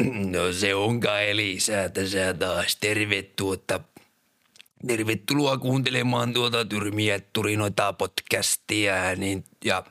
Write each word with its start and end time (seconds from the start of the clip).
No 0.34 0.52
se 0.52 0.74
onkaan 0.74 1.22
Elisa 1.22 1.88
tässä 1.94 2.34
taas. 2.34 2.76
Tervetuloa, 2.76 3.80
tervetuloa 4.86 5.58
kuuntelemaan 5.58 6.32
tuota 6.32 6.64
Tyrmiä 6.64 7.20
Turinoita 7.32 7.92
podcastia. 7.92 9.16
Niin, 9.16 9.44
ja 9.64 9.84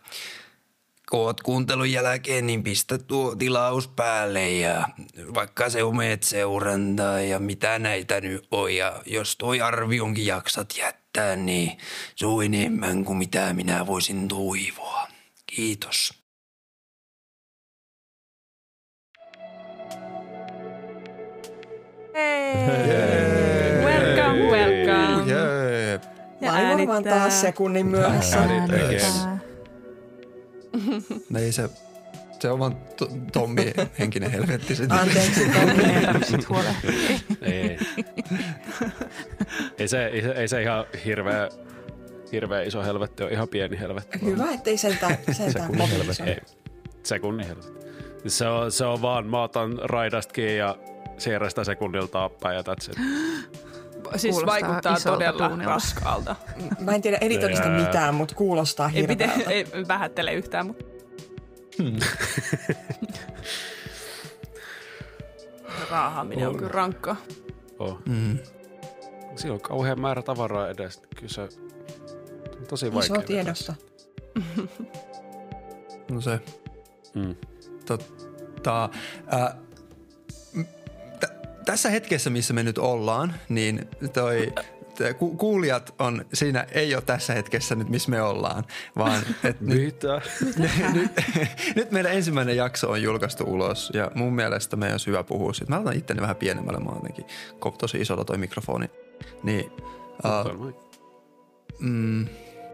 koot 1.06 1.42
kuuntelun 1.42 1.92
jälkeen, 1.92 2.48
niin 2.48 2.64
pistä 2.64 2.98
tuo 2.98 3.36
tilaus 3.36 3.88
päälle 3.88 4.52
ja 4.52 4.90
vaikka 5.34 5.70
se 5.70 5.84
omeet 5.84 6.24
seurantaa 6.24 7.22
ja 7.22 7.40
mitä 7.40 7.80
näitä 7.80 8.22
nyt 8.22 8.48
on. 8.52 8.76
Ja 8.76 9.02
jos 9.06 9.36
toi 9.38 9.62
arvionkin 9.62 10.26
jaksat 10.26 10.74
jättää, 10.78 11.36
niin 11.36 11.78
se 12.16 12.26
on 12.26 12.44
enemmän 12.44 13.06
kuin 13.06 13.18
mitä 13.18 13.54
minä 13.54 13.88
voisin 13.88 14.28
toivoa. 14.28 15.08
Kiitos. 15.46 16.19
Hey. 22.20 23.86
Welcome, 23.86 24.40
welcome. 24.52 25.32
Jee. 25.32 26.00
Ja 26.42 26.52
varmaan 26.52 27.04
taas 27.04 27.42
sekunnin 27.42 27.86
myöhässä. 27.86 28.40
Äänittää. 28.40 29.40
No 31.30 31.40
ei 31.40 31.52
se, 31.52 31.70
se 32.40 32.50
on 32.50 32.60
vaan 32.60 32.76
to, 32.98 33.08
Tommi 33.34 33.74
henkinen 34.00 34.32
helvetti. 34.32 34.74
Anteeksi, 34.90 35.50
Tommi. 35.50 35.94
Ei 35.94 36.06
tarvitse 36.06 36.32
sit 36.32 36.50
huolehtia. 36.50 36.92
Ei. 37.42 37.78
ei, 39.78 39.88
se, 39.88 40.06
ei, 40.06 40.22
se, 40.22 40.32
ei 40.32 40.48
se 40.48 40.62
ihan 40.62 40.86
hirveä, 41.06 41.50
hirveä 42.32 42.62
iso 42.62 42.84
helvetti 42.84 43.24
ole, 43.24 43.32
ihan 43.32 43.48
pieni 43.48 43.80
helvetti. 43.80 44.20
Hyvä, 44.26 44.52
ettei 44.52 44.78
sentään, 44.78 45.18
sentään 45.32 45.52
Sekunnin 45.52 45.90
helvetti. 45.90 46.24
Ei, 46.24 46.38
sekunnin 47.04 47.48
helvetti. 47.48 47.80
Se 48.28 48.48
on, 48.48 48.72
se 48.72 48.86
on 48.86 49.02
vaan, 49.02 49.28
mä 49.28 49.44
otan 49.44 49.80
raidasta 49.84 50.34
kiinni 50.34 50.58
ja 50.58 50.76
siirrän 51.20 51.50
sitä 51.52 51.64
sekunnilta 51.64 52.30
päin 52.42 52.56
ja 52.56 52.62
that's 52.62 52.90
it. 52.92 52.98
Siis 54.16 54.36
Kuulostaa 54.36 54.70
vaikuttaa 54.70 54.98
todella 55.04 55.48
tuunilta. 55.48 55.74
raskaalta. 55.74 56.36
Mä 56.86 56.96
en 56.96 57.02
tiedä 57.02 57.18
editoinnista 57.22 57.68
Jää. 57.68 57.80
mitään, 57.80 58.16
mutta 58.16 58.36
kuulostaa 58.36 58.92
Ei, 58.94 59.08
pitä, 59.08 59.28
hirveältä. 59.28 59.52
ei 59.52 59.66
vähättele 59.88 60.34
yhtään, 60.34 60.68
mutta 60.68 60.86
raahaaminen 65.92 66.48
on 66.48 66.58
kyllä 66.58 66.72
rankkaa. 66.72 67.16
Oh. 67.80 67.98
Mm. 68.06 68.38
Siinä 69.36 69.54
on 69.54 69.62
kauhean 69.62 70.02
määrä 70.02 70.22
tavaraa 70.22 70.70
edes. 70.70 71.02
Kyllä 71.16 71.34
se 71.34 71.42
on 71.42 71.50
tosi 72.70 72.94
vaikea. 72.94 73.16
Iso 73.16 73.22
tiedossa. 73.28 73.74
No 76.12 76.22
se. 76.22 76.40
Mm. 77.16 77.36
tota, 77.86 78.90
ää, 79.28 79.56
m- 79.56 79.66
t- 79.66 79.69
tässä 81.72 81.90
hetkessä, 81.90 82.30
missä 82.30 82.54
me 82.54 82.64
nyt 82.64 82.78
ollaan, 82.78 83.36
niin 83.50 83.88
toi, 84.14 84.54
ku- 85.18 85.36
kuulijat 85.36 85.96
on 86.00 86.26
siinä, 86.34 86.66
ei 86.72 86.96
ole 86.96 87.02
tässä 87.02 87.34
hetkessä 87.34 87.76
nyt, 87.76 87.90
missä 87.90 88.10
me 88.10 88.22
ollaan, 88.22 88.64
vaan 88.98 89.22
et 89.44 89.62
nyt, 89.62 90.02
nyt, 90.94 91.12
nyt 91.76 91.92
meidän 91.92 92.14
ensimmäinen 92.14 92.56
jakso 92.56 92.90
on 92.90 93.02
julkaistu 93.02 93.44
ulos 93.44 93.92
ja 93.94 94.12
mun 94.16 94.34
mielestä 94.34 94.76
meidän 94.76 94.94
olisi 94.94 95.08
hyvä 95.08 95.24
puhua 95.24 95.54
siitä. 95.54 95.72
Mä 95.74 95.80
otan 95.80 95.98
itteni 95.98 96.22
vähän 96.22 96.36
pienemmälle, 96.36 96.80
mä 96.80 96.90
oon 96.90 97.74
tosi 97.78 98.02
isolla 98.02 98.26
toi 98.26 98.38
mikrofoni. 98.38 98.90
Niin, 99.44 99.72
uh, 100.26 100.74
Mm, 101.80 102.28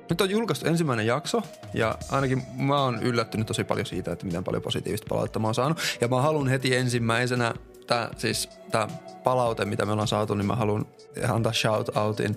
nyt 0.10 0.22
on 0.22 0.30
julkaistu 0.30 0.68
ensimmäinen 0.68 1.08
jakso 1.08 1.42
ja 1.74 1.98
ainakin 2.12 2.42
mä 2.58 2.82
oon 2.82 3.04
yllättynyt 3.04 3.48
tosi 3.48 3.64
paljon 3.64 3.86
siitä, 3.86 4.12
että 4.12 4.26
miten 4.26 4.44
paljon 4.44 4.64
positiivista 4.64 5.08
palautetta 5.10 5.40
mä 5.40 5.48
oon 5.48 5.56
saanut. 5.56 5.80
Ja 6.02 6.08
mä 6.08 6.22
haluan 6.22 6.48
heti 6.48 6.76
ensimmäisenä, 6.76 7.54
tää, 7.88 8.10
siis 8.18 8.50
tää 8.72 8.88
palaute, 9.24 9.66
mitä 9.66 9.86
me 9.86 9.92
ollaan 9.92 10.08
saatu, 10.08 10.34
niin 10.36 10.46
mä 10.46 10.56
haluan 10.56 10.86
antaa 11.30 11.54
shout-outin 11.54 12.36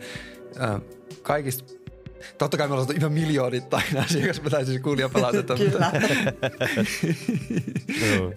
äh, 0.63 0.81
kaikista 1.23 1.79
Totta 2.39 2.57
kai 2.57 2.69
me 2.69 2.73
ollaan 2.73 2.87
saatu 2.87 3.01
ihan 3.01 3.13
miljoonittain 3.13 3.99
asiakaspätäisiä 4.05 4.67
siis 4.73 4.83
kuulijapalautetta. 4.83 5.55
Kyllä. 5.55 5.93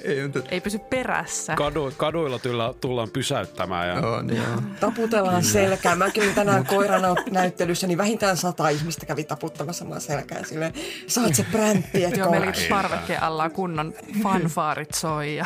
Ei, 0.04 0.24
mutta, 0.24 0.40
Ei 0.50 0.62
pysy 0.62 0.80
perässä. 0.80 1.56
Kadu, 1.56 1.94
kaduilla 1.98 2.40
tulla, 2.40 2.74
tullaan 2.82 3.10
pysäyttämään 3.10 3.88
ja 3.88 4.00
joo, 4.00 4.22
niin 4.22 4.38
joo. 4.38 4.62
Taputellaan 4.80 5.44
selkää. 5.44 5.96
Mä 5.96 6.12
kävin 6.12 6.36
tänään 6.36 6.66
koiran 6.66 7.02
näyttelyssä, 7.32 7.88
niin 7.88 7.98
vähintään 7.98 8.38
sata 8.38 8.70
ihmistä 8.70 9.06
kävi 9.06 9.24
taputtamassa 9.24 9.86
mua 9.86 10.00
selkää 10.00 10.44
silleen, 10.44 10.74
saat 11.08 11.36
se 11.36 11.46
präntti, 11.52 12.04
et 12.04 12.18
Joo, 12.18 12.32
meilläkin 12.32 12.70
parvekkeen 12.70 13.24
alla 13.24 13.44
on 13.44 13.52
kunnon 13.52 13.94
fanfaarit 14.24 14.94
soi 14.94 15.36
ja 15.36 15.46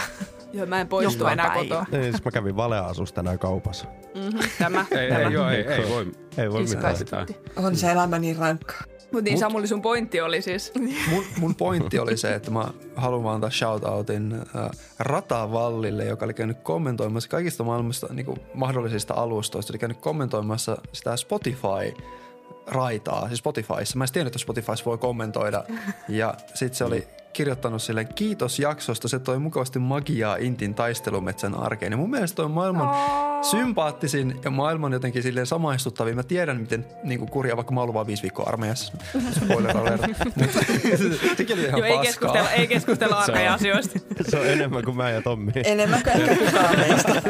Joo, 0.55 0.65
mä 0.65 0.81
en 0.81 0.87
poistu 0.87 1.19
Joka 1.19 1.31
enää 1.31 1.47
päivä. 1.47 1.63
kotoa. 1.63 1.85
Niin, 1.91 2.03
siis 2.03 2.25
mä 2.25 2.31
kävin 2.31 2.55
valeasusta 2.55 3.15
tänään 3.15 3.39
kaupassa. 3.39 3.85
Tämä. 4.59 4.85
ei, 4.91 5.11
ei, 5.11 5.33
joo, 5.33 5.49
ei, 5.49 5.67
ei 5.67 5.89
voi. 5.89 6.11
Ei 6.37 6.51
voi 6.51 6.63
mitään. 6.63 6.95
On 7.55 7.75
se 7.75 7.91
elämä 7.91 8.19
niin 8.19 8.37
rankkaa. 8.37 8.83
Mutta 9.11 9.29
niin 9.29 9.37
Samuli, 9.37 9.67
sun 9.67 9.81
pointti 9.81 10.21
oli 10.21 10.41
siis, 10.41 10.71
Mun, 11.11 11.23
mun 11.39 11.55
pointti 11.55 11.99
oli 11.99 12.17
se, 12.17 12.35
että 12.35 12.51
mä 12.51 12.67
haluan 12.95 13.23
vaan 13.23 13.35
antaa 13.35 13.49
shoutoutin 13.49 14.33
äh, 14.33 14.69
Ratavallille, 14.99 16.05
joka 16.05 16.25
oli 16.25 16.33
käynyt 16.33 16.57
kommentoimassa 16.63 17.29
kaikista 17.29 17.63
maailmasta 17.63 18.07
niin 18.13 18.25
kuin 18.25 18.39
mahdollisista 18.53 19.13
alustoista. 19.13 19.73
Oli 19.73 19.79
käynyt 19.79 19.97
kommentoimassa 19.97 20.77
sitä 20.93 21.17
Spotify 21.17 22.03
raitaa, 22.67 23.27
siis 23.27 23.39
Spotifyssa. 23.39 23.97
Mä 23.97 24.03
en 24.03 24.11
tiennyt, 24.13 24.27
että 24.31 24.39
Spotifyssa 24.39 24.85
voi 24.85 24.97
kommentoida. 24.97 25.63
Ja 26.09 26.33
sitten 26.53 26.77
se 26.77 26.83
oli 26.83 27.07
kirjoittanut 27.35 27.81
silleen, 27.81 28.07
kiitos 28.07 28.59
jaksosta, 28.59 29.07
se 29.07 29.19
toi 29.19 29.39
mukavasti 29.39 29.79
magiaa 29.79 30.35
Intin 30.35 30.75
taistelumetsän 30.75 31.55
arkeen. 31.55 31.91
Ja 31.91 31.97
mun 31.97 32.09
mielestä 32.09 32.35
toi 32.35 32.45
on 32.45 32.51
maailman 32.51 32.95
sympaattisin 33.43 34.39
ja 34.43 34.51
maailman 34.51 34.93
jotenkin 34.93 35.23
silleen 35.23 35.45
samaistuttavin. 35.45 36.15
Mä 36.15 36.23
tiedän, 36.23 36.61
miten 36.61 36.85
niin 37.03 37.19
kuin 37.19 37.31
kurja, 37.31 37.55
vaikka 37.55 37.73
mä 37.73 37.79
oon 37.79 37.93
vaan 37.93 38.07
viisi 38.07 38.23
viikkoa 38.23 38.45
armeijassa. 38.45 38.93
Spoiler 39.31 39.77
alert. 39.77 40.01
Mutta 40.35 40.59
sekin 41.37 41.57
oli 41.57 41.65
ihan 41.65 41.79
joo, 41.79 41.85
ei 41.85 41.97
paskaa. 41.97 42.03
keskustella, 42.03 42.51
ei 42.51 42.67
keskustella 42.67 43.15
armeija 43.23 43.53
asioista. 43.53 43.99
Se 44.29 44.39
on 44.39 44.47
enemmän 44.47 44.83
kuin 44.83 44.97
mä 44.97 45.09
ja 45.09 45.21
Tommi. 45.21 45.51
Enemmän 45.63 46.03
kuin 46.03 46.21
ehkä 46.21 46.45
kukaan 46.45 46.79
meistä. 46.79 47.21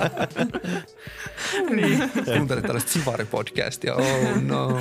Niin. 1.70 2.12
Kuuntelit 2.26 2.66
tällaista 2.66 2.92
Sivari-podcastia. 2.92 3.94
Oh 3.96 4.42
no. 4.42 4.80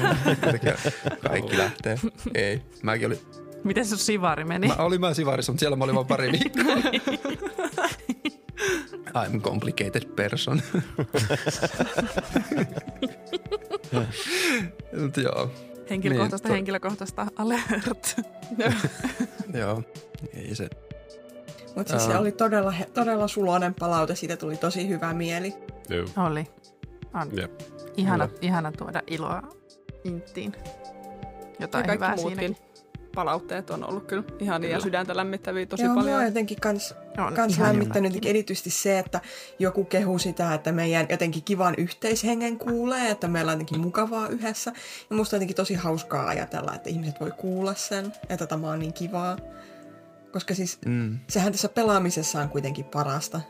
Kaikki 1.29 1.59
lähtee. 1.59 1.99
Ei. 2.35 2.62
Mäkin 2.83 3.06
olin, 3.06 3.19
Miten 3.65 3.87
sun 3.87 3.99
sivari 3.99 4.45
meni? 4.45 4.67
mä 4.69 4.75
olin 4.75 5.01
mä 5.01 5.15
Sivarissa, 5.15 5.53
mutta 5.53 5.61
siellä 5.61 5.77
mä 5.77 5.85
olin 5.85 5.95
vaan 5.95 6.07
pari 6.07 6.33
viikkoa. 6.33 6.75
I'm 9.25 9.41
complicated 9.41 10.03
person. 10.17 10.63
Joo. 15.23 15.51
Henkilökohtaista, 15.91 16.49
Niin, 16.49 16.53
to- 16.53 16.55
henkilökohtaista 16.55 17.27
alert. 17.37 18.17
Joo. 19.61 19.83
Ei 20.35 20.55
se. 20.55 20.69
Mutta 21.77 21.91
siis 21.99 22.05
se 22.13 22.17
oli 22.19 22.33
todella, 22.33 22.75
todella 22.95 23.29
sulonen 23.29 23.75
palaute, 23.75 24.15
siitä 24.17 24.37
tuli 24.37 24.57
tosi 24.57 24.89
hyvä 24.89 25.15
mieli. 25.15 25.55
Joo. 25.89 26.07
Oli. 26.27 26.47
On. 27.15 27.29
Jep. 27.41 27.61
Ihana, 27.97 28.29
ihana 28.41 28.73
tuoda 28.73 29.03
iloa 29.07 29.43
inttiin. 30.05 30.53
Ja 30.57 30.61
Jotain 31.59 31.87
kaikki 31.87 32.05
hyvää 32.05 32.17
muutkin 32.17 32.39
siinäkin. 32.39 32.64
Palautteet 33.15 33.71
on 33.71 33.89
ollut 33.89 34.07
kyllä 34.07 34.23
ihan 34.41 34.65
ja 34.65 34.81
sydäntä 34.81 35.17
lämmittäviä 35.17 35.67
tosi 35.67 35.83
Joo, 35.83 35.95
paljon. 35.95 36.17
mua 36.17 36.25
jotenkin 36.25 36.61
kans, 36.61 36.95
On 37.27 37.35
kans 37.35 37.59
lämmittänyt 37.59 38.11
jotenkin 38.11 38.31
erityisesti 38.31 38.71
se, 38.71 38.99
että 38.99 39.21
joku 39.59 39.85
kehu 39.85 40.19
sitä, 40.19 40.55
että 40.55 40.73
meidän 40.73 41.07
jotenkin 41.11 41.43
kivan 41.43 41.75
yhteishengen 41.79 42.59
kuulee, 42.59 43.11
että 43.11 43.29
meillä 43.29 43.51
on 43.51 43.55
jotenkin 43.55 43.81
mukavaa 43.81 44.29
yhdessä. 44.29 44.73
Ja 45.11 45.17
musta 45.17 45.37
on 45.37 45.39
jotenkin 45.39 45.57
tosi 45.57 45.75
hauskaa 45.75 46.27
ajatella, 46.29 46.75
että 46.75 46.91
ihmiset 46.91 47.21
voi 47.21 47.31
kuulla 47.37 47.75
sen, 47.75 48.13
että 48.29 48.47
tämä 48.47 48.71
on 48.71 48.79
niin 48.79 48.93
kivaa. 48.95 49.37
Koska 50.33 50.55
siis 50.55 50.79
Mm. 50.87 51.19
sehän 51.29 51.53
tässä 51.53 51.69
pelaamisessa 51.69 52.41
on 52.41 52.49
kuitenkin 52.49 52.85
parasta. 52.85 53.41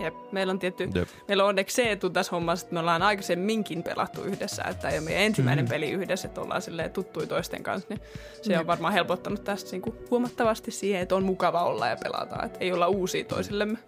Jep, 0.00 0.14
meillä 0.32 0.50
on 0.50 0.58
tietty, 0.58 0.88
Jep. 0.94 1.08
meillä 1.28 1.42
on 1.44 1.48
onneksi 1.48 1.76
se 1.76 1.92
etu 1.92 2.10
tässä 2.10 2.30
hommassa, 2.30 2.64
että 2.64 2.74
me 2.74 2.80
ollaan 2.80 3.02
aikaisemminkin 3.02 3.82
pelattu 3.82 4.22
yhdessä, 4.22 4.62
että 4.64 4.88
ei 4.88 4.98
ole 4.98 5.04
meidän 5.04 5.22
ensimmäinen 5.22 5.64
Mm. 5.64 5.68
peli 5.68 5.90
yhdessä, 5.90 6.28
että 6.28 6.40
ollaan 6.40 6.62
silleen 6.62 6.90
tuttui 6.90 7.26
toisten 7.26 7.62
kanssa, 7.62 7.86
niin 7.88 8.00
se 8.42 8.58
on 8.58 8.66
varmaan 8.66 8.92
helpottanut 8.92 9.44
tästä 9.44 9.70
niin 9.70 9.82
kuin 9.82 9.96
huomattavasti 10.10 10.70
siihen, 10.70 11.02
että 11.02 11.14
on 11.16 11.24
mukava 11.24 11.64
olla 11.64 11.86
ja 11.88 11.96
pelata, 11.96 12.42
että 12.44 12.58
ei 12.60 12.72
olla 12.72 12.88
uusia 12.88 13.24
toisillemme. 13.24 13.78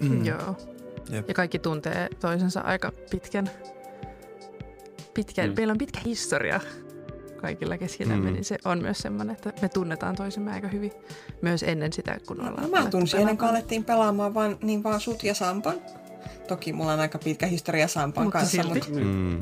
Mm. 0.00 0.24
Joo. 0.26 0.56
Jep. 1.10 1.28
Ja 1.28 1.34
kaikki 1.34 1.58
tuntee 1.58 2.08
toisensa 2.20 2.60
aika 2.60 2.92
pitkän. 3.10 3.50
pitkän 5.14 5.48
Mm. 5.50 5.54
Meillä 5.56 5.70
on 5.72 5.78
pitkä 5.78 6.00
historia 6.04 6.60
kaikilla 7.44 7.78
keskenämme, 7.78 8.28
Mm. 8.30 8.32
niin 8.34 8.44
se 8.44 8.58
on 8.64 8.82
myös 8.82 8.98
semmoinen, 8.98 9.36
että 9.36 9.52
me 9.62 9.68
tunnetaan 9.68 10.16
toisemme 10.16 10.52
aika 10.52 10.68
hyvin 10.68 10.92
myös 11.42 11.62
ennen 11.62 11.92
sitä, 11.92 12.18
kun 12.26 12.40
ollaan 12.40 12.62
No, 12.62 12.68
mä 12.68 12.90
tunsin 12.90 13.20
ennen 13.20 13.36
kuin 13.36 13.38
pelaamaan. 13.38 13.56
alettiin 13.56 13.84
pelaamaan 13.84 14.34
vaan, 14.34 14.58
niin 14.62 14.82
vaan 14.82 15.00
sut 15.00 15.24
ja 15.24 15.34
Sampan. 15.34 15.74
Toki 16.48 16.72
mulla 16.72 16.92
on 16.92 17.00
aika 17.00 17.18
pitkä 17.18 17.46
historia 17.46 17.88
Sampan 17.88 18.24
Mutta 18.24 18.38
kanssa, 18.38 18.62
silti. 18.62 18.90
mutta 18.90 19.00
Mm. 19.00 19.40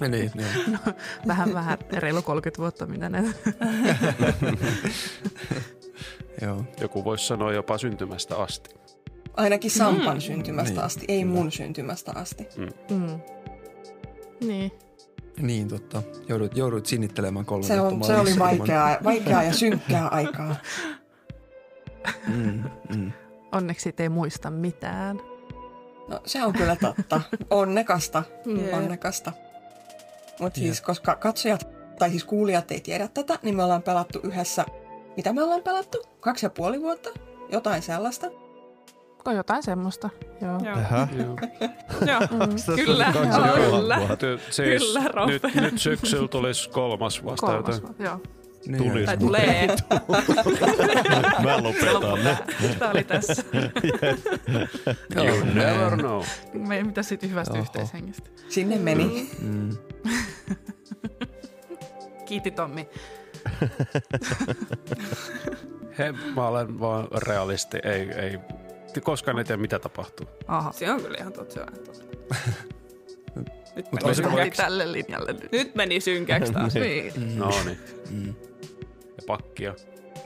Ja 0.00 0.08
niin, 0.08 0.30
niin. 0.34 0.78
Vähän, 1.26 1.54
vähän 1.54 1.78
reilu 1.92 2.22
30 2.22 2.58
vuotta, 2.62 2.86
mitä 2.86 3.08
näitä. 3.08 3.30
Joo. 6.42 6.56
Jo, 6.56 6.64
joku 6.80 7.04
voisi 7.04 7.26
sanoa 7.26 7.52
jopa 7.52 7.78
syntymästä 7.78 8.36
asti. 8.36 8.70
Ainakin 9.36 9.70
Sampan 9.70 10.16
mm. 10.16 10.20
syntymästä 10.20 10.74
Niin, 10.74 10.84
asti, 10.84 11.04
ei 11.08 11.24
mun 11.24 11.52
syntymästä 11.52 12.12
asti. 12.14 12.46
Mm. 12.90 13.20
Niin. 14.48 14.72
Niin 15.40 15.68
totta. 15.68 16.02
Joudut, 16.28 16.56
joudut 16.56 16.86
sinnittelemään 16.86 17.44
kolme 17.44 17.66
Se, 17.66 17.80
on, 17.80 17.90
vuotta 17.90 18.06
se 18.06 18.16
oli 18.16 18.38
vaikeaa, 18.38 18.96
vaikeaa 19.04 19.42
ja 19.42 19.52
synkkää 19.52 20.08
aikaa. 20.18 20.56
Mm, 22.26 22.64
mm. 22.96 23.12
Onneksi 23.52 23.88
et 23.88 24.00
ei 24.00 24.08
muista 24.08 24.50
mitään. 24.50 25.20
No 26.08 26.20
se 26.24 26.44
on 26.44 26.52
kyllä 26.52 26.76
totta. 26.76 27.20
Onnekasta. 27.50 28.22
Jee. 28.46 28.74
Onnekasta. 28.74 29.32
Mutta 30.40 30.60
siis 30.60 30.80
koska 30.80 31.14
katsojat 31.14 31.68
tai 31.98 32.10
siis 32.10 32.24
kuulijat 32.24 32.70
ei 32.70 32.80
tiedä 32.80 33.08
tätä, 33.08 33.38
niin 33.42 33.56
me 33.56 33.64
ollaan 33.64 33.82
pelattu 33.82 34.20
yhdessä, 34.22 34.64
mitä 35.16 35.32
me 35.32 35.42
ollaan 35.42 35.62
pelattu? 35.62 35.98
Kaksi 36.20 36.46
ja 36.46 36.50
puoli 36.50 36.80
vuotta? 36.80 37.10
Jotain 37.52 37.82
sellaista. 37.82 38.26
On 39.24 39.36
jotain 39.36 39.62
semmoista. 39.62 40.10
Joo. 40.40 40.58
Joo. 40.64 40.76
Ähä. 40.78 41.08
Joo. 41.18 41.36
Joo. 42.06 42.48
Tästä 42.48 42.72
Kyllä, 42.74 43.12
kyllä. 43.12 43.98
siis 44.50 44.82
Kyllä, 44.82 45.26
nyt, 45.26 45.42
nyt 45.54 45.78
syksyllä 45.78 46.28
tulisi 46.28 46.70
kolmas 46.70 47.24
vasta. 47.24 47.46
Kolmas. 47.46 47.74
joten- 47.80 47.94
Joo. 48.06 48.20
Niin, 48.66 48.82
Tulis. 48.90 49.06
Tai 49.06 49.16
tulee. 49.16 49.66
Mä 51.44 51.62
lopetan 51.62 52.24
ne. 52.24 52.38
Tämä 52.78 52.90
oli 52.90 53.04
tässä. 53.04 53.44
You 55.24 55.44
never 55.54 55.96
know. 55.98 56.22
Me, 56.52 56.82
mitä 56.84 57.02
sitten 57.02 57.30
hyvästä 57.30 57.52
Oho. 57.54 57.62
yhteishengestä? 57.62 58.30
Sinne 58.48 58.78
meni. 58.78 59.30
Mm. 59.42 59.70
Kiitti 62.26 62.50
Tommi. 62.50 62.88
He, 65.98 66.12
mä 66.34 66.48
olen 66.48 66.80
vaan 66.80 67.08
realisti. 67.26 67.78
Ei, 67.84 68.12
ei, 68.12 68.38
koskaan 69.02 69.38
ei 69.38 69.44
tiedä, 69.44 69.60
mitä 69.62 69.78
tapahtuu. 69.78 70.26
Aha. 70.46 70.72
Se 70.72 70.90
on 70.92 71.02
kyllä 71.02 71.16
ihan 71.20 71.32
totta. 71.32 71.66
Nyt 73.76 73.92
Mut 73.92 74.02
meni 74.02 74.14
synkäksi. 74.14 74.62
tälle 74.62 74.92
linjalle 74.92 75.32
nyt. 75.32 75.52
Nyt 75.52 75.74
meni 75.74 76.00
synkäksi 76.00 76.52
taas. 76.52 76.74
Niin. 76.80 77.38
No 77.38 77.50
niin. 77.64 77.78
Mm. 78.10 78.34
Ja 79.06 79.22
pakkia. 79.26 79.74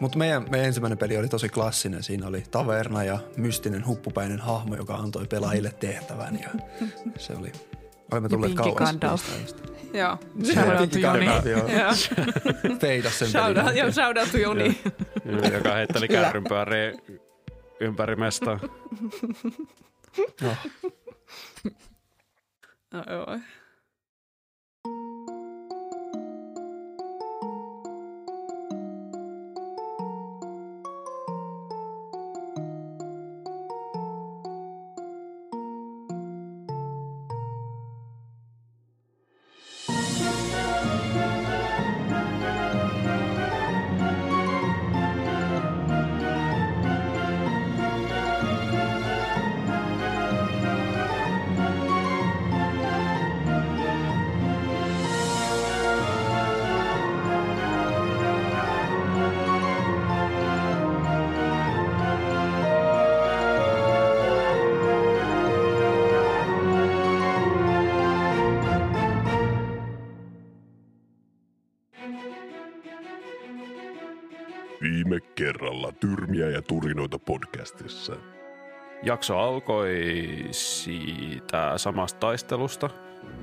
Mutta 0.01 0.19
meidän, 0.19 0.47
meidän 0.51 0.67
ensimmäinen 0.67 0.99
peli 0.99 1.17
oli 1.17 1.29
tosi 1.29 1.49
klassinen. 1.49 2.03
Siinä 2.03 2.27
oli 2.27 2.45
taverna 2.51 3.05
ja 3.05 3.19
mystinen 3.37 3.87
huppupäinen 3.87 4.41
hahmo, 4.41 4.77
joka 4.77 4.95
antoi 4.95 5.27
pelaajille 5.27 5.73
tehtävän. 5.81 6.39
Ja 6.43 6.49
se 7.19 7.33
oli... 7.33 7.53
Olemme 8.13 8.29
tulleet 8.29 8.55
kauas. 8.55 8.75
Gandalf. 8.75 9.23
Joo. 9.95 10.19
Shout 10.53 10.81
out 10.81 10.91
to 10.91 10.99
Joni. 10.99 11.27
Feidas 12.81 13.19
sen 13.19 13.29
pelin. 13.33 13.93
shout 13.93 14.19
out 14.19 14.33
to 14.33 14.39
Joni. 14.39 14.81
Joka 15.53 15.75
heitteli 15.75 16.09
Kyllä. 16.09 16.33
Ympäri 17.81 18.17
mestaa. 18.17 18.59
Joo. 20.43 20.57
No, 22.93 23.03
joo. 23.11 23.39
Tyrmiä 76.35 76.51
ja 76.51 76.63
turinoita 76.63 77.19
podcastissa. 77.19 78.17
Jakso 79.03 79.39
alkoi 79.39 80.29
siitä 80.51 81.73
samasta 81.77 82.21
taistelusta 82.21 82.91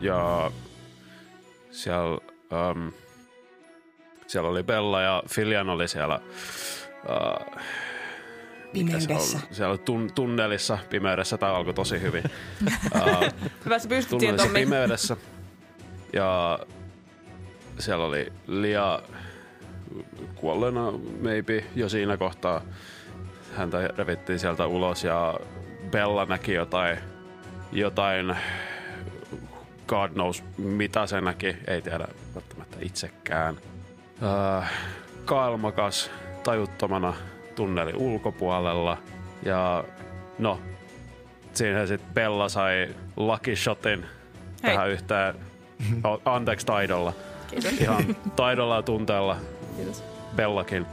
ja 0.01 0.51
siellä, 1.71 2.17
um, 2.71 2.91
siellä 4.27 4.49
oli 4.49 4.63
Bella 4.63 5.01
ja 5.01 5.23
Filian 5.29 5.69
oli 5.69 5.87
siellä, 5.87 6.19
mikä 8.73 8.99
se 8.99 9.07
Pimeydessä. 9.07 9.37
on? 9.37 9.43
siellä 9.55 9.77
tun, 9.77 10.11
tunnelissa 10.15 10.77
pimeydessä. 10.89 11.37
Tämä 11.37 11.53
alkoi 11.53 11.73
tosi 11.73 12.01
hyvin. 12.01 12.23
uh, 12.95 13.27
Hyvä, 13.65 13.79
sä 13.79 13.89
pystyt 13.89 14.09
tunnelissa 14.09 14.47
pimeydessä. 14.53 15.17
Ja 16.13 16.59
siellä 17.79 18.05
oli 18.05 18.33
Lia 18.47 19.01
kuolleena 20.35 20.91
maybe 21.21 21.63
jo 21.75 21.89
siinä 21.89 22.17
kohtaa. 22.17 22.61
Häntä 23.57 23.89
revittiin 23.97 24.39
sieltä 24.39 24.65
ulos 24.65 25.03
ja 25.03 25.39
Bella 25.91 26.25
näki 26.25 26.53
jotain, 26.53 26.97
jotain 27.71 28.35
God 29.87 30.09
knows 30.11 30.43
mitä 30.57 31.07
se 31.07 31.21
näki, 31.21 31.55
ei 31.67 31.81
tiedä 31.81 32.07
välttämättä 32.35 32.77
itsekään. 32.81 33.57
Äh, 34.23 34.71
Kael 35.25 35.57
makas 35.57 36.11
tajuttomana 36.43 37.13
tunnelin 37.55 37.97
ulkopuolella 37.97 38.97
ja 39.45 39.83
no, 40.39 40.59
siinä 41.53 41.85
sitten 41.85 42.13
Bella 42.13 42.49
sai 42.49 42.87
lucky 43.15 43.55
shotin 43.55 44.05
Hei. 44.63 44.71
tähän 44.73 44.89
yhteen, 44.89 45.35
o- 46.05 46.21
anteeksi 46.25 46.65
taidolla, 46.65 47.13
Kiitos. 47.49 47.71
ihan 47.81 48.15
taidolla 48.35 48.75
ja 48.75 48.81
tunteella 48.81 49.37
Kiitos. 49.81 50.03
Bellakin 50.35 50.85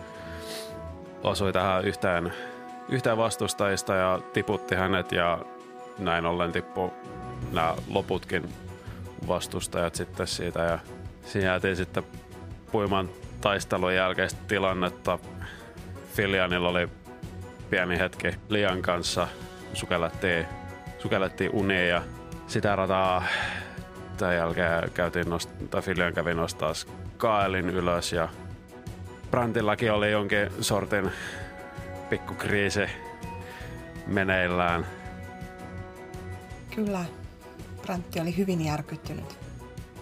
osui 1.23 1.53
tähän 1.53 1.85
yhteen, 1.85 2.33
yhteen 2.89 3.17
vastustajista 3.17 3.95
ja 3.95 4.21
tiputti 4.33 4.75
hänet 4.75 5.13
ja 5.13 5.39
näin 5.99 6.27
ollen 6.27 6.53
tippu 6.53 6.93
nämä 7.53 7.75
loputkin 7.89 8.49
vastustajat 9.29 9.95
sitten 9.95 10.27
siitä 10.27 10.63
ja 10.63 10.79
siinä 11.25 11.47
jäätiin 11.49 11.77
sitten 11.77 12.05
puiman 12.73 13.09
taistelun 13.41 13.95
jälkeistä 13.95 14.41
tilannetta. 14.49 15.19
Filianilla 16.15 16.69
oli 16.69 16.89
pieni 17.71 17.99
hetki 17.99 18.35
Lian 18.49 18.83
kanssa, 18.83 19.29
sukellettiin, 19.75 20.47
sukellettiin 20.99 21.51
uniin 21.53 21.89
ja 21.89 22.03
sitä 22.47 22.77
rataa 22.77 23.25
tämän 24.17 24.37
jälkeen 24.37 24.91
käytiin 24.95 25.27
nost- 25.27 25.69
tai 25.71 25.83
Filian 25.83 26.15
kävi 26.15 26.35
nostaa 26.35 26.73
Kaelin 27.17 27.71
ylös 27.71 28.13
ja 28.13 28.29
Brantillakin 29.31 29.93
oli 29.93 30.13
jonkin 30.13 30.51
sortin 30.61 31.11
pikkukriisi 32.11 32.87
meneillään. 34.07 34.87
Kyllä. 36.75 37.05
Brantti 37.83 38.21
oli 38.21 38.37
hyvin 38.37 38.65
järkyttynyt. 38.65 39.39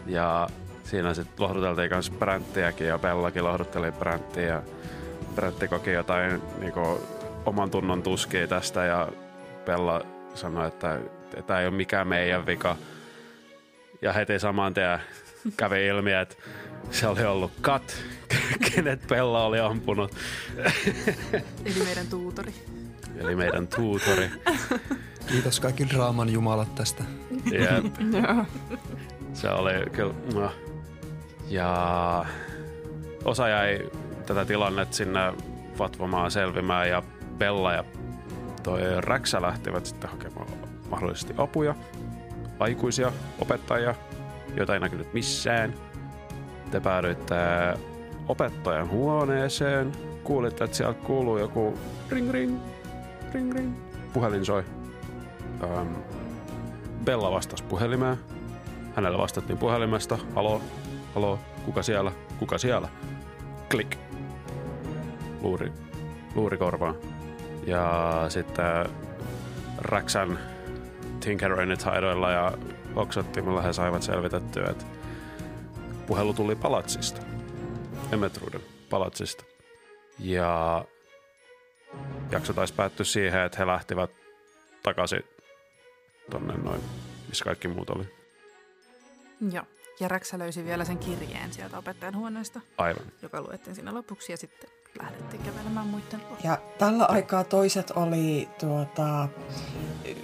Ja 0.07 0.49
siinä 0.85 1.15
sitten 1.15 1.47
lohduteltiin 1.47 1.93
myös 1.93 2.11
Branttiäkin 2.11 2.87
ja 2.87 2.99
Bellakin 2.99 3.45
lohdutteli 3.45 3.93
Branttia. 3.93 4.47
Ja 4.47 4.63
Brantti 5.35 5.69
koki 5.69 5.93
jotain 5.93 6.43
niinku, 6.59 7.01
oman 7.47 7.71
tunnon 7.71 8.03
tuskia 8.03 8.47
tästä 8.47 8.85
ja 8.85 9.09
Bella 9.65 10.03
sanoi, 10.35 10.69
että 10.69 10.99
tämä 11.47 11.61
ei 11.61 11.67
ole 11.67 11.75
mikään 11.75 12.09
meidän 12.09 12.47
vika. 12.47 12.77
Ja 14.03 14.13
heti 14.13 14.39
saman 14.39 14.75
tien 14.75 15.01
kävi 15.57 15.87
ilmi, 15.87 16.13
että 16.13 16.37
se 16.91 17.07
oli 17.07 17.25
ollut 17.25 17.53
kat, 17.61 17.97
kenet 18.75 19.07
Bella 19.07 19.45
oli 19.45 19.61
ampunut. 19.61 20.15
Eli 21.65 21.85
meidän 21.85 22.07
tuutori. 22.07 22.55
Eli 23.19 23.37
meidän 23.37 23.67
tuutori. 23.67 24.31
Kiitos 25.27 25.61
kaikki 25.61 25.89
draaman 25.89 26.29
jumalat 26.29 26.75
tästä. 26.75 27.05
Jep. 27.53 27.85
Joo. 28.13 28.45
Se 29.33 29.51
oli 29.51 29.91
kyllä... 29.93 30.15
No. 30.35 30.53
Ja 31.49 32.25
osa 33.25 33.49
jäi 33.49 33.91
tätä 34.27 34.45
tilannetta 34.45 34.97
sinne 34.97 35.33
vatvomaan 35.79 36.31
selvimään 36.31 36.89
ja 36.89 37.03
Bella 37.39 37.73
ja 37.73 37.85
toi 38.63 38.81
Räksä 38.99 39.43
lähtivät 39.43 39.87
sitten 39.87 40.11
hakemaan 40.11 40.49
mahdollisesti 40.91 41.35
apuja. 41.37 41.75
Aikuisia 42.59 43.13
opettajia, 43.39 43.95
joita 44.57 44.75
ei 44.75 44.81
näkynyt 44.81 45.13
missään. 45.13 45.75
Te 46.71 46.81
päädyitte 46.81 47.35
opettajan 48.29 48.91
huoneeseen, 48.91 49.93
kuulitte, 50.25 50.65
että 50.65 50.77
siellä 50.77 50.95
kuuluu 50.95 51.39
joku 51.39 51.79
Ring, 52.11 52.31
ring. 52.31 52.59
Ring, 53.33 53.53
ring. 53.55 53.75
puhelin 54.13 54.45
soi. 54.45 54.65
Ähm, 55.63 55.95
Bella 57.05 57.31
vastasi 57.31 57.65
puhelimeen. 57.65 58.17
Hänelle 58.95 59.19
vastattiin 59.19 59.59
puhelimesta. 59.59 60.19
Halo, 60.35 60.61
halo, 61.15 61.39
kuka 61.65 61.83
siellä, 61.83 62.13
kuka 62.39 62.59
siellä? 62.59 62.89
Klik. 63.71 63.97
Luuri, 65.43 65.73
luuri 66.35 66.59
korvaan. 66.59 66.95
Ja 67.67 68.25
sitten 68.29 68.87
Räksän 69.79 70.39
Tinkeroinnin 71.21 71.79
taidoilla 71.79 72.31
ja 72.31 72.53
oksottimella 72.97 73.63
he 73.63 73.73
saivat 73.73 74.03
selvitettyä, 74.03 74.67
että 74.71 74.85
puhelu 76.07 76.35
tuli 76.35 76.57
palatsista. 76.57 77.36
Emmetruden 78.13 78.61
palatsista. 78.91 79.45
Ja 80.19 80.85
jakso 82.31 82.53
taisi 82.53 82.75
päättyä 82.75 83.05
siihen, 83.05 83.41
että 83.41 83.59
he 83.59 83.67
lähtivät 83.67 84.11
takaisin 84.83 85.23
tonne 86.31 86.55
noin, 86.57 86.81
missä 87.29 87.45
kaikki 87.45 87.69
muut 87.69 87.91
oli. 87.91 88.05
Joo. 89.53 89.65
Ja 90.01 90.09
Räksä 90.09 90.39
löysi 90.39 90.65
vielä 90.65 90.85
sen 90.85 90.99
kirjeen 90.99 91.53
sieltä 91.53 91.79
opettajan 91.79 92.17
huoneesta, 92.17 92.61
Aivan. 92.79 93.03
joka 93.23 93.41
luettiin 93.41 93.75
siinä 93.75 93.95
lopuksi 93.95 94.33
ja 94.33 94.37
sitten 94.37 94.71
lähdettiin 94.99 95.43
kävelemään 95.43 95.87
muiden 95.87 96.21
ohi. 96.31 96.41
Ja 96.45 96.59
tällä 96.79 97.05
aikaa 97.05 97.45
toiset 97.45 97.91
oli 97.91 98.49
tuota, 98.61 99.29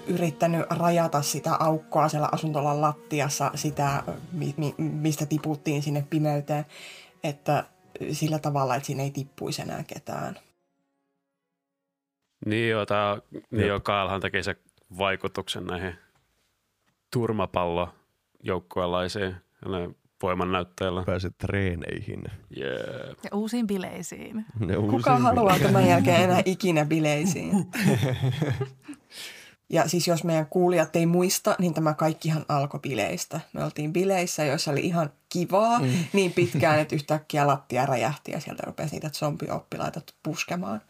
yrittänyt 0.06 0.66
rajata 0.70 1.22
sitä 1.22 1.54
aukkoa 1.54 2.08
siellä 2.08 2.28
asuntolan 2.32 2.80
lattiassa, 2.80 3.50
sitä, 3.54 4.02
mi, 4.32 4.54
mi, 4.56 4.74
mistä 4.78 5.26
tiputtiin 5.26 5.82
sinne 5.82 6.06
pimeyteen, 6.10 6.66
että 7.24 7.64
sillä 8.12 8.38
tavalla, 8.38 8.76
että 8.76 8.86
siinä 8.86 9.02
ei 9.02 9.10
tippuisi 9.10 9.62
enää 9.62 9.84
ketään. 9.84 10.38
Niin 12.46 12.70
joo, 12.70 12.86
tää, 12.86 13.16
niin 13.30 13.60
Jep. 13.60 13.68
joo, 13.68 13.80
Kaelhan 13.80 14.20
teki 14.20 14.42
se 14.42 14.56
vaikutuksen 14.98 15.64
näihin 15.66 15.94
turmapallo 17.12 17.88
joukkueelaisiin 18.42 19.36
voiman 20.22 20.52
näytteillä. 20.52 21.02
Pääsit 21.02 21.38
treeneihin. 21.38 22.24
Yeah. 22.56 23.16
Ja 23.24 23.30
uusiin 23.32 23.66
bileisiin. 23.66 24.44
Ne 24.60 24.74
Kuka 24.74 24.92
uusiin 24.92 25.22
haluaa 25.22 25.58
tämän 25.58 25.88
jälkeen 25.88 26.22
enää 26.22 26.42
ikinä 26.44 26.84
bileisiin? 26.84 27.52
Ja 29.72 29.88
siis 29.88 30.08
jos 30.08 30.24
meidän 30.24 30.46
kuulijat 30.46 30.96
ei 30.96 31.06
muista, 31.06 31.56
niin 31.58 31.74
tämä 31.74 31.94
kaikkihan 31.94 32.44
alkoi 32.48 32.80
bileistä. 32.80 33.40
Me 33.52 33.64
oltiin 33.64 33.92
bileissä, 33.92 34.44
joissa 34.44 34.70
oli 34.70 34.80
ihan 34.80 35.10
kivaa 35.28 35.78
mm. 35.78 35.88
niin 36.12 36.32
pitkään, 36.32 36.78
että 36.78 36.94
yhtäkkiä 36.94 37.46
lattia 37.46 37.86
räjähti 37.86 38.32
ja 38.32 38.40
sieltä 38.40 38.62
rupesi 38.66 38.94
niitä 38.94 39.10
zombioppilaita 39.10 40.00
puskemaan. 40.22 40.80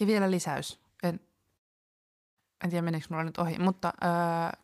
Ja 0.00 0.06
vielä 0.06 0.30
lisäys. 0.30 0.80
En, 1.02 1.20
en 2.64 2.70
tiedä 2.70 2.82
menikö 2.82 3.06
mulla 3.10 3.24
nyt 3.24 3.38
ohi, 3.38 3.58
mutta 3.58 3.92
öö, 4.04 4.10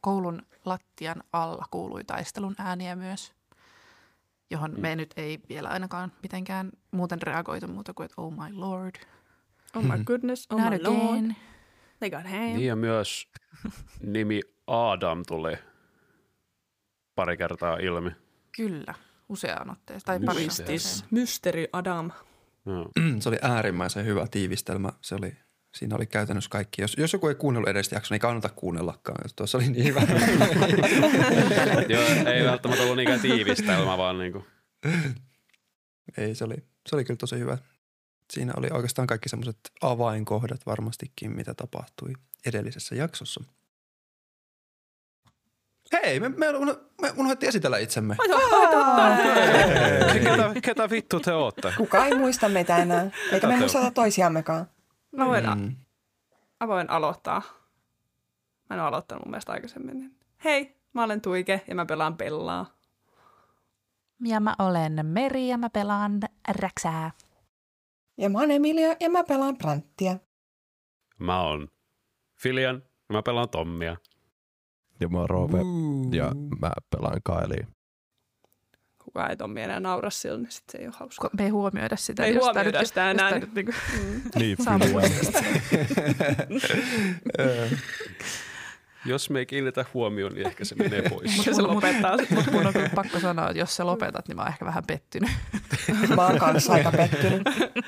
koulun 0.00 0.42
lattian 0.64 1.22
alla 1.32 1.64
kuului 1.70 2.04
taistelun 2.04 2.54
ääniä 2.58 2.96
myös, 2.96 3.32
johon 4.50 4.74
me 4.80 4.96
nyt 4.96 5.14
ei 5.16 5.40
vielä 5.48 5.68
ainakaan 5.68 6.12
mitenkään 6.22 6.70
muuten 6.90 7.22
reagoitu 7.22 7.68
muuta 7.68 7.94
kuin, 7.94 8.04
että 8.04 8.22
oh 8.22 8.32
my 8.32 8.52
lord, 8.52 8.94
Oh 9.76 9.82
my 9.82 10.04
goodness, 10.04 10.46
oh 10.50 10.58
not 10.58 10.70
my 10.70 10.78
lord. 10.82 11.34
They 11.98 12.10
got 12.10 12.24
ham. 12.30 12.40
Niin 12.40 12.66
ja 12.66 12.76
myös 12.76 13.28
nimi 14.02 14.40
Adam 14.66 15.22
pari 17.14 17.36
kertaa 17.36 17.76
ilmi. 17.76 18.10
Kyllä, 18.56 18.94
useaan 19.28 19.70
otteeseen. 19.70 20.04
Tai 20.04 20.26
pari 20.26 20.44
Mystis. 20.44 20.60
otteeseen. 20.60 21.08
Mystery 21.10 21.64
Adam. 21.72 22.10
Joo. 22.66 22.90
Se 23.20 23.28
oli 23.28 23.38
äärimmäisen 23.42 24.04
hyvä 24.04 24.26
tiivistelmä. 24.30 24.92
Se 25.00 25.14
oli, 25.14 25.36
siinä 25.74 25.96
oli 25.96 26.06
käytännössä 26.06 26.50
kaikki. 26.50 26.82
Jos, 26.82 26.96
jos 26.98 27.12
joku 27.12 27.28
ei 27.28 27.34
kuunnellut 27.34 27.68
edes 27.68 27.92
jaksoa, 27.92 28.14
niin 28.14 28.16
ei 28.16 28.20
kannata 28.20 28.48
kuunnellakaan. 28.48 29.18
Jos 29.24 29.34
tuossa 29.34 29.58
oli 29.58 29.68
niin 29.68 29.84
hyvä. 29.84 30.00
joo, 31.94 32.02
ei 32.34 32.44
välttämättä 32.44 32.82
ollut 32.82 32.96
niinkään 32.96 33.20
tiivistelmä, 33.20 33.98
vaan 33.98 34.18
niinku. 34.18 34.44
ei, 36.18 36.34
se 36.34 36.44
oli, 36.44 36.56
se 36.88 36.96
oli 36.96 37.04
kyllä 37.04 37.18
tosi 37.18 37.38
hyvä. 37.38 37.58
Siinä 38.32 38.52
oli 38.56 38.68
oikeastaan 38.72 39.06
kaikki 39.06 39.28
semmoiset 39.28 39.58
avainkohdat 39.82 40.66
varmastikin, 40.66 41.36
mitä 41.36 41.54
tapahtui 41.54 42.12
edellisessä 42.46 42.94
jaksossa. 42.94 43.44
Hei, 45.92 46.20
me, 46.20 46.28
me, 46.28 46.46
uno- 46.48 46.80
me 47.02 47.10
unohdettiin 47.16 47.48
esitellä 47.48 47.78
itsemme. 47.78 48.16
ketä, 50.22 50.60
ketä 50.62 50.90
vittu 50.90 51.20
te 51.20 51.32
ootte? 51.32 51.72
Kuka 51.76 52.06
ei 52.06 52.14
muista 52.18 52.48
meitä 52.48 52.76
enää, 52.76 53.10
eikä 53.32 53.46
me 53.46 53.56
muisteta 53.56 53.90
toisiammekaan. 53.90 54.66
Mä 55.16 55.26
voin, 55.26 55.44
Mm. 55.44 55.60
mm. 55.60 55.76
mä 56.60 56.68
voin 56.68 56.90
aloittaa. 56.90 57.42
Mä 58.70 58.76
en 58.76 58.80
ole 58.80 58.88
aloittanut 58.88 59.24
mun 59.24 59.30
mielestä 59.30 59.52
aikaisemmin. 59.52 59.98
niin- 59.98 60.16
Hei, 60.44 60.76
mä 60.92 61.04
olen 61.04 61.20
Tuike 61.20 61.64
ja 61.68 61.74
mä 61.74 61.86
pelaan 61.86 62.16
Pellaa. 62.16 62.66
Ja 64.24 64.40
mä 64.40 64.54
olen 64.58 65.06
Meri 65.06 65.48
ja 65.48 65.58
mä 65.58 65.70
pelaan 65.70 66.20
Räksää. 66.48 67.10
Ja 68.18 68.30
mä 68.30 68.38
oon 68.38 68.50
Emilia 68.50 68.96
ja 69.00 69.10
mä 69.10 69.24
pelaan 69.24 69.56
Branttia. 69.58 70.18
Mä 71.18 71.42
oon 71.42 71.68
Filian, 72.42 72.82
mä 73.12 73.22
pelaan 73.22 73.48
Tommia. 73.48 73.96
Ja 75.00 75.08
mä 75.08 75.18
oon 75.18 75.30
Roope 75.30 75.58
ja 76.12 76.32
mä 76.60 76.70
pelaan 76.90 77.20
Kaeliin. 77.24 77.66
Kuka 79.04 79.26
ei 79.28 79.36
Tommi 79.36 79.62
enää 79.62 79.80
naura 79.80 80.10
sillä, 80.10 80.38
niin 80.38 80.50
sit 80.50 80.64
se 80.72 80.78
ei 80.78 80.86
ole 80.86 80.94
hauska. 80.98 81.30
Me 81.38 81.44
ei 81.44 81.50
huomioida 81.50 81.96
sitä. 81.96 82.24
Ei 82.24 82.34
jos 82.34 82.44
tää 82.44 82.52
huomioida 82.52 82.78
nyt- 82.78 82.86
sitä 82.88 83.10
enää. 83.10 83.38
nyt 83.38 83.54
niinku- 83.54 83.72
Niin, 84.34 84.56
Filian. 84.64 85.02
Jos 89.04 89.30
me 89.30 89.38
ei 89.38 89.46
kiinnitä 89.46 89.84
huomioon, 89.94 90.34
niin 90.34 90.46
ehkä 90.46 90.64
se 90.64 90.74
menee 90.74 91.02
pois. 91.10 91.44
Se 91.44 91.62
lopettaa 91.62 92.16
sit. 92.16 92.30
Mut 92.36 92.50
mun 92.52 92.66
on 92.66 92.72
kyllä 92.72 92.90
pakko 92.94 93.20
sanoa, 93.20 93.46
että 93.50 93.58
jos 93.58 93.76
sä 93.76 93.86
lopetat, 93.86 94.28
niin 94.28 94.36
mä 94.36 94.42
oon 94.42 94.48
ehkä 94.48 94.64
vähän 94.64 94.84
pettynyt. 94.86 95.30
Mä 96.16 96.26
oon 96.26 96.38
kanssa 96.38 96.72
aika 96.72 96.90
pettynyt. 96.90 97.42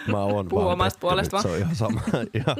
Mä 0.06 0.18
oon 0.18 0.48
Puhu 0.48 0.62
vaan 0.62 0.72
omasta 0.72 0.98
puolesta 0.98 1.42
Se 1.42 1.48
on 1.48 1.58
ihan 1.58 1.74
sama, 1.74 2.00
ihan, 2.34 2.56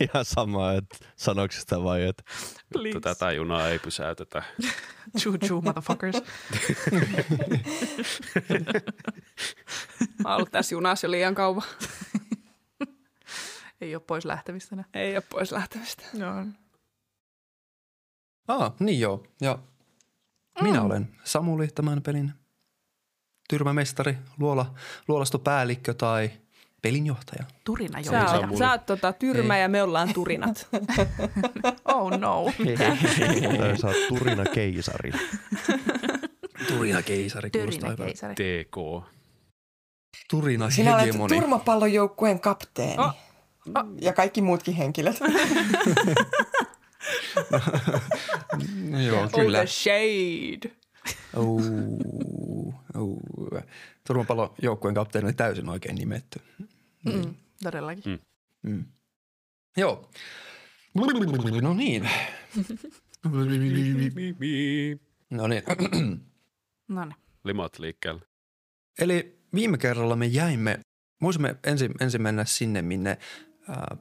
ihan 0.00 0.24
sama 0.24 0.72
että 0.72 0.96
sanoiko 1.16 1.52
sitä 1.52 1.82
vai 1.84 2.06
et. 2.06 2.24
Mutta 2.74 3.00
tätä 3.00 3.32
junaa 3.32 3.68
ei 3.68 3.78
pysäytetä. 3.78 4.42
Choo 5.18 5.38
choo, 5.38 5.60
motherfuckers. 5.60 6.22
Mä 10.24 10.28
oon 10.28 10.36
ollut 10.36 10.50
tässä 10.50 10.74
junassa 10.74 11.06
jo 11.06 11.10
liian 11.10 11.34
kauan. 11.34 11.62
Ei 13.80 13.94
ole 13.94 14.02
pois 14.06 14.24
lähtevistä 14.24 14.74
enää. 14.74 14.84
Ei 14.94 15.16
ole 15.16 15.24
pois 15.30 15.52
lähtemistä. 15.52 16.02
Joo. 16.14 16.44
Ah, 18.52 18.72
niin 18.80 19.00
joo. 19.00 19.22
Ja 19.40 19.58
minä 20.62 20.80
Mm. 20.80 20.86
olen 20.86 21.08
Samuli, 21.24 21.68
tämän 21.68 22.02
pelin 22.02 22.32
tyrmämestari, 23.48 24.16
luola, 24.38 24.74
luolastopäällikkö 25.08 25.94
tai 25.94 26.30
pelinjohtaja. 26.82 27.44
Turina 27.64 28.02
Sä 28.02 28.16
johtaja. 28.16 28.48
oot, 28.48 28.56
sä 28.58 28.70
oot 28.70 28.86
tota, 28.86 29.12
tyrmä 29.12 29.56
Ei. 29.56 29.62
ja 29.62 29.68
me 29.68 29.82
ollaan 29.82 30.14
turinat. 30.14 30.68
Oh 31.84 32.10
no. 32.10 32.44
Tai 33.58 33.78
sä 33.80 33.86
oot 33.86 33.96
Turina 34.08 34.44
keisari. 34.44 35.12
Turina 36.68 37.02
keisari, 37.02 37.50
kuulostaa 37.50 37.70
Tyrinä 37.80 37.90
hyvältä. 37.90 38.04
keisari. 38.04 38.34
TK. 38.34 39.06
Turina 40.30 40.70
Sinä 40.70 40.94
olet 40.94 41.06
hegemoni. 41.06 41.34
turmapallon 41.40 41.92
joukkueen 41.92 42.40
kapteeni. 42.40 42.96
Oh. 42.98 43.14
Ja 44.00 44.12
kaikki 44.12 44.42
muutkin 44.42 44.74
henkilöt. 44.74 45.16
No 48.90 49.00
joo, 49.06 49.22
Oh, 49.22 49.30
kyllä. 49.32 49.58
the 49.58 49.66
shade. 49.66 50.76
Oh, 51.36 51.60
oh. 52.94 53.18
Turmapallon 54.06 54.54
joukkueen 54.62 54.94
kapteeni 54.94 55.24
oli 55.26 55.32
täysin 55.32 55.68
oikein 55.68 55.94
nimetty. 55.94 56.40
Mm, 57.04 57.34
todellakin. 57.62 58.20
Mm. 58.62 58.84
Joo. 59.76 60.10
No 60.94 61.74
niin. 61.74 62.08
No 65.30 65.46
niin. 65.46 65.62
No 66.88 67.06
niin. 67.06 67.14
Limat 67.44 67.78
liikkeelle. 67.78 68.20
Eli 68.98 69.38
viime 69.54 69.78
kerralla 69.78 70.16
me 70.16 70.26
jäimme, 70.26 70.78
voisimme 71.22 71.56
ensin, 71.64 71.92
ensin 72.00 72.22
mennä 72.22 72.44
sinne, 72.44 72.82
minne 72.82 73.18
ää, 73.68 73.96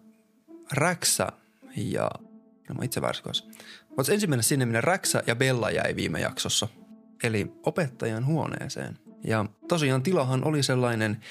Räksä 0.72 1.28
ja, 1.76 2.12
no 2.74 2.78
mä 2.80 2.86
itse 2.86 3.02
kohdassa. 3.02 3.46
Voisi 3.98 4.14
ensin 4.14 4.30
mennä 4.30 4.44
sinne, 4.44 4.66
minne 4.66 4.82
Räksä 4.82 5.24
ja 5.28 5.36
Bella 5.36 5.72
jäi 5.72 5.96
viime 5.96 6.20
jaksossa, 6.20 6.68
eli 7.24 7.52
opettajan 7.64 8.26
huoneeseen. 8.26 9.00
Ja 9.24 9.46
tosiaan 9.68 10.04
tilahan 10.04 10.44
oli 10.44 10.64
sellainen 10.64 11.22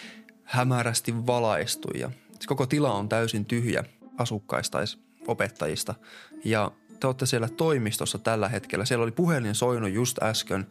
hämärästi 0.45 1.27
valaistu 1.27 1.89
ja 1.95 2.11
koko 2.47 2.67
tila 2.67 2.93
on 2.93 3.09
täysin 3.09 3.45
tyhjä 3.45 3.85
asukkaista 4.19 4.79
tai 4.79 4.85
opettajista. 5.27 5.95
Ja 6.45 6.73
te 7.01 7.07
olette 7.07 7.27
siellä 7.27 7.49
toimistossa 7.49 8.19
tällä 8.19 8.49
hetkellä. 8.49 8.85
Siellä 8.85 9.03
oli 9.03 9.13
puhelin 9.13 9.55
soinut 9.55 9.93
just 9.93 10.23
äsken. 10.23 10.67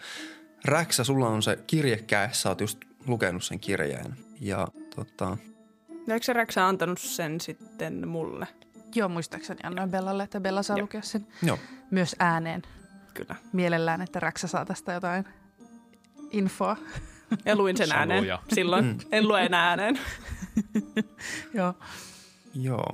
Räksä, 0.66 1.04
sulla 1.04 1.28
on 1.28 1.44
se 1.44 1.60
kirje 1.68 1.98
kädessä, 1.98 2.42
sä 2.42 2.50
oot 2.50 2.62
just 2.62 2.78
lukenut 3.08 3.44
sen 3.44 3.60
kirjeen. 3.60 4.16
Ja 4.42 4.68
tota, 4.96 5.38
No 6.08 6.14
eikö 6.14 6.26
se 6.26 6.34
Räksä 6.34 6.68
antanut 6.68 7.00
sen 7.00 7.42
sitten 7.42 8.08
mulle? 8.08 8.48
Joo, 8.96 9.10
muistaakseni 9.10 9.60
annoin 9.64 9.92
Bellalle, 9.92 10.24
että 10.24 10.40
Bella 10.40 10.64
saa 10.64 10.78
Joo. 10.78 10.82
lukea 10.84 11.02
sen 11.02 11.28
Joo. 11.44 11.58
myös 11.92 12.16
ääneen. 12.20 12.62
Kyllä. 13.14 13.36
Mielellään, 13.54 14.02
että 14.02 14.20
Räksä 14.20 14.48
saa 14.48 14.66
tästä 14.66 14.94
jotain 14.94 15.26
infoa. 16.32 16.78
Ja 17.46 17.56
luin 17.56 17.78
sen 17.78 17.88
Sanoja. 17.88 18.00
ääneen 18.16 18.38
silloin. 18.54 18.86
Mm. 18.86 18.98
En 19.12 19.28
lue 19.28 19.46
enää 19.46 19.70
ääneen. 19.70 20.00
Joo. 21.54 21.74
Joo. 22.54 22.86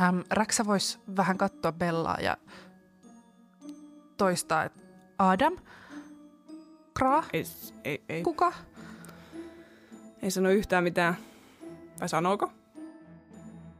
Ähm, 0.00 0.18
Räksä 0.30 0.66
voisi 0.66 0.98
vähän 1.16 1.38
katsoa 1.38 1.72
Bellaa 1.72 2.16
ja 2.20 2.36
toistaa, 4.16 4.64
että 4.64 4.80
Adam? 5.18 5.56
Kraa? 6.94 7.24
Ei, 7.32 7.44
ei, 7.84 8.04
ei, 8.08 8.22
Kuka? 8.22 8.52
ei 10.22 10.30
sano 10.30 10.50
yhtään 10.50 10.84
mitään. 10.84 11.16
Vai 12.00 12.08
sanooko? 12.08 12.52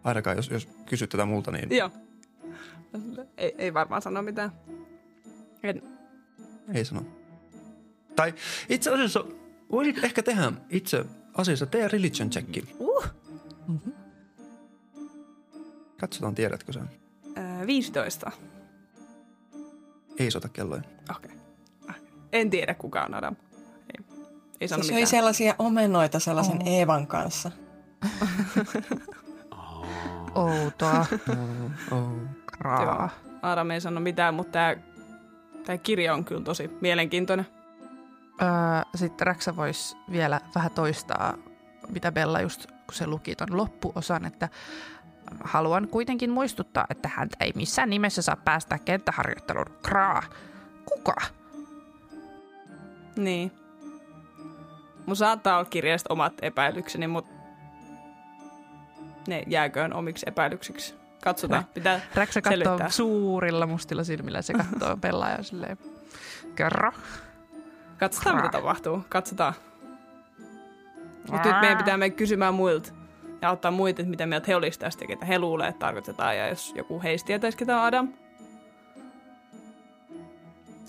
Ainakaan 0.04 0.36
jos, 0.36 0.50
jos 0.50 0.68
kysyt 0.86 1.10
tätä 1.10 1.24
multa, 1.24 1.50
niin 1.50 1.76
Joo. 1.76 1.90
Ei, 3.36 3.54
ei 3.58 3.74
varmaan 3.74 4.02
sano 4.02 4.22
mitään. 4.22 4.50
En. 5.62 5.82
ei 6.74 6.84
sano. 6.84 7.04
Tai 8.16 8.34
itse 8.68 8.90
asiassa 8.90 9.24
voisit 9.72 10.04
ehkä 10.04 10.22
tehdä 10.22 10.52
itse 10.70 11.04
asiassa 11.34 11.66
tee 11.66 11.88
religion 11.88 12.30
checki. 12.30 12.76
Uh. 12.78 13.04
Katsotaan, 16.00 16.34
tiedätkö 16.34 16.72
sen. 16.72 16.90
Ää, 17.36 17.66
15. 17.66 18.30
Ei 20.18 20.30
sota 20.30 20.48
kelloja. 20.48 20.82
Okei. 21.16 21.30
Okay. 21.82 21.96
En 22.32 22.50
tiedä 22.50 22.74
kuka 22.74 23.04
on 23.04 23.14
Adam. 23.14 23.36
Ei, 23.98 24.04
ei 24.60 24.68
Se 24.68 24.72
sano 24.72 24.82
söi 24.82 24.94
mitään. 24.94 25.06
sellaisia 25.06 25.54
omenoita 25.58 26.18
sellaisen 26.18 26.58
Oh. 26.62 26.68
Eevan 26.68 27.06
kanssa. 27.06 27.50
Outoa. 30.34 31.06
Kraa. 32.58 33.10
Adam 33.42 33.70
ei 33.70 33.80
sano 33.80 34.00
mitään, 34.00 34.34
mutta 34.34 34.52
tämä, 34.52 34.76
tämä 35.66 35.78
kirja 35.78 36.14
on 36.14 36.24
kyllä 36.24 36.44
tosi 36.44 36.70
mielenkiintoinen. 36.80 37.46
Öö, 38.42 38.48
sitten 38.94 39.26
Räksä 39.26 39.56
voisi 39.56 39.96
vielä 40.12 40.40
vähän 40.54 40.70
toistaa, 40.70 41.34
mitä 41.88 42.12
Bella 42.12 42.40
just, 42.40 42.66
kun 42.66 42.94
se 42.94 43.06
luki 43.06 43.36
ton 43.36 43.56
loppuosan, 43.56 44.24
että 44.24 44.48
haluan 45.44 45.88
kuitenkin 45.88 46.30
muistuttaa, 46.30 46.86
että 46.90 47.10
häntä 47.14 47.36
ei 47.40 47.52
missään 47.54 47.90
nimessä 47.90 48.22
saa 48.22 48.36
päästä 48.36 48.78
kenttäharjoitteluun. 48.78 49.66
Kraa. 49.82 50.22
Kuka? 50.84 51.14
Niin. 53.16 53.52
Mun 55.06 55.16
saattaa 55.16 55.58
olla 55.58 55.70
kirjasta 55.70 56.12
omat 56.12 56.32
epäilykseni, 56.42 57.06
mutta 57.06 57.39
ne 59.26 59.42
jääköön 59.46 59.92
omiksi 59.92 60.26
epäilyksiksi. 60.28 60.94
Katsotaan. 61.24 61.64
Pitää 61.74 62.00
Räksä 62.14 62.42
katsoo 62.42 62.64
Selvittää. 62.64 62.88
suurilla 62.88 63.66
mustilla 63.66 64.04
silmillä, 64.04 64.42
se 64.42 64.52
katsoo 64.52 64.96
Bellaa 64.96 65.30
ja 65.36 65.42
silleen, 65.42 65.78
kerro. 66.54 66.92
Katsotaan, 67.98 68.36
mitä 68.36 68.48
tapahtuu. 68.48 69.04
Katsotaan. 69.08 69.54
Mutta 71.30 71.48
nyt 71.48 71.60
meidän 71.60 71.78
pitää 71.78 71.96
mennä 71.96 72.16
kysymään 72.16 72.54
muilta 72.54 72.92
ja 73.42 73.50
ottaa 73.50 73.70
muita, 73.70 74.02
että 74.02 74.10
mitä 74.10 74.26
mieltä 74.26 74.44
he 74.48 74.56
olisivat 74.56 74.80
tästä, 74.80 75.06
ketä 75.06 75.26
he 75.26 75.38
luulee, 75.38 75.68
että 75.68 75.78
tarkoitetaan. 75.78 76.36
Ja 76.36 76.48
jos 76.48 76.72
joku 76.76 77.02
heistä 77.02 77.26
tietäisi, 77.26 77.58
ketä 77.58 77.76
on 77.76 77.82
Adam. 77.82 78.12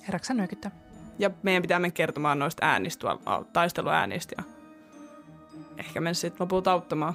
Räksä 0.10 0.34
nyökyttää. 0.34 0.72
Ja 1.20 1.32
meidän 1.44 1.62
pitää 1.62 1.80
mennä 1.80 1.94
kertomaan 1.94 2.40
noista 2.40 2.66
äänistä, 2.66 3.08
taisteluäänistä. 3.54 4.36
Ja 4.38 4.44
ehkä 5.78 6.02
mennä 6.02 6.14
sitten 6.14 6.38
lopulta 6.40 6.72
auttamaan. 6.72 7.14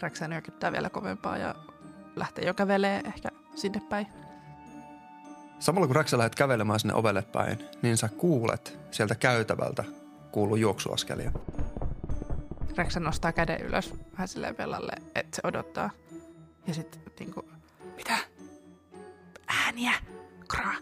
Räksä 0.00 0.28
nyökyttää 0.28 0.72
vielä 0.72 0.90
kovempaa 0.90 1.38
ja 1.38 1.54
lähtee 2.16 2.44
jo 2.46 2.54
kävelee 2.54 3.00
ehkä 3.04 3.28
sinne 3.54 3.80
päin. 3.88 4.06
Samalla 5.58 5.86
kun 5.86 5.96
Raksä 5.96 6.18
lähdet 6.18 6.34
kävelemään 6.34 6.80
sinne 6.80 6.94
ovelle 6.94 7.22
päin, 7.22 7.58
niin 7.82 7.96
sä 7.96 8.08
kuulet 8.08 8.78
sieltä 8.90 9.14
käytävältä 9.14 9.84
kuuluu 10.32 10.56
juoksuaskelia. 10.56 11.32
Räksä 12.76 13.00
nostaa 13.00 13.32
käden 13.32 13.60
ylös 13.60 13.94
vähän 14.12 14.28
silleen 14.28 14.56
Bellalle, 14.56 14.92
että 15.14 15.36
se 15.36 15.40
odottaa. 15.44 15.90
Ja 16.66 16.74
sitten 16.74 17.00
niinku, 17.18 17.48
mitä? 17.96 18.18
Ääniä! 19.48 19.92
Kraa! 20.48 20.74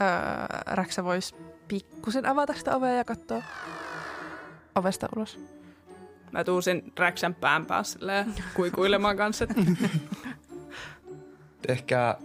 Öö, 0.00 0.46
Räksä 0.66 1.04
vois 1.04 1.34
pikkusen 1.68 2.26
avata 2.26 2.54
sitä 2.54 2.76
ovea 2.76 2.92
ja 2.92 3.04
katsoa 3.04 3.42
ovesta 4.74 5.08
ulos. 5.16 5.38
Mä 6.32 6.44
tuun 6.44 6.62
sen 6.62 6.82
räksän 6.98 7.34
pään 7.34 7.66
päässä 7.66 7.98
kuikuilemaan 8.54 9.16
kanssa. 9.16 9.46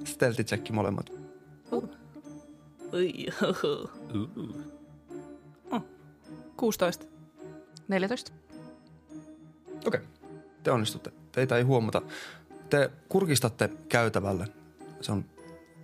stealthy 0.05 0.43
check 0.43 0.69
molemmat. 0.69 1.09
Ui, 2.93 3.25
hoho. 3.41 3.89
16. 6.57 7.05
14. 7.87 8.31
Okei. 9.85 9.99
Te 10.63 10.71
onnistutte. 10.71 11.11
Teitä 11.31 11.57
ei 11.57 11.63
huomata. 11.63 12.01
Te 12.69 12.91
kurkistatte 13.09 13.69
käytävälle. 13.89 14.47
Se 15.01 15.11
on 15.11 15.25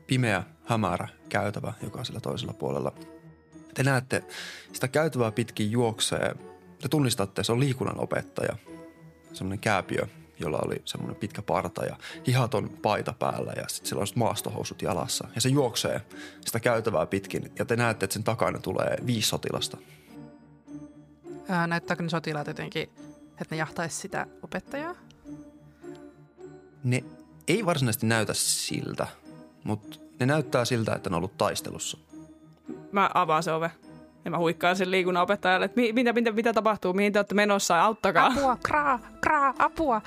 pimeä, 0.07 0.43
hämärä 0.65 1.07
käytävä, 1.29 1.73
joka 1.83 1.99
on 1.99 2.05
sillä 2.05 2.19
toisella 2.19 2.53
puolella. 2.53 2.93
Te 3.73 3.83
näette, 3.83 4.23
sitä 4.73 4.87
käytävää 4.87 5.31
pitkin 5.31 5.71
juoksee. 5.71 6.35
Te 6.81 6.89
tunnistatte, 6.89 7.43
se 7.43 7.51
on 7.51 7.59
liikunnan 7.59 7.99
opettaja. 7.99 8.55
Semmoinen 9.33 9.59
kääpiö, 9.59 10.07
jolla 10.39 10.59
oli 10.65 10.81
semmoinen 10.85 11.15
pitkä 11.15 11.41
parta 11.41 11.85
ja 11.85 11.95
hihaton 12.27 12.69
paita 12.81 13.13
päällä 13.19 13.53
ja 13.55 13.63
sitten 13.67 13.89
sillä 13.89 13.99
on 13.99 14.07
sit 14.07 14.15
maastohousut 14.15 14.81
jalassa. 14.81 15.27
Ja 15.35 15.41
se 15.41 15.49
juoksee 15.49 16.01
sitä 16.45 16.59
käytävää 16.59 17.05
pitkin 17.05 17.51
ja 17.59 17.65
te 17.65 17.75
näette, 17.75 18.03
että 18.03 18.13
sen 18.13 18.23
takana 18.23 18.59
tulee 18.59 18.97
viisi 19.05 19.27
sotilasta. 19.27 19.77
Öö, 21.49 21.67
näyttääkö 21.67 22.03
ne 22.03 22.09
sotilaat 22.09 22.47
jotenkin, 22.47 22.83
että 23.31 23.55
ne 23.55 23.57
jahtaisi 23.57 23.97
sitä 23.97 24.27
opettajaa? 24.43 24.95
Ne 26.83 27.03
ei 27.47 27.65
varsinaisesti 27.65 28.05
näytä 28.05 28.33
siltä, 28.33 29.07
mutta 29.63 29.97
ne 30.19 30.25
näyttää 30.25 30.65
siltä, 30.65 30.93
että 30.95 31.09
ne 31.09 31.15
on 31.15 31.17
ollut 31.17 31.37
taistelussa. 31.37 31.97
Mä 32.91 33.09
avaan 33.13 33.43
se 33.43 33.51
ove. 33.51 33.71
Ja 34.25 34.31
mä 34.31 34.37
huikkaan 34.37 34.75
sen 34.75 34.91
liikunnan 34.91 35.23
opettajalle, 35.23 35.65
että 35.65 35.81
mi- 35.81 35.93
mitä, 35.93 36.13
mitä, 36.13 36.31
mitä 36.31 36.53
tapahtuu, 36.53 36.93
mihin 36.93 37.13
te 37.13 37.19
olette 37.19 37.35
menossa, 37.35 37.81
auttakaa. 37.81 38.25
Apua, 38.25 38.57
kraa, 38.63 38.99
kraa, 39.21 39.53
apua. 39.59 40.01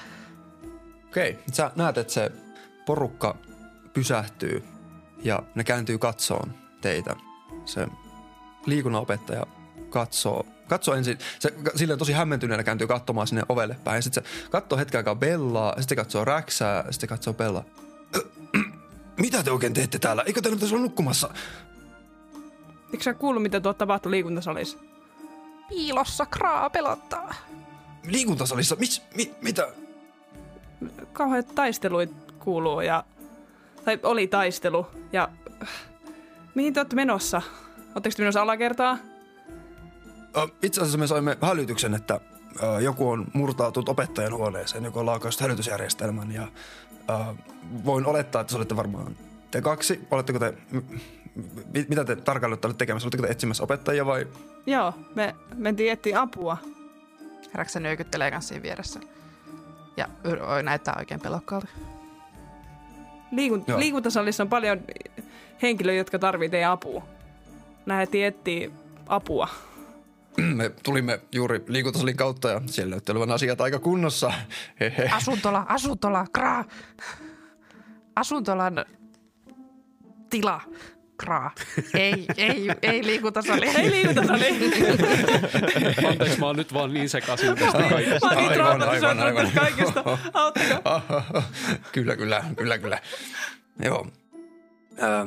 Okei, 1.06 1.38
sä 1.52 1.70
näet, 1.76 1.98
että 1.98 2.12
se 2.12 2.32
porukka 2.86 3.36
pysähtyy 3.92 4.64
ja 5.22 5.42
ne 5.54 5.64
kääntyy 5.64 5.98
katsoon 5.98 6.54
teitä. 6.80 7.16
Se 7.64 7.86
liikunnanopettaja 8.66 9.46
katsoo, 9.90 10.46
katsoo 10.68 10.94
ensin, 10.94 11.18
se 11.38 11.54
silleen 11.76 11.98
tosi 11.98 12.12
hämmentyneenä 12.12 12.62
kääntyy 12.62 12.86
katsomaan 12.86 13.26
sinne 13.26 13.42
ovelle 13.48 13.76
päin. 13.84 14.02
Sitten 14.02 14.24
se 14.24 14.48
katsoo 14.50 14.78
hetken 14.78 14.98
aikaa 14.98 15.14
Bellaa, 15.14 15.70
sitten 15.72 15.88
se 15.88 15.96
katsoo 15.96 16.24
Räksää, 16.24 16.82
sitten 16.82 17.00
se 17.00 17.06
katsoo 17.06 17.34
Bellaa. 17.34 17.64
Mitä 19.20 19.42
te 19.42 19.50
oikein 19.50 19.74
teette 19.74 19.98
täällä? 19.98 20.22
Eikö 20.26 20.40
te 20.40 20.50
nyt 20.50 20.62
olla 20.62 20.78
nukkumassa? 20.78 21.30
Eikö 22.94 23.04
sä 23.04 23.14
kuullut, 23.14 23.42
mitä 23.42 23.60
tuot 23.60 23.78
tapahtui 23.78 24.10
liikuntasalissa? 24.10 24.78
Piilossa 25.68 26.26
kraa 26.26 26.70
pelottaa. 26.70 27.34
Liikuntasalissa? 28.06 28.76
Mis, 28.76 29.02
mi, 29.16 29.34
mitä? 29.42 29.68
Kauheat 31.12 31.54
taisteluit 31.54 32.10
kuuluu 32.38 32.80
ja... 32.80 33.04
Tai 33.84 34.00
oli 34.02 34.26
taistelu 34.26 34.86
ja... 35.12 35.28
Mihin 36.54 36.74
te 36.74 36.80
olette 36.80 36.96
menossa? 36.96 37.42
Oletteko 37.94 38.16
te 38.16 38.22
menossa 38.22 38.42
alakertaa? 38.42 38.98
Itse 40.62 40.80
asiassa 40.80 40.98
me 40.98 41.06
saimme 41.06 41.38
hälytyksen, 41.40 41.94
että 41.94 42.20
joku 42.82 43.08
on 43.08 43.26
murtautunut 43.32 43.88
opettajan 43.88 44.34
huoneeseen, 44.34 44.84
joka 44.84 45.00
on 45.00 45.06
laukaissut 45.06 45.42
hälytysjärjestelmän 45.42 46.32
ja 46.32 46.48
voin 47.84 48.06
olettaa, 48.06 48.40
että 48.40 48.50
se 48.50 48.56
olette 48.56 48.76
varmaan 48.76 49.16
te 49.50 49.60
kaksi. 49.60 50.00
Oletteko 50.10 50.38
te, 50.38 50.54
mitä 51.88 52.04
te 52.04 52.16
tarkalleen 52.16 52.60
olette 52.64 52.78
tekemässä? 52.78 53.06
Oletteko 53.06 53.22
te 53.26 53.32
etsimässä 53.32 53.62
opettajia 53.62 54.06
vai? 54.06 54.26
Joo, 54.66 54.92
me 55.14 55.34
mentiin 55.54 55.92
etsiä 55.92 56.20
apua. 56.20 56.56
Räksä 57.54 57.80
nyökyttelee 57.80 58.30
kanssa 58.30 58.48
siinä 58.48 58.62
vieressä. 58.62 59.00
Ja 59.96 60.08
näyttää 60.62 60.94
oikein 60.98 61.20
pelokkaalta. 61.20 61.66
Liikun- 63.30 63.64
Joo. 63.66 63.78
liikuntasalissa 63.78 64.42
on 64.42 64.48
paljon 64.48 64.80
henkilöitä, 65.62 65.98
jotka 65.98 66.18
tarvitsevat 66.18 66.50
teidän 66.50 66.70
apua. 66.70 67.02
Lähdettiin 67.86 68.26
etsiä 68.26 68.70
apua. 69.08 69.48
Me 70.54 70.70
tulimme 70.82 71.20
juuri 71.32 71.64
liikuntasalin 71.66 72.16
kautta 72.16 72.48
ja 72.48 72.60
siellä 72.66 72.90
näytti 72.90 73.12
olevan 73.12 73.30
asiat 73.30 73.60
aika 73.60 73.78
kunnossa. 73.78 74.32
Hehe. 74.80 75.08
Asuntola, 75.12 75.64
asuntola, 75.68 76.26
kraa. 76.32 76.64
Asuntolan 78.16 78.84
tila. 80.30 80.60
Kraa. 81.16 81.50
Ei, 81.94 82.26
ei, 82.36 82.68
ei 82.82 83.06
liikuntasali. 83.06 83.68
Ei 83.68 83.90
liikuntasali. 83.90 84.44
Anteeksi, 86.08 86.38
mä 86.40 86.46
oon 86.46 86.56
nyt 86.56 86.74
vaan 86.74 86.94
niin 86.94 87.08
sekaisin 87.08 87.54
tästä 87.54 87.78
kaikesta. 87.78 88.26
Mä 88.26 88.32
oon 88.32 88.48
niin 88.48 88.62
Aivan, 88.62 88.82
aivan, 88.82 89.20
aivan. 89.20 89.44
tästä 89.44 89.60
kaikesta. 89.60 90.04
Auttakaa. 90.34 91.22
kyllä, 91.92 92.16
kyllä, 92.16 92.44
kyllä, 92.56 92.78
kyllä. 92.78 93.00
Joo. 93.82 94.06
Ää, 94.98 95.26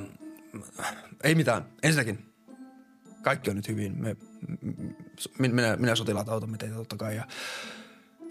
ei 1.24 1.36
mitään. 1.36 1.66
Ensinnäkin, 1.84 2.26
kaikki 3.22 3.50
on 3.50 3.56
nyt 3.56 3.68
hyvin. 3.68 3.98
Me, 3.98 4.16
minä, 5.38 5.76
minä 5.76 5.96
sotilaat 5.96 6.30
autamme 6.30 6.58
teitä 6.58 6.76
totta 6.76 6.98
kai. 6.98 7.16
Ja 7.16 7.28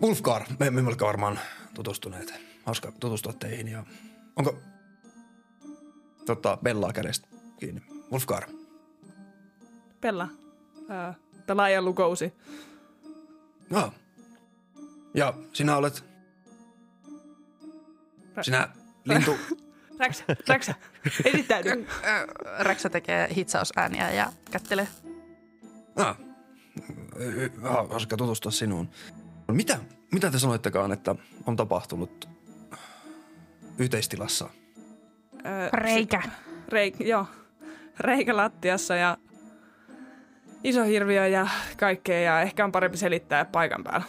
Wolfgar, 0.03 0.42
me, 0.49 0.71
me 0.71 0.79
emme 0.79 0.88
ole 0.88 0.97
varmaan 1.01 1.38
tutustuneet. 1.75 2.35
Hauska 2.64 2.92
tutustua 3.01 3.33
teihin. 3.33 3.69
Ja 3.69 3.85
onko 4.37 4.59
tota, 6.27 6.59
Bellaa 6.62 6.92
kädestä 6.92 7.36
kiinni? 7.59 7.83
Wolfgar. 8.12 8.42
Pella. 10.01 10.29
Ää, 10.88 11.14
Pelaajan 11.47 11.85
lukousi. 11.85 12.33
Joo. 13.71 13.92
Ja 15.14 15.35
sinä 15.53 15.77
olet... 15.77 16.05
Sinä 18.42 18.69
lintu... 19.05 19.38
Räksä, 19.99 20.25
räksä. 20.49 20.75
Esittäydy. 21.25 21.87
Räksä 22.59 22.88
tekee 22.88 23.29
hitsausääniä 23.37 24.11
ja 24.11 24.33
kättelee. 24.51 24.88
Ah, 25.97 26.16
hauska 27.88 28.16
tutustua 28.16 28.53
sinuun. 28.53 28.88
Mitä, 29.53 29.79
mitä 30.12 30.31
te 30.31 30.38
sanoittekaan, 30.38 30.92
että 30.92 31.14
on 31.47 31.57
tapahtunut 31.57 32.29
yhteistilassa? 33.79 34.51
Ää, 35.45 35.69
Reikä. 35.73 36.23
Reik, 36.69 37.01
joo. 37.01 37.27
Reikä 38.01 38.37
lattiassa 38.37 38.97
ja 38.97 39.17
iso 40.65 40.85
hirviö 40.85 41.27
ja 41.27 41.49
kaikkea 41.77 42.21
ja 42.21 42.41
ehkä 42.41 42.65
on 42.65 42.73
parempi 42.73 42.97
selittää 42.97 43.45
paikan 43.45 43.85
päällä. 43.85 44.07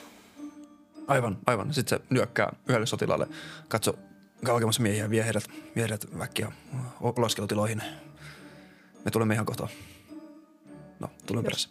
Aivan, 1.08 1.38
aivan. 1.46 1.74
Sitten 1.74 2.00
se 2.00 2.06
nyökkää 2.10 2.56
yhdelle 2.68 2.86
sotilaalle. 2.86 3.28
Katso 3.68 4.00
kaukeamassa 4.46 4.82
miehiä 4.82 5.04
ja 5.04 5.10
vie 5.10 5.26
heidät, 5.26 5.44
vie 5.76 5.84
heidät 5.84 6.20
väkkiä 6.20 6.52
oleskelutiloihin. 7.02 7.82
Me 9.06 9.12
tulemme 9.12 9.34
ihan 9.34 9.46
kohta. 9.46 9.68
No, 11.00 11.10
tulen 11.26 11.44
perässä. 11.44 11.70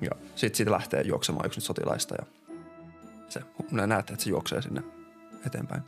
Ja 0.00 0.10
sitten 0.34 0.56
siitä 0.56 0.72
lähtee 0.72 1.02
juoksemaan 1.02 1.46
yksi 1.46 1.58
nyt 1.58 1.64
sotilaista 1.64 2.14
ja 2.18 2.26
se, 3.28 3.40
näette, 3.70 4.12
että 4.12 4.24
se 4.24 4.30
juoksee 4.30 4.62
sinne 4.62 4.82
eteenpäin 5.46 5.82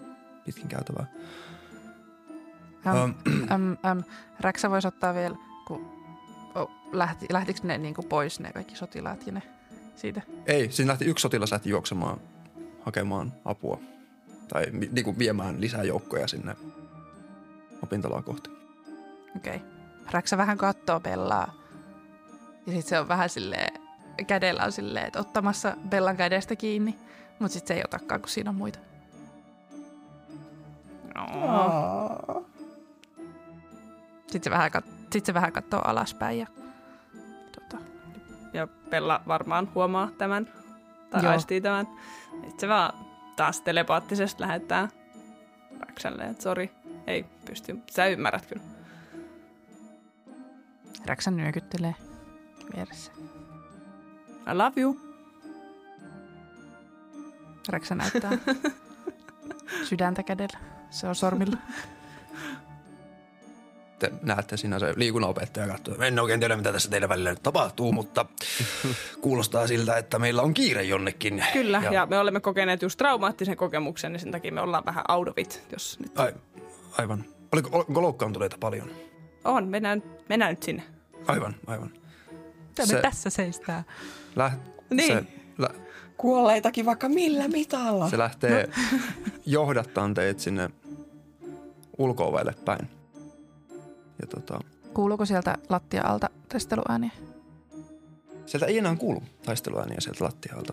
pitkin 0.45 0.69
käytävää. 0.69 1.07
Äm, 2.87 3.15
äm, 3.51 3.77
äm, 3.87 4.03
Räksä 4.41 4.71
voisi 4.71 4.89
ottaa 4.89 5.15
vielä, 5.15 5.37
kun 5.67 5.93
oh, 6.55 6.71
lähti, 6.93 7.27
lähtikö 7.31 7.61
ne 7.63 7.79
niin 7.79 7.95
kuin 7.95 8.07
pois 8.07 8.41
ne 8.41 8.53
kaikki 8.53 8.77
sotilaat 8.77 9.27
ja 9.27 9.33
ne 9.33 9.43
siitä? 9.97 10.23
Ei, 10.47 10.73
siinä 10.73 10.89
lähti 10.89 11.05
yksi 11.05 11.23
sotilas 11.23 11.53
lähti 11.53 11.71
juoksemaan 11.71 12.21
hakemaan 12.83 13.33
apua 13.45 13.81
tai 14.49 14.67
mi- 14.71 14.89
niinku 14.93 15.19
viemään 15.19 15.61
lisää 15.61 15.83
joukkoja 15.83 16.29
sinne 16.29 16.57
opintoloa 17.83 18.23
kohti. 18.23 18.51
Okei. 19.37 19.57
Okay. 19.57 19.69
Räksä 20.11 20.37
vähän 20.37 20.59
kattoo 20.59 21.01
Bellaa. 21.01 21.55
Ja 22.67 22.73
sitten 22.73 22.89
se 22.89 23.01
on 23.01 23.09
vähän 23.09 23.29
silleen, 23.29 23.81
kädellä 24.27 24.65
on 24.65 24.73
silleen, 24.73 25.07
että 25.07 25.21
ottamassa 25.21 25.77
Bellan 25.89 26.17
kädestä 26.17 26.57
kiinni. 26.57 26.99
Mutta 27.39 27.53
sitten 27.53 27.75
se 27.77 27.79
ei 27.79 27.85
otakaan, 27.85 28.21
kun 28.21 28.29
siinä 28.29 28.51
on 28.51 28.57
muita. 28.57 28.79
Sitten 34.31 34.45
se 34.45 34.51
vähän, 34.51 34.71
kat- 34.77 34.91
sit 35.13 35.27
se 35.27 35.35
vähän 35.35 35.53
katsoo 35.53 35.81
alaspäin 35.85 36.39
ja 36.39 36.47
tota, 37.53 37.85
Ja 38.53 38.67
Pella 38.91 39.21
varmaan 39.27 39.69
huomaa 39.75 40.09
tämän 40.19 40.49
tai 41.11 41.23
Joo. 41.23 41.33
aistii 41.33 41.61
tämän. 41.61 41.87
Sitten 42.33 42.61
se 42.61 42.69
vaan 42.69 43.07
taas 43.37 43.61
telepaattisesti 43.61 44.43
lähettää 44.43 44.89
Räksälle, 45.81 46.25
että 46.25 46.43
sori, 46.43 46.71
ei 47.07 47.25
pysty. 47.45 47.79
Sä 47.91 48.07
ymmärrät 48.07 48.47
kyllä. 48.47 48.63
Räksä 51.07 51.31
nyökyttelee 51.31 51.95
vieressä. 52.77 53.13
I 54.53 54.55
love 54.55 54.81
you. 54.81 55.01
Räksä 57.69 57.95
näyttää 57.95 58.31
sydäntä 59.89 60.23
kädellä. 60.23 60.59
Se 60.91 61.09
on 61.09 61.15
sormilla. 61.15 61.57
Te 64.01 64.13
näette 64.23 64.57
siinä 64.57 64.79
se 64.79 64.93
liikunnanopettaja 64.97 65.67
katsoo. 65.69 65.95
En 66.03 66.19
oikein 66.19 66.41
tiedä, 66.41 66.57
mitä 66.57 66.73
tässä 66.73 66.91
teidän 66.91 67.09
välillä 67.09 67.31
nyt 67.31 67.43
tapahtuu, 67.43 67.93
mutta 67.93 68.27
kuulostaa 69.21 69.67
siltä, 69.67 69.97
että 69.97 70.19
meillä 70.19 70.43
on 70.43 70.55
kiire 70.55 70.83
jonnekin. 70.83 71.45
Kyllä, 71.53 71.81
ja, 71.85 71.93
ja 71.93 72.07
me 72.07 72.19
olemme 72.19 72.41
kokeneet 72.41 72.83
just 72.83 72.99
traumaattisen 72.99 73.57
kokemuksen, 73.57 74.13
niin 74.13 74.21
sen 74.21 74.31
takia 74.33 74.53
me 74.53 74.61
ollaan 74.61 74.85
vähän 74.87 75.05
out 75.09 75.29
of 75.29 75.39
it, 75.39 75.63
jos 75.73 75.99
nyt 76.01 76.19
Ai, 76.19 76.33
aivan. 76.99 77.25
Oliko, 77.53 77.79
onko 77.89 78.03
loukkaantuneita 78.03 78.57
paljon? 78.61 78.91
on. 79.45 79.69
Mennään, 79.69 80.03
mennään 80.29 80.51
nyt 80.51 80.63
sinne. 80.63 80.83
Aivan, 81.27 81.55
aivan. 81.67 81.91
Mitä 82.69 82.87
Se- 82.87 82.95
me 82.97 83.03
tässä 83.03 83.31
seistää? 83.31 83.85
Läht, 84.37 84.59
Niin. 84.91 85.13
se, 85.13 85.25
lä, 85.59 85.69
Kuolleitakin 86.17 86.87
vaikka 86.87 87.09
millä 87.09 87.49
mitalla. 87.49 88.11
se 88.11 88.19
lähtee 88.19 88.69
johdattaan 89.47 90.15
teitä 90.15 90.41
sinne 90.43 90.71
ulko 91.99 92.41
päin. 92.65 92.89
Ja 94.21 94.27
tota, 94.27 94.61
Kuuluuko 94.95 95.27
sieltä 95.27 95.59
lattia-alta 95.69 96.31
taisteluääniä? 96.49 97.11
Sieltä 98.47 98.67
ei 98.67 98.79
enää 98.79 98.97
kuulu 98.97 99.23
taisteluääniä 99.45 100.01
sieltä 100.01 100.25
lattialta. 100.25 100.73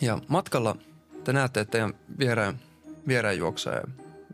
Ja 0.00 0.18
matkalla 0.28 0.76
te 1.24 1.32
näette, 1.32 1.60
että 1.60 1.72
teidän 1.72 1.94
viereen, 2.18 2.60
viereen 3.08 3.38
juoksee 3.38 3.82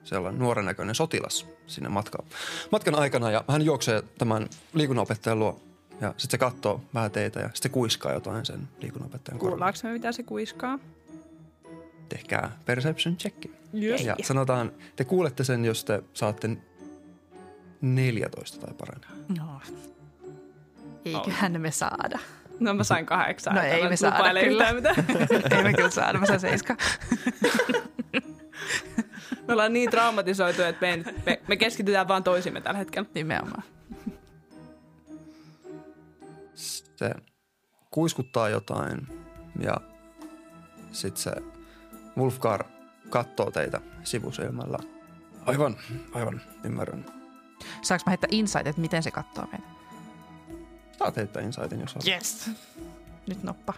sellainen 0.04 0.38
nuoren 0.38 0.64
näköinen 0.64 0.94
sotilas 0.94 1.46
sinne 1.66 1.88
matkaan. 1.88 2.24
Matkan 2.72 2.94
aikana 2.94 3.30
ja 3.30 3.44
hän 3.48 3.62
juoksee 3.62 4.02
tämän 4.18 4.48
liikunnanopettajan 4.74 5.38
luo 5.38 5.60
ja 6.00 6.14
sitten 6.16 6.30
se 6.30 6.38
katsoo 6.38 6.80
vähän 6.94 7.10
teitä 7.10 7.40
ja 7.40 7.46
sitten 7.46 7.62
se 7.62 7.68
kuiskaa 7.68 8.12
jotain 8.12 8.46
sen 8.46 8.68
liikunnanopettajan 8.80 9.38
korvaan. 9.38 9.52
Kuullaanko 9.52 9.78
me, 9.82 9.92
mitä 9.92 10.12
se 10.12 10.22
kuiskaa? 10.22 10.78
Tehkää 12.08 12.58
perception 12.66 13.16
check. 13.16 13.46
Yes. 13.82 14.04
Ja 14.04 14.16
sanotaan, 14.22 14.72
te 14.96 15.04
kuulette 15.04 15.44
sen, 15.44 15.64
jos 15.64 15.84
te 15.84 16.02
saatte 16.12 16.56
14 17.80 18.66
tai 18.66 18.74
paremmin. 18.74 19.38
No. 19.38 19.60
Eiköhän 21.04 21.60
me 21.60 21.70
saada. 21.70 22.18
No 22.60 22.74
mä 22.74 22.84
sain 22.84 23.06
kahdeksan. 23.06 23.54
No 23.54 23.62
ei 23.62 23.88
me 23.88 23.96
saada 23.96 24.40
kyllä. 24.40 24.72
mitään. 24.72 24.96
Ei 25.56 25.62
me 25.62 25.72
kyllä 25.72 25.90
saada, 25.90 26.18
mä 26.18 26.26
saan 26.26 26.40
seiska. 26.40 26.76
Me 29.46 29.52
ollaan 29.52 29.72
niin 29.72 29.90
traumatisoitu, 29.90 30.62
että 30.62 30.86
me, 30.86 30.96
nyt- 30.96 31.26
me, 31.26 31.40
me 31.48 31.56
keskitytään 31.56 32.08
vaan 32.08 32.22
toisimme 32.24 32.60
tällä 32.60 32.78
hetkellä. 32.78 33.08
Nimenomaan. 33.14 33.62
se 36.96 37.10
kuiskuttaa 37.90 38.48
jotain 38.48 39.06
ja 39.60 39.76
sitten 40.92 41.22
se 41.22 41.32
Wolfgar 42.18 42.64
katsoo 43.10 43.50
teitä 43.50 43.80
sivusilmällä. 44.04 44.78
Aivan, 45.46 45.76
aivan, 46.14 46.40
ymmärrän. 46.64 47.04
Saanko 47.82 48.02
mä 48.06 48.10
heittää 48.10 48.28
insight, 48.30 48.66
että 48.66 48.80
miten 48.80 49.02
se 49.02 49.10
katsoo 49.10 49.44
meitä? 49.52 49.66
Saat 50.98 51.16
heittää 51.16 51.42
insightin, 51.42 51.80
jos 51.80 51.94
haluat. 51.94 52.06
Yes. 52.08 52.50
Nyt 53.26 53.42
noppa. 53.42 53.74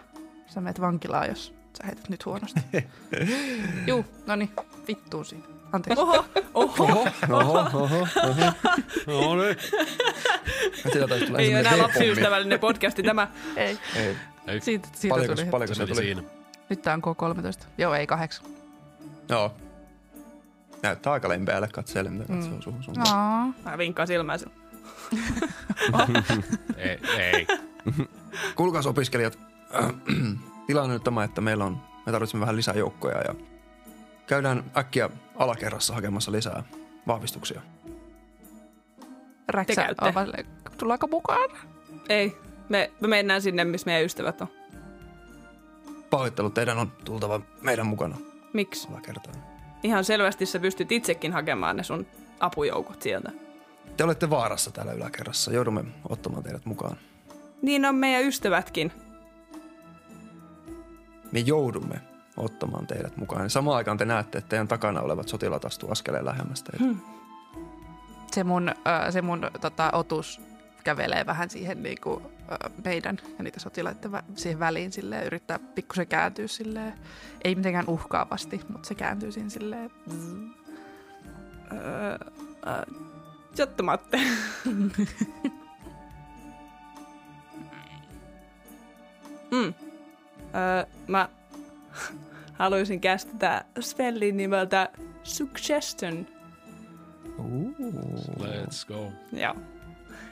Sä 0.47 0.61
menet 0.61 0.81
vankilaan, 0.81 1.27
jos 1.29 1.53
sä 1.77 1.83
heität 1.85 2.09
nyt 2.09 2.25
huonosti. 2.25 2.59
Juu, 3.87 4.05
no 4.25 4.35
niin, 4.35 4.49
vittuun 4.87 5.25
siitä. 5.25 5.47
Anteeksi. 5.71 6.01
Oho, 6.03 6.25
oho. 6.53 6.85
Oho, 7.29 7.59
oho, 7.59 7.59
oho, 7.59 8.07
oho. 8.23 8.53
No 9.07 9.35
niin. 9.43 9.57
Sieltä 10.91 11.07
taisi 11.07 11.25
tulla 11.25 11.39
Ei 11.39 11.53
enää 11.53 11.77
lapsiystävällinen 11.77 12.59
podcasti 12.59 13.03
tämä. 13.03 13.27
Ei, 13.55 13.77
Ei. 14.47 14.61
siitä, 14.61 14.87
siitä 14.93 15.13
Paljonko, 15.13 15.35
tuli. 15.35 15.47
paljonko 15.49 15.73
Se 15.75 15.87
tuli? 15.87 16.01
siinä. 16.01 16.23
Nyt 16.69 16.81
tää 16.81 16.93
on 16.93 17.01
K13. 17.01 17.65
Joo, 17.77 17.93
ei 17.93 18.07
kahdeksan. 18.07 18.45
Joo. 19.29 19.55
Näyttää 20.83 21.13
aika 21.13 21.29
lempeälle 21.29 21.67
katseelle, 21.67 22.09
mitä 22.09 22.33
katsoo 22.33 22.53
mm. 22.53 22.61
suhun 22.61 22.83
sun. 22.83 22.95
Aa, 23.07 23.53
Mä 23.65 23.77
vinkkaan 23.77 24.07
silmää 24.07 24.37
sille. 24.37 24.53
Ei, 26.77 26.99
ei. 27.17 27.47
Kuulkaas 28.55 28.85
opiskelijat, 28.85 29.39
äh, 29.75 29.93
tilanne 30.67 30.85
on 30.85 30.93
nyt 30.93 31.03
tämä, 31.03 31.23
että 31.23 31.41
meillä 31.41 31.65
on, 31.65 31.81
me 32.05 32.11
tarvitsemme 32.11 32.41
vähän 32.41 32.55
lisää 32.55 32.75
joukkoja 32.75 33.17
ja 33.17 33.35
käydään 34.27 34.63
äkkiä 34.77 35.09
alakerrassa 35.35 35.93
hakemassa 35.95 36.31
lisää 36.31 36.63
vahvistuksia. 37.07 37.61
räksä 39.47 39.87
tullaanko 40.77 41.07
mukaan? 41.07 41.49
Ei, 42.09 42.37
me, 42.69 42.91
me 42.99 43.07
mennään 43.07 43.41
sinne, 43.41 43.63
missä 43.63 43.85
meidän 43.85 44.05
ystävät 44.05 44.41
on. 44.41 44.47
Pahoittelut, 46.09 46.53
teidän 46.53 46.77
on 46.77 46.91
tultava 47.05 47.41
meidän 47.61 47.85
mukana 47.87 48.17
Miksi? 48.53 48.87
alakertaan. 48.91 49.35
Ihan 49.83 50.03
selvästi 50.03 50.45
sä 50.45 50.59
pystyt 50.59 50.91
itsekin 50.91 51.33
hakemaan 51.33 51.77
ne 51.77 51.83
sun 51.83 52.07
apujoukot 52.39 53.01
sieltä. 53.01 53.31
te 53.97 54.03
olette 54.03 54.29
vaarassa 54.29 54.71
täällä 54.71 54.91
yläkerrassa. 54.91 55.51
Joudumme 55.53 55.83
ottamaan 56.09 56.43
teidät 56.43 56.65
mukaan. 56.65 56.97
Niin 57.61 57.85
on 57.85 57.95
meidän 57.95 58.23
ystävätkin. 58.23 58.91
Me 61.31 61.39
joudumme 61.39 62.01
ottamaan 62.37 62.87
teidät 62.87 63.17
mukaan. 63.17 63.49
Samaan 63.49 63.77
aikaan 63.77 63.97
te 63.97 64.05
näette, 64.05 64.37
että 64.37 64.49
teidän 64.49 64.67
takana 64.67 65.01
olevat 65.01 65.27
sotilaat 65.27 65.65
astuu 65.65 65.91
askeleen 65.91 66.25
lähemmäs 66.25 66.63
teitä. 66.63 66.83
Hmm. 66.83 66.99
Se 68.31 68.43
mun, 68.43 68.69
äh, 68.69 69.11
se 69.13 69.21
mun 69.21 69.41
tota, 69.61 69.89
otus 69.93 70.41
kävelee 70.87 71.25
vähän 71.25 71.49
siihen 71.49 71.83
niin 71.83 72.01
kuin, 72.01 72.23
meidän 72.85 73.19
ja 73.37 73.43
niitä 73.43 73.59
sotilaiden 73.59 74.11
vä- 74.11 74.23
siihen 74.35 74.59
väliin 74.59 74.91
silleen, 74.91 75.25
yrittää 75.25 75.59
pikkusen 75.59 76.07
kääntyä 76.07 76.47
silleen, 76.47 76.93
ei 77.43 77.55
mitenkään 77.55 77.87
uhkaavasti, 77.87 78.61
mutta 78.69 78.87
se 78.87 78.95
kääntyy 78.95 79.31
siinä 79.31 79.49
silleen. 79.49 79.91
Mm. 80.07 81.77
Öö, 81.77 82.17
äh, 82.67 82.81
Jotta 83.57 83.83
Matte. 83.83 84.19
mm. 89.51 89.73
öö, 90.55 90.85
mä 91.07 91.29
haluaisin 92.53 93.01
kästetä 93.01 93.65
spellin 93.79 94.37
nimeltä 94.37 94.89
Suggestion. 95.23 96.27
Let's 98.39 98.87
go. 98.87 99.11
Joo. 99.31 99.55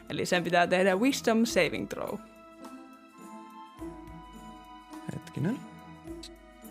Eli 0.10 0.26
sen 0.26 0.44
pitää 0.44 0.68
tehdä 0.68 0.96
Wisdom 0.96 1.46
Saving 1.46 1.90
Throw. 1.90 2.20
Hetkinen. 5.14 5.60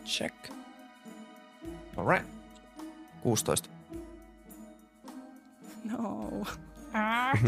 Check. 0.05 0.35
Alright. 1.97 2.29
16. 3.21 3.69
No. 5.85 6.31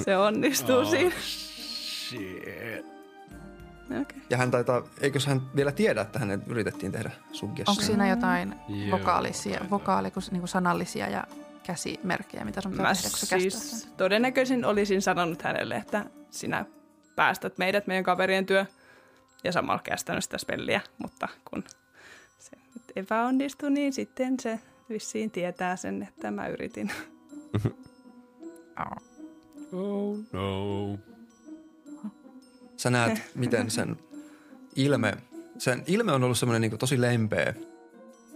Se 0.05 0.17
onnistuu 0.17 0.77
oh, 0.77 0.91
siinä. 0.91 1.15
Shit. 1.21 2.87
Okay. 3.85 4.21
Ja 4.31 4.37
hän 4.37 4.51
taitaa, 4.51 4.83
eikös 5.01 5.27
hän 5.27 5.43
vielä 5.57 5.73
tiedä, 5.73 6.01
että 6.01 6.19
hänet 6.19 6.41
yritettiin 6.47 6.93
tehdä 6.93 7.11
suggestion? 7.33 7.73
Onko 7.73 7.83
siinä 7.83 8.09
jotain 8.09 8.55
Joo, 8.69 8.99
vokaalisia, 8.99 9.61
vokaali, 9.71 10.13
niin 10.31 10.41
kuin 10.41 10.49
sanallisia 10.49 11.09
ja 11.09 11.25
käsimerkkejä, 11.67 12.45
mitä 12.45 12.61
sun 12.61 12.73
pitää 12.73 12.87
Mä 12.87 12.95
tehdä, 12.95 13.09
kun 13.09 13.41
siis 13.41 13.81
sen? 13.81 13.91
todennäköisin 13.97 14.65
olisin 14.65 15.03
sanonut 15.03 15.43
hänelle, 15.43 15.77
että 15.77 16.05
sinä 16.31 16.65
päästät 17.17 17.59
meidät 17.59 17.87
meidän 17.87 18.05
kaverien 18.05 18.47
työ 18.47 18.67
ja 19.45 19.53
samalla 19.53 19.83
kästänyt 19.85 20.25
sitä 20.25 20.39
spelliä, 20.39 20.81
mutta 20.99 21.29
kun 21.51 21.65
se 22.39 22.57
nyt 22.75 22.93
epäonnistui, 22.97 23.71
niin 23.71 23.93
sitten 23.93 24.41
se 24.41 24.61
vissiin 24.89 25.31
tietää 25.31 25.77
sen, 25.77 26.03
että 26.03 26.31
mä 26.31 26.49
yritin. 26.49 26.93
Oh 29.73 30.19
no. 30.33 30.99
Sä 32.77 32.91
näet, 32.91 33.23
miten 33.35 33.71
sen 33.71 33.97
ilme, 34.77 35.15
sen 35.59 35.83
ilme 35.87 36.13
on 36.13 36.25
ollut 36.25 36.39
semmoinen 36.39 36.71
niin 36.71 36.79
tosi 36.79 37.01
lempeä 37.01 37.55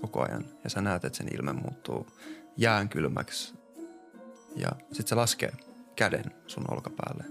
koko 0.01 0.23
ajan. 0.23 0.45
Ja 0.64 0.71
sä 0.71 0.81
näet, 0.81 1.05
että 1.05 1.16
sen 1.16 1.35
ilme 1.35 1.53
muuttuu 1.53 2.07
jään 2.57 2.89
kylmäksi. 2.89 3.55
Ja 4.57 4.69
sit 4.93 5.09
se 5.09 5.15
laskee 5.15 5.53
käden 5.97 6.25
sun 6.47 6.65
olkapäälle. 6.71 7.25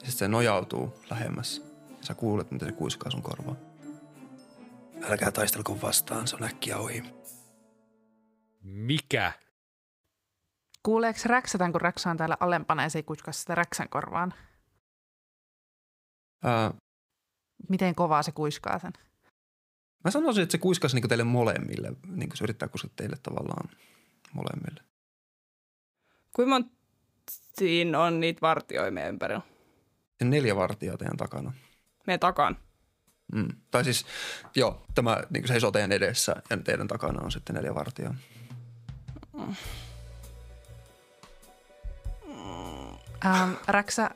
Ja 0.00 0.10
sit 0.10 0.18
se 0.18 0.28
nojautuu 0.28 0.94
lähemmäs. 1.10 1.62
Ja 1.90 2.06
sä 2.06 2.14
kuulet, 2.14 2.50
miten 2.50 2.68
se 2.68 2.74
kuiskaa 2.74 3.10
sun 3.10 3.22
korvaan. 3.22 3.58
Älkää 5.02 5.30
taistelko 5.32 5.78
vastaan, 5.82 6.28
se 6.28 6.36
on 6.36 6.42
äkkiä 6.44 6.78
ohi. 6.78 7.02
Mikä? 8.62 9.32
Kuuleeko 10.82 11.18
Räksä 11.26 11.58
tämän, 11.58 11.72
kun 11.72 11.80
Räksä 11.80 12.10
on 12.10 12.16
täällä 12.16 12.36
alempana 12.40 12.82
ja 12.82 12.88
se 12.88 12.98
ei 12.98 13.02
kuiskaa 13.02 13.32
sitä 13.32 13.54
Räksän 13.54 13.88
korvaan? 13.88 14.34
Ää, 16.44 16.74
Miten 17.68 17.94
kovaa 17.94 18.22
se 18.22 18.32
kuiskaa 18.32 18.78
sen? 18.78 18.92
mä 20.04 20.10
sanoisin, 20.10 20.42
että 20.42 20.52
se 20.52 20.58
kuiskasi 20.58 20.96
niin 20.96 21.08
teille 21.08 21.24
molemmille. 21.24 21.92
Niin 22.06 22.30
se 22.34 22.44
yrittää 22.44 22.68
kuskata 22.68 22.94
teille 22.96 23.16
tavallaan. 23.22 23.68
Kuinka 26.34 26.50
monta 26.50 26.70
siinä 27.54 28.00
on 28.00 28.20
niitä 28.20 28.40
vartioja 28.40 28.90
meidän 28.90 29.10
ympärillä? 29.10 29.42
Ja 30.20 30.26
neljä 30.26 30.56
vartijaa 30.56 30.96
teidän 30.96 31.16
takana. 31.16 31.52
Meidän 32.06 32.20
takan. 32.20 32.56
Mm. 33.32 33.48
Tai 33.70 33.84
siis, 33.84 34.06
joo, 34.54 34.84
tämä 34.94 35.22
niin 35.30 35.48
seisoo 35.48 35.70
teidän 35.70 35.92
edessä 35.92 36.36
ja 36.50 36.56
teidän 36.56 36.88
takana 36.88 37.24
on 37.24 37.32
sitten 37.32 37.54
neljä 37.56 37.74
vartijaa. 37.74 38.14
Ähm, 43.26 43.52
Räksä 43.66 44.10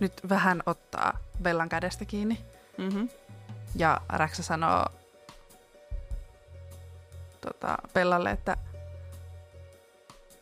nyt 0.00 0.12
vähän 0.28 0.62
ottaa 0.66 1.18
Bellan 1.42 1.68
kädestä 1.68 2.04
kiinni 2.04 2.38
Mm-hmm. 2.78 3.08
ja 3.74 4.00
Räksä 4.08 4.42
sanoo 4.42 4.86
tota, 7.40 7.78
Bellalle, 7.94 8.30
että 8.30 8.56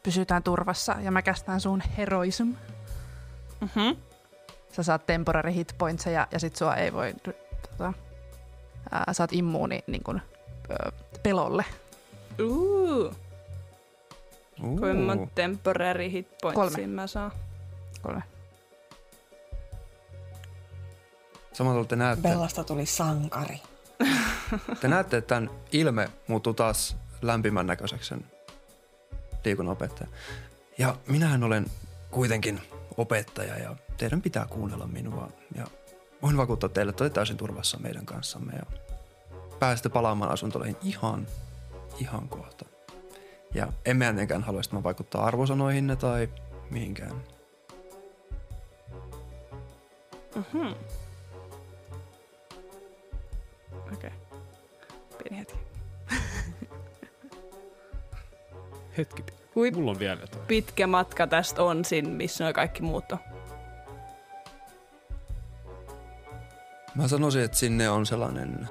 pysytään 0.06 0.42
turvassa 0.42 0.96
ja 1.00 1.10
mä 1.10 1.22
kästään 1.22 1.60
sun 1.60 1.82
heroism. 1.96 2.46
Mm-hmm. 3.60 3.96
Sä 4.72 4.82
saat 4.82 5.06
temporary 5.06 5.54
hit 5.54 5.74
pointseja 5.78 6.26
ja 6.32 6.38
sit 6.38 6.56
sua 6.56 6.74
ei 6.74 6.92
voi, 6.92 7.14
tota, 7.70 7.92
ää, 8.90 9.12
sä 9.12 9.22
oot 9.22 9.32
immuuni 9.32 9.84
niin 9.86 10.02
kun, 10.02 10.20
ö, 10.70 10.92
pelolle. 11.22 11.64
Uh, 12.40 13.16
Uh. 14.62 14.78
kuinka 14.78 14.94
monta 14.94 15.26
temporary 15.34 16.10
hit 16.10 16.28
pointsia 16.42 16.70
Kolme. 16.70 16.86
mä 16.86 17.06
saan? 17.06 17.32
Kolme. 18.02 18.22
Samalla 21.52 21.84
te 21.84 21.96
näette, 21.96 22.28
Bellasta 22.28 22.64
tuli 22.64 22.86
sankari. 22.86 23.62
te 24.80 24.88
näette, 24.88 25.16
että 25.16 25.28
tämän 25.34 25.50
ilme 25.72 26.08
muuttuu 26.26 26.54
taas 26.54 26.96
lämpimän 27.22 27.66
näköiseksi 27.66 28.08
sen 28.08 28.24
liikunnanopettaja. 29.46 30.08
Ja 30.78 30.96
minähän 31.06 31.42
olen 31.42 31.66
kuitenkin 32.10 32.60
opettaja 32.96 33.58
ja 33.58 33.76
teidän 33.96 34.22
pitää 34.22 34.46
kuunnella 34.46 34.86
minua. 34.86 35.28
Ja 35.54 35.66
voin 36.22 36.36
vakuuttaa 36.36 36.68
teille, 36.68 36.90
että 36.90 37.04
olette 37.04 37.14
täysin 37.14 37.36
turvassa 37.36 37.78
meidän 37.78 38.06
kanssamme 38.06 38.52
ja 38.52 38.62
pääsette 39.58 39.88
palaamaan 39.88 40.30
asuntoihin 40.30 40.76
ihan, 40.82 41.26
ihan 41.98 42.28
kohta. 42.28 42.64
Ja 43.54 43.72
emme 43.84 44.08
ennenkään 44.08 44.42
halua, 44.42 44.60
että 44.60 44.76
mä 44.76 44.82
vaikuttaa 44.82 45.24
arvosanoihinne 45.24 45.96
tai 45.96 46.28
mihinkään. 46.70 47.22
Mm-hmm. 50.34 50.74
Okei. 53.92 53.94
Okay. 53.94 54.10
Pieni 55.18 55.38
hetki. 55.38 55.58
Hetki. 58.96 59.35
Kui 59.56 59.70
Mulla 59.70 59.90
on 59.90 59.98
vielä 59.98 60.20
jotain. 60.20 60.46
pitkä 60.46 60.86
matka 60.86 61.26
tästä 61.26 61.62
on 61.62 61.84
sinne, 61.84 62.10
missä 62.10 62.44
nuo 62.44 62.52
kaikki 62.52 62.82
muut 62.82 63.12
on? 63.12 63.18
Mä 66.94 67.08
sanoisin, 67.08 67.42
että 67.42 67.56
sinne 67.56 67.90
on 67.90 68.06
sellainen 68.06 68.68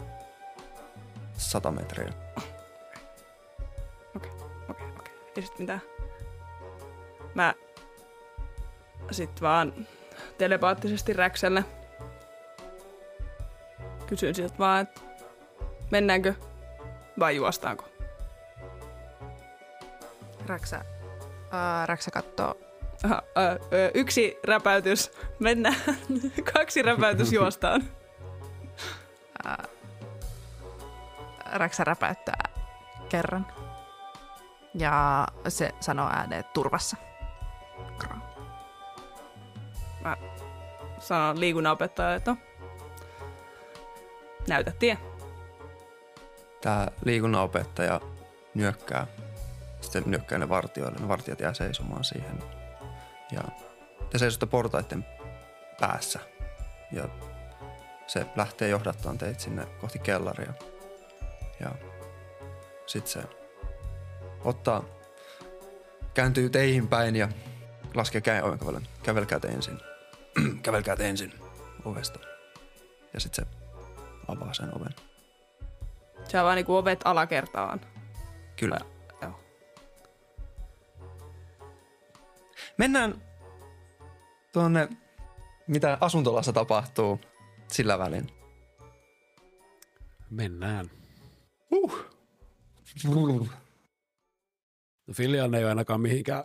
100 1.37 1.71
metriä. 1.71 2.13
Okei, 4.15 4.31
okei. 4.69 5.13
Ei 5.35 5.41
sit 5.41 5.59
mitään. 5.59 5.81
Mä 7.35 7.53
sit 9.11 9.41
vaan 9.41 9.73
telepaattisesti 10.37 11.13
Räksälle 11.13 11.65
kysyn 14.07 14.35
siltä 14.35 14.57
vaan, 14.59 14.81
että 14.81 15.01
mennäänkö 15.91 16.33
vai 17.19 17.35
juostaanko? 17.35 17.94
Räksä, 20.45 20.85
ää, 21.51 21.85
Räksä 21.85 22.11
kattoo 22.11 22.57
Aha, 23.03 23.23
ö, 23.37 23.91
yksi 23.93 24.39
räpäytys 24.43 25.11
mennään, 25.39 25.75
kaksi 26.53 26.81
räpäytys 26.81 27.33
juostaan. 27.33 27.83
Räksä 31.45 31.83
räpäyttää 31.83 32.43
kerran. 33.09 33.47
Ja 34.73 35.27
se 35.47 35.69
sanoo 35.79 36.09
ääneen 36.09 36.43
turvassa. 36.53 36.97
Mä 40.01 40.17
sanon 40.99 41.39
liikunnanopettajalle, 41.39 42.15
että 42.15 42.31
no, 42.31 42.37
näytä 44.47 44.71
tie. 44.79 44.97
Tämä 46.61 46.87
liikunnanopettaja 47.05 48.01
nyökkää. 48.53 49.07
Sitten 49.95 50.11
nyökkää 50.11 50.37
ne 50.37 50.49
vartijoille. 50.49 50.99
Ne 50.99 51.07
vartijat 51.07 51.39
jää 51.39 51.53
seisomaan 51.53 52.03
siihen. 52.03 52.43
Ja 53.31 53.41
te 54.09 54.17
seisotte 54.17 54.45
portaiden 54.45 55.05
päässä. 55.79 56.19
Ja 56.91 57.09
se 58.07 58.25
lähtee 58.35 58.69
johdattaan 58.69 59.17
teitä 59.17 59.39
sinne 59.39 59.65
kohti 59.65 59.99
kellaria. 59.99 60.53
Ja 61.59 61.71
sitten 62.85 63.11
se 63.11 63.29
ottaa, 64.43 64.83
kääntyy 66.13 66.49
teihin 66.49 66.87
päin 66.87 67.15
ja 67.15 67.29
laskee 67.93 68.21
käy 68.21 68.41
oven 68.41 68.59
kävelen. 68.59 68.87
Kävelkää 69.03 69.39
te 69.39 69.47
ensin 69.47 69.79
Kävelkää 70.63 70.95
te 70.95 71.09
ensin. 71.09 71.33
ovesta. 71.85 72.19
Ja 73.13 73.19
sitten 73.19 73.45
se 73.45 73.51
avaa 74.27 74.53
sen 74.53 74.75
oven. 74.75 74.95
Se 76.27 76.39
on 76.39 76.45
vaan 76.45 76.55
niinku 76.55 76.75
ovet 76.75 76.99
alakertaan. 77.05 77.81
Kyllä. 78.55 78.77
Joo. 78.81 78.94
Mennään 82.77 83.21
tuonne, 84.53 84.89
mitä 85.67 85.97
asuntolassa 86.01 86.53
tapahtuu 86.53 87.19
sillä 87.67 87.99
välin. 87.99 88.27
Mennään. 90.29 90.89
Uh. 91.71 91.99
No 95.07 95.13
Filian 95.13 95.55
ei 95.55 95.63
ole 95.63 95.69
ainakaan 95.69 96.01
mihinkään... 96.01 96.43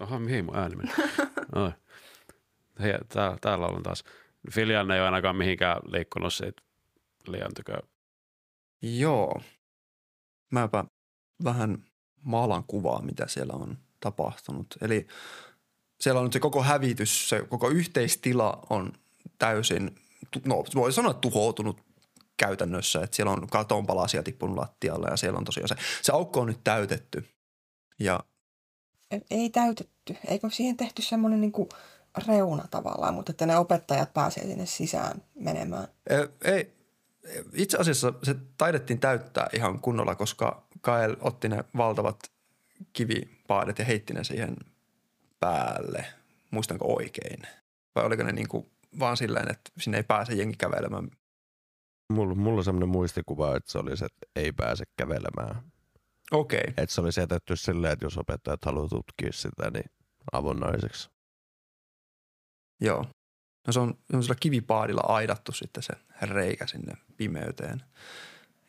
Aha, 0.00 0.18
mihin 0.18 0.44
mun 0.44 0.56
ääni 0.56 0.76
meni? 0.76 0.92
Oi. 1.64 1.72
Hei, 2.80 2.92
tää, 3.08 3.36
täällä 3.40 3.66
olen 3.66 3.82
taas. 3.82 4.04
Filian 4.52 4.90
ei 4.90 5.00
ole 5.00 5.06
ainakaan 5.06 5.36
mihinkään 5.36 5.80
liikkunut 5.86 6.34
siitä 6.34 6.62
liian 7.26 7.54
tykö. 7.56 7.82
Joo. 8.82 9.40
Mäpä 10.50 10.84
vähän 11.44 11.84
maalan 12.22 12.64
kuvaa, 12.66 13.02
mitä 13.02 13.26
siellä 13.26 13.52
on 13.52 13.78
tapahtunut. 14.00 14.66
Eli 14.80 15.06
siellä 16.00 16.20
on 16.20 16.24
nyt 16.24 16.32
se 16.32 16.40
koko 16.40 16.62
hävitys, 16.62 17.28
se 17.28 17.42
koko 17.48 17.68
yhteistila 17.68 18.66
on 18.70 18.92
täysin, 19.38 19.94
no 20.44 20.64
voi 20.74 20.92
sanoa 20.92 21.14
tuhoutunut 21.14 21.80
käytännössä, 22.36 23.00
että 23.00 23.16
siellä 23.16 23.32
on 23.32 23.48
katonpalasia 23.48 24.22
tippunut 24.22 24.56
lattialle 24.56 25.08
ja 25.10 25.16
siellä 25.16 25.38
on 25.38 25.44
tosiaan 25.44 25.68
se, 25.68 25.74
se 26.02 26.12
aukko 26.12 26.40
on 26.40 26.46
nyt 26.46 26.64
täytetty. 26.64 27.28
Ja 27.98 28.20
Ei 29.30 29.50
täytetty. 29.50 30.16
Eikö 30.28 30.50
siihen 30.50 30.76
tehty 30.76 31.02
semmoinen 31.02 31.40
niinku 31.40 31.68
reuna 32.26 32.64
tavallaan, 32.70 33.14
mutta 33.14 33.32
että 33.32 33.46
ne 33.46 33.56
opettajat 33.56 34.14
pääsee 34.14 34.46
sinne 34.46 34.66
sisään 34.66 35.22
menemään. 35.34 35.88
Ö, 36.10 36.28
Ei, 36.44 36.72
itse 37.54 37.78
asiassa 37.78 38.12
se 38.22 38.34
taidettiin 38.58 39.00
täyttää 39.00 39.48
ihan 39.52 39.80
kunnolla, 39.80 40.14
koska 40.14 40.66
Kael 40.80 41.16
otti 41.20 41.48
ne 41.48 41.64
valtavat 41.76 42.18
kivipaadet 43.50 43.78
ja 43.78 43.84
heitti 43.84 44.14
ne 44.14 44.24
siihen 44.24 44.56
päälle. 45.40 46.06
Muistanko 46.50 46.94
oikein? 46.96 47.42
Vai 47.94 48.04
oliko 48.04 48.22
ne 48.22 48.32
niinku 48.32 48.70
vaan 48.98 49.16
silleen, 49.16 49.50
että 49.50 49.70
sinne 49.78 49.96
ei 49.96 50.02
pääse 50.02 50.34
jengi 50.34 50.56
kävelemään? 50.56 51.10
Mulla, 52.12 52.34
mulla 52.34 52.58
on 52.58 52.64
semmoinen 52.64 52.88
muistikuva, 52.88 53.56
että 53.56 53.72
se 53.72 53.78
oli 53.78 53.96
se, 53.96 54.04
että 54.04 54.26
ei 54.36 54.52
pääse 54.52 54.84
kävelemään. 54.96 55.62
Okei. 56.32 56.60
Okay. 56.60 56.74
Että 56.76 56.94
se 56.94 57.00
oli 57.00 57.10
jätetty 57.16 57.56
silleen, 57.56 57.92
että 57.92 58.06
jos 58.06 58.18
opettajat 58.18 58.64
haluaa 58.64 58.88
tutkia 58.88 59.32
sitä, 59.32 59.70
niin 59.70 59.90
avonnaiseksi. 60.32 61.10
Joo. 62.80 63.06
No 63.66 63.72
se 63.72 63.80
on, 63.80 63.94
se 64.10 64.16
on 64.16 64.22
sillä 64.22 64.36
kivipaadilla 64.40 65.02
aidattu 65.08 65.52
sitten 65.52 65.82
se 65.82 65.92
reikä 66.22 66.66
sinne 66.66 66.94
pimeyteen. 67.16 67.82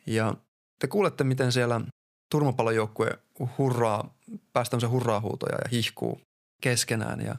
Ja 0.06 0.34
te 0.78 0.86
kuulette, 0.86 1.24
miten 1.24 1.52
siellä 1.52 1.80
turmapallojoukkue 2.30 3.18
hurraa, 3.58 4.14
päästään 4.52 4.80
tämmöisiä 4.80 4.94
hurraahuutoja 4.94 5.58
ja 5.64 5.68
hihkuu 5.72 6.20
keskenään. 6.60 7.20
Ja 7.20 7.36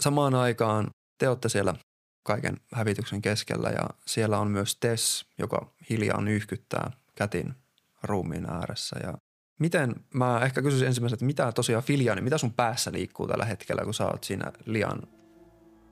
samaan 0.00 0.34
aikaan 0.34 0.90
te 1.18 1.28
olette 1.28 1.48
siellä 1.48 1.74
kaiken 2.22 2.56
hävityksen 2.74 3.22
keskellä 3.22 3.70
ja 3.70 3.88
siellä 4.06 4.38
on 4.38 4.50
myös 4.50 4.76
Tess, 4.76 5.24
joka 5.38 5.72
hiljaa 5.90 6.20
nyyhkyttää 6.20 6.90
kätin 7.14 7.54
ruumiin 8.02 8.50
ääressä. 8.50 8.96
Ja 9.02 9.14
miten, 9.58 9.94
mä 10.14 10.40
ehkä 10.44 10.62
kysyisin 10.62 10.88
ensimmäisenä, 10.88 11.14
että 11.14 11.24
mitä 11.24 11.52
tosiaan 11.52 11.84
Filiani, 11.84 12.20
mitä 12.20 12.38
sun 12.38 12.52
päässä 12.52 12.92
liikkuu 12.92 13.26
tällä 13.26 13.44
hetkellä, 13.44 13.84
kun 13.84 13.94
sä 13.94 14.06
oot 14.06 14.24
siinä 14.24 14.52
lian 14.66 15.02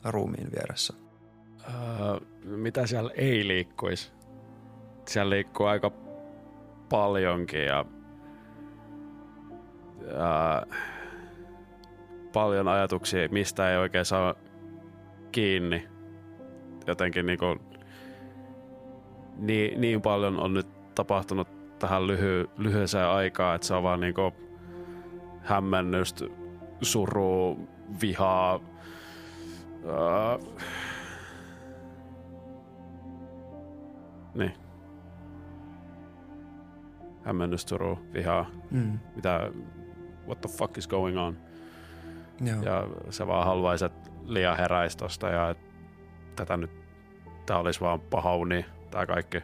ruumiin 0.04 0.50
vieressä? 0.52 0.94
Öö, 1.68 2.20
mitä 2.44 2.86
siellä 2.86 3.10
ei 3.14 3.48
liikkuisi? 3.48 4.12
Siellä 5.08 5.30
liikkuu 5.30 5.66
aika 5.66 5.90
paljonkin 6.88 7.64
ja 7.64 7.84
öö, 10.09 10.77
paljon 12.33 12.68
ajatuksia, 12.68 13.29
mistä 13.31 13.71
ei 13.71 13.77
oikein 13.77 14.05
saa 14.05 14.35
kiinni. 15.33 15.88
Jotenkin 16.87 17.27
niin, 17.27 17.38
kuin, 17.38 17.61
niin, 19.37 19.81
niin 19.81 20.03
paljon 20.03 20.40
on 20.40 20.55
nyt 20.55 20.94
tapahtunut 20.94 21.49
tähän 21.79 22.07
lyhy, 22.07 22.49
lyhyeseen 22.59 23.07
aikaan, 23.07 23.55
että 23.55 23.66
se 23.66 23.75
on 23.75 23.83
vaan 23.83 24.01
niin 24.01 24.14
kuin 24.14 24.35
hämmennystä, 25.42 26.25
surua, 26.83 27.57
vihaa, 28.01 28.61
öö, 29.85 30.59
Niin. 34.38 34.53
Hämmennystä, 37.23 37.68
surua, 37.68 38.01
vihaa. 38.12 38.47
Mm. 38.71 38.99
Mitä, 39.16 39.51
what 40.28 40.40
the 40.40 40.48
fuck 40.48 40.78
is 40.78 40.88
going 40.88 41.18
on? 41.20 41.36
Joo. 42.40 42.62
Ja 42.62 42.86
se 43.10 43.26
vaan 43.26 43.46
haluaisi, 43.46 43.84
että 43.84 44.10
liian 44.24 44.56
heräisi 44.56 44.96
tosta 44.96 45.28
ja 45.28 45.50
että 45.50 45.64
tätä 46.36 46.56
nyt, 46.56 46.70
tää 47.46 47.58
olisi 47.58 47.80
vaan 47.80 48.00
paha 48.00 48.36
uni, 48.36 48.64
tää 48.90 49.06
kaikki. 49.06 49.42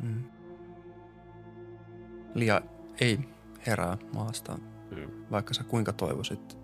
Mm. 0.00 0.24
Lia 2.34 2.60
ei 3.00 3.18
herää 3.66 3.96
maasta, 4.14 4.58
Mm. 4.90 5.10
vaikka 5.30 5.54
sä 5.54 5.64
kuinka 5.64 5.92
toivoisit. 5.92 6.58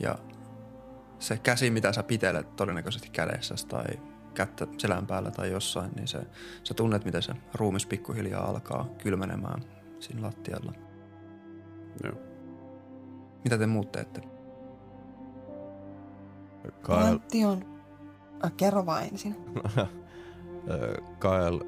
Ja 0.00 0.18
se 1.18 1.38
käsi, 1.38 1.70
mitä 1.70 1.92
sä 1.92 2.02
pitelet 2.02 2.56
todennäköisesti 2.56 3.10
kädessäsi 3.10 3.66
tai 3.66 3.84
kättä 4.34 4.66
selän 4.78 5.06
päällä 5.06 5.30
tai 5.30 5.50
jossain, 5.50 5.90
niin 5.96 6.08
se, 6.08 6.18
sä 6.64 6.74
tunnet, 6.74 7.04
miten 7.04 7.22
se 7.22 7.32
ruumis 7.54 7.86
pikkuhiljaa 7.86 8.48
alkaa 8.50 8.88
kylmenemään 9.02 9.60
siinä 10.00 10.22
lattialla. 10.22 10.72
Joo. 12.04 12.14
Mitä 13.44 13.58
te 13.58 13.66
muut 13.66 13.92
teette? 13.92 14.22
Kael, 16.82 17.06
Antti 17.06 17.44
on... 17.44 17.64
Äh, 18.44 18.52
kerro 18.56 18.86
vaan 18.86 19.02
ensin. 19.02 19.36
Kael, 21.18 21.60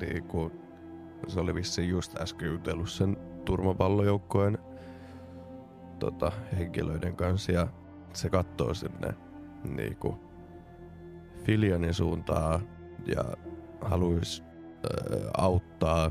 niin 0.00 0.24
kuin, 0.24 0.52
se 1.28 1.40
oli 1.40 1.54
vissiin 1.54 1.88
just 1.88 2.20
äsken 2.20 2.48
jutellut 2.48 2.90
sen 2.90 3.16
turmapallojoukkojen 3.44 4.58
tota, 5.98 6.32
henkilöiden 6.58 7.16
kanssa 7.16 7.52
ja 7.52 7.66
se 8.12 8.30
katsoo 8.30 8.74
sinne 8.74 9.14
niin 9.64 9.96
kuin, 9.96 10.16
Filianin 11.44 11.94
suuntaan 11.94 12.68
ja 13.06 13.24
haluaisi 13.80 14.42
auttaa 15.36 16.10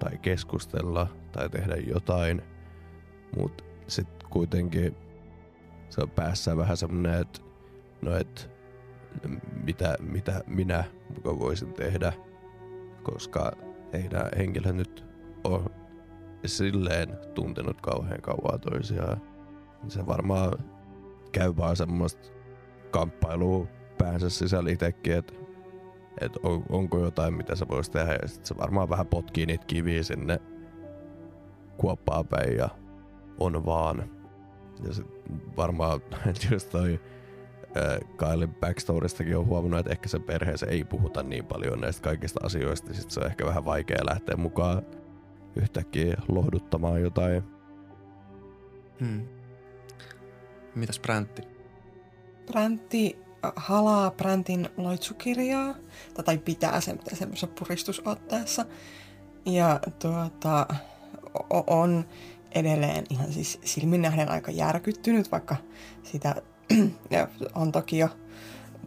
tai 0.00 0.18
keskustella 0.18 1.06
tai 1.32 1.48
tehdä 1.48 1.76
jotain, 1.76 2.42
mutta 3.36 3.64
sitten 3.86 4.28
kuitenkin 4.30 4.96
se 5.88 6.02
on 6.02 6.10
päässä 6.10 6.56
vähän 6.56 6.76
semmoinen, 6.76 7.20
että 7.20 7.40
no 8.02 8.16
et 8.16 8.50
mitä, 9.64 9.96
mitä 10.00 10.44
minä 10.46 10.84
muka 11.14 11.38
voisin 11.38 11.72
tehdä, 11.72 12.12
koska 13.02 13.52
ei 13.92 14.08
nämä 14.08 14.28
henkilöt 14.38 14.76
nyt 14.76 15.04
ole 15.44 15.62
silleen 16.46 17.18
tuntenut 17.34 17.80
kauhean 17.80 18.20
kauan 18.20 18.60
toisiaan. 18.60 19.20
Se 19.88 20.06
varmaan 20.06 20.52
käy 21.32 21.56
vaan 21.56 21.76
semmoista 21.76 22.28
kamppailua 22.90 23.66
päänsä 23.98 24.30
sisällä 24.30 24.70
itsekin, 24.70 25.16
että 25.16 25.32
et 26.20 26.36
on, 26.42 26.62
onko 26.68 26.98
jotain, 26.98 27.34
mitä 27.34 27.56
se 27.56 27.68
voisi 27.68 27.90
tehdä. 27.90 28.18
Ja 28.22 28.28
sit 28.28 28.46
se 28.46 28.56
varmaan 28.56 28.88
vähän 28.88 29.06
potkii 29.06 29.46
niitä 29.46 29.64
kiviä 29.66 30.02
sinne 30.02 30.40
kuoppaa 31.76 32.24
päin 32.24 32.56
ja 32.56 32.68
on 33.38 33.66
vaan. 33.66 34.10
Ja 34.86 34.94
sit 34.94 35.06
varmaan 35.56 36.00
just 36.50 36.70
toi 36.70 37.00
Kailin 38.16 38.54
backstoristakin 38.54 39.36
on 39.36 39.46
huomannut, 39.46 39.80
että 39.80 39.92
ehkä 39.92 40.08
sen 40.08 40.22
perheessä 40.22 40.66
ei 40.66 40.84
puhuta 40.84 41.22
niin 41.22 41.46
paljon 41.46 41.80
näistä 41.80 42.02
kaikista 42.02 42.40
asioista. 42.42 42.94
Sitten 42.94 43.10
se 43.10 43.20
on 43.20 43.26
ehkä 43.26 43.46
vähän 43.46 43.64
vaikea 43.64 44.06
lähteä 44.06 44.36
mukaan 44.36 44.82
yhtäkkiä 45.56 46.16
lohduttamaan 46.28 47.02
jotain. 47.02 47.42
Hmm. 49.00 49.28
Mitäs? 50.74 51.00
Präntti 51.00 51.42
äh, 53.16 53.29
halaa 53.56 54.10
Präntin 54.10 54.68
loitsukirjaa, 54.76 55.74
tai 56.24 56.38
pitää 56.38 56.80
sen 56.80 57.00
semmoisessa 57.12 57.46
puristusotteessa. 57.46 58.66
Ja 59.46 59.80
tuota, 59.98 60.66
on 61.66 62.04
edelleen 62.54 63.04
ihan 63.10 63.32
siis 63.32 63.58
silmin 63.64 64.02
nähden 64.02 64.30
aika 64.30 64.50
järkyttynyt, 64.50 65.32
vaikka 65.32 65.56
sitä 66.02 66.34
on 67.54 67.72
toki 67.72 67.98
jo 67.98 68.08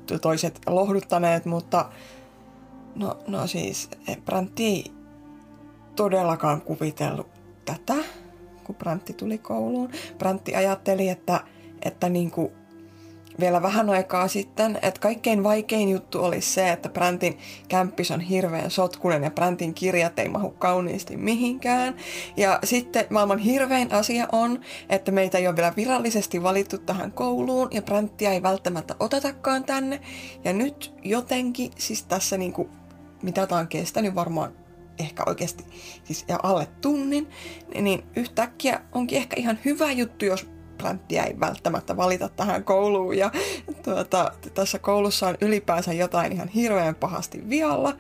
to- 0.06 0.20
toiset 0.20 0.60
lohduttaneet, 0.68 1.46
mutta 1.46 1.90
no, 2.96 3.20
no 3.28 3.48
siis 3.48 3.90
Präntti 4.26 4.66
ei 4.66 4.92
todellakaan 5.96 6.62
kuvitellut 6.62 7.28
tätä, 7.66 7.96
kun 8.64 8.76
Brantti 8.76 9.14
tuli 9.14 9.38
kouluun. 9.38 9.90
Brantti 10.18 10.56
ajatteli, 10.56 11.10
että, 11.10 11.42
että 11.82 12.10
niin 12.10 12.32
kuin 12.32 12.52
vielä 13.40 13.62
vähän 13.62 13.90
aikaa 13.90 14.28
sitten, 14.28 14.80
että 14.82 15.00
kaikkein 15.00 15.44
vaikein 15.44 15.90
juttu 15.90 16.24
olisi 16.24 16.54
se, 16.54 16.72
että 16.72 16.90
Brantin 16.90 17.38
kämppis 17.68 18.12
on 18.12 18.20
hirveän 18.20 18.72
sotkunen 18.72 19.24
ja 19.24 19.32
Brantin 19.32 19.74
kirjat 19.74 20.20
ei 20.20 20.30
mahu 20.30 20.52
kauniisti 20.52 21.18
mihinkään. 21.18 21.96
Ja 22.38 22.60
sitten 22.64 23.06
maailman 23.10 23.40
hirvein 23.40 23.94
asia 23.94 24.28
on, 24.32 24.62
että 24.90 25.12
meitä 25.12 25.38
ei 25.38 25.48
ole 25.48 25.56
vielä 25.56 25.74
virallisesti 25.78 26.44
valittu 26.44 26.78
tähän 26.78 27.12
kouluun 27.12 27.68
ja 27.72 27.82
Branttia 27.82 28.32
ei 28.32 28.44
välttämättä 28.44 28.96
otetakaan 29.00 29.64
tänne. 29.64 30.02
Ja 30.44 30.54
nyt 30.54 30.94
jotenkin, 31.04 31.72
siis 31.78 32.04
tässä 32.04 32.38
niinku, 32.38 32.70
mitä 33.22 33.48
tämä 33.48 33.62
on 33.62 33.68
kestänyt 33.68 34.16
varmaan 34.16 34.64
ehkä 35.00 35.24
oikeasti 35.26 35.66
siis 36.04 36.26
ja 36.28 36.40
alle 36.44 36.68
tunnin, 36.82 37.30
niin 37.82 38.04
yhtäkkiä 38.16 38.82
onkin 38.92 39.18
ehkä 39.18 39.36
ihan 39.40 39.60
hyvä 39.66 39.92
juttu, 39.92 40.26
jos 40.26 40.53
Branttia 40.78 41.24
ei 41.24 41.40
välttämättä 41.40 41.98
valita 41.98 42.30
tähän 42.30 42.64
kouluun. 42.64 43.18
Ja 43.18 43.32
tuota, 43.84 44.32
tässä 44.54 44.80
koulussa 44.80 45.28
on 45.28 45.38
ylipäänsä 45.42 45.94
jotain 45.94 46.32
ihan 46.32 46.48
hirveän 46.48 46.96
pahasti 46.96 47.50
vialla. 47.50 47.94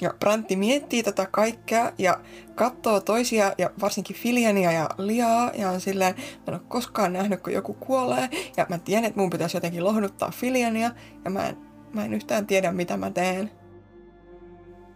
Ja 0.00 0.14
Brantti 0.20 0.56
miettii 0.56 1.02
tätä 1.02 1.26
kaikkea 1.30 1.92
ja 1.98 2.20
katsoo 2.54 3.00
toisia 3.00 3.52
ja 3.58 3.70
varsinkin 3.80 4.16
Filiania 4.16 4.72
ja 4.72 4.90
Liaa 4.98 5.50
ja 5.54 5.70
on 5.70 5.80
silleen, 5.80 6.14
mä 6.16 6.42
en 6.48 6.54
ole 6.54 6.62
koskaan 6.68 7.12
nähnyt, 7.12 7.40
kun 7.40 7.52
joku 7.52 7.74
kuolee 7.74 8.28
ja 8.56 8.66
mä 8.68 8.78
tiedän, 8.78 9.04
että 9.04 9.20
mun 9.20 9.30
pitäisi 9.30 9.56
jotenkin 9.56 9.84
lohduttaa 9.84 10.30
Filiania 10.30 10.90
ja 11.24 11.30
mä 11.30 11.48
en, 11.48 11.56
mä 11.92 12.04
en 12.04 12.14
yhtään 12.14 12.46
tiedä, 12.46 12.72
mitä 12.72 12.96
mä 12.96 13.10
teen. 13.10 13.50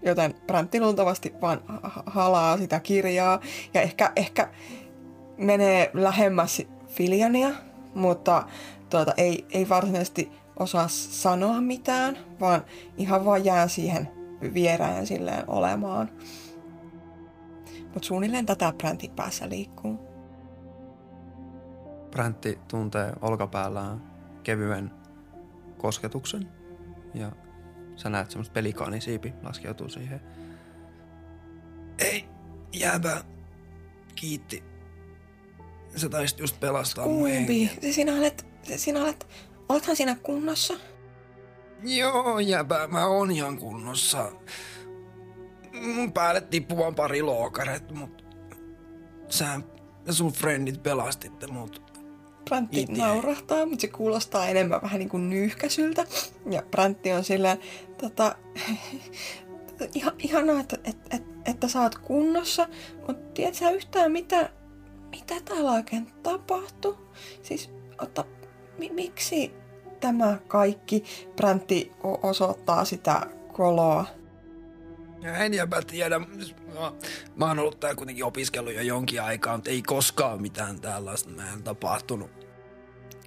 Joten 0.03 0.35
Brantti 0.47 0.81
luultavasti 0.81 1.35
vaan 1.41 1.61
halaa 2.07 2.59
sitä 2.59 2.81
kirjaa 2.81 3.41
ja 3.75 3.81
ehkä, 3.81 4.13
ehkä 4.17 4.49
menee 5.37 5.91
lähemmäs 5.95 6.63
Filiania, 6.99 7.51
mutta 7.95 8.47
tuota, 8.91 9.15
ei, 9.17 9.47
ei 9.51 9.69
varsinaisesti 9.69 10.33
osaa 10.59 10.89
sanoa 10.89 11.61
mitään, 11.61 12.19
vaan 12.41 12.65
ihan 12.97 13.25
vaan 13.25 13.45
jää 13.45 13.69
siihen 13.69 14.09
vierään 14.55 15.07
silleen 15.07 15.45
olemaan. 15.51 16.11
Mutta 17.83 18.07
suunnilleen 18.07 18.47
tätä 18.47 18.73
Bräntin 18.79 19.11
päässä 19.11 19.49
liikkuu. 19.49 19.99
Bräntti 22.11 22.59
tuntee 22.69 23.13
olkapäällään 23.21 24.03
kevyen 24.43 24.91
kosketuksen 25.77 26.49
ja 27.15 27.33
sä 27.97 28.11
näet 28.11 28.31
semmoista 28.31 28.53
pelikaanisiipi 28.53 29.35
laskeutuu 29.43 29.89
siihen. 29.89 30.21
Ei, 31.99 32.29
jääpä. 32.73 33.25
Kiitti. 34.15 34.68
Sä 35.97 36.09
taisit 36.09 36.39
just 36.39 36.61
pelastaa 36.61 37.07
mun 37.07 37.15
Kumpi? 37.15 37.67
hengen. 37.69 37.93
Sinä 37.93 38.15
olet, 38.15 38.47
sinä 38.77 39.03
olet, 39.03 39.27
olethan 39.69 39.97
sinä 39.97 40.17
kunnossa? 40.23 40.75
Joo, 41.83 42.39
jäbä, 42.39 42.87
mä 42.87 43.07
oon 43.07 43.31
ihan 43.31 43.59
kunnossa. 43.59 44.33
Mun 45.95 46.13
päälle 46.13 46.41
tippuu 46.41 46.79
vaan 46.79 46.95
pari 46.95 47.23
lookaret, 47.23 47.91
mut 47.91 48.25
sä 49.29 49.61
ja 50.07 50.13
sun 50.13 50.33
friendit 50.33 50.83
pelastitte 50.83 51.47
mut. 51.47 51.83
Brantti 52.45 52.81
Ite. 52.81 52.93
naurahtaa, 52.93 53.67
mutta 53.67 53.81
se 53.81 53.89
kuulostaa 53.89 54.49
enemmän 54.49 54.83
vähän 54.83 54.99
niin 54.99 55.09
kuin 55.09 55.31
nyyhkäsyltä. 55.31 56.07
Ja 56.51 56.63
Brantti 56.71 57.13
on 57.13 57.25
silleen, 57.25 57.59
tota, 57.99 58.37
ihan, 59.95 60.15
ihanaa, 60.19 60.61
että, 60.61 60.77
että, 60.85 61.17
että, 61.17 61.51
että 61.51 61.69
sä 61.69 61.81
oot 61.81 61.99
kunnossa, 61.99 62.69
mutta 63.07 63.33
tiedät 63.35 63.55
sä 63.55 63.71
yhtään 63.71 64.13
mitä, 64.13 64.51
mitä 65.11 65.35
täällä 65.45 65.71
oikein 65.71 66.13
tapahtui? 66.23 66.99
Siis, 67.43 67.71
otta, 68.01 68.25
mi, 68.79 68.91
miksi 68.91 69.53
tämä 70.01 70.39
kaikki? 70.49 71.05
Brantti 71.37 71.93
o- 72.05 72.29
osoittaa 72.29 72.85
sitä 72.85 73.27
koloa. 73.53 74.07
Ja 75.23 75.37
en 75.37 75.55
jäbä 75.55 75.83
tiedä. 75.83 76.19
Mä, 76.19 76.27
mä 77.37 77.47
oon 77.47 77.59
ollut 77.59 77.81
täällä 77.81 77.97
kuitenkin 77.97 78.25
opiskellut 78.25 78.75
jo 78.75 78.83
jonkin 78.83 79.23
aikaa, 79.23 79.57
mutta 79.57 79.71
ei 79.71 79.83
koskaan 79.83 80.43
mitään 80.43 80.81
tällaista 80.81 81.31
mehän 81.31 81.63
tapahtunut. 81.63 82.31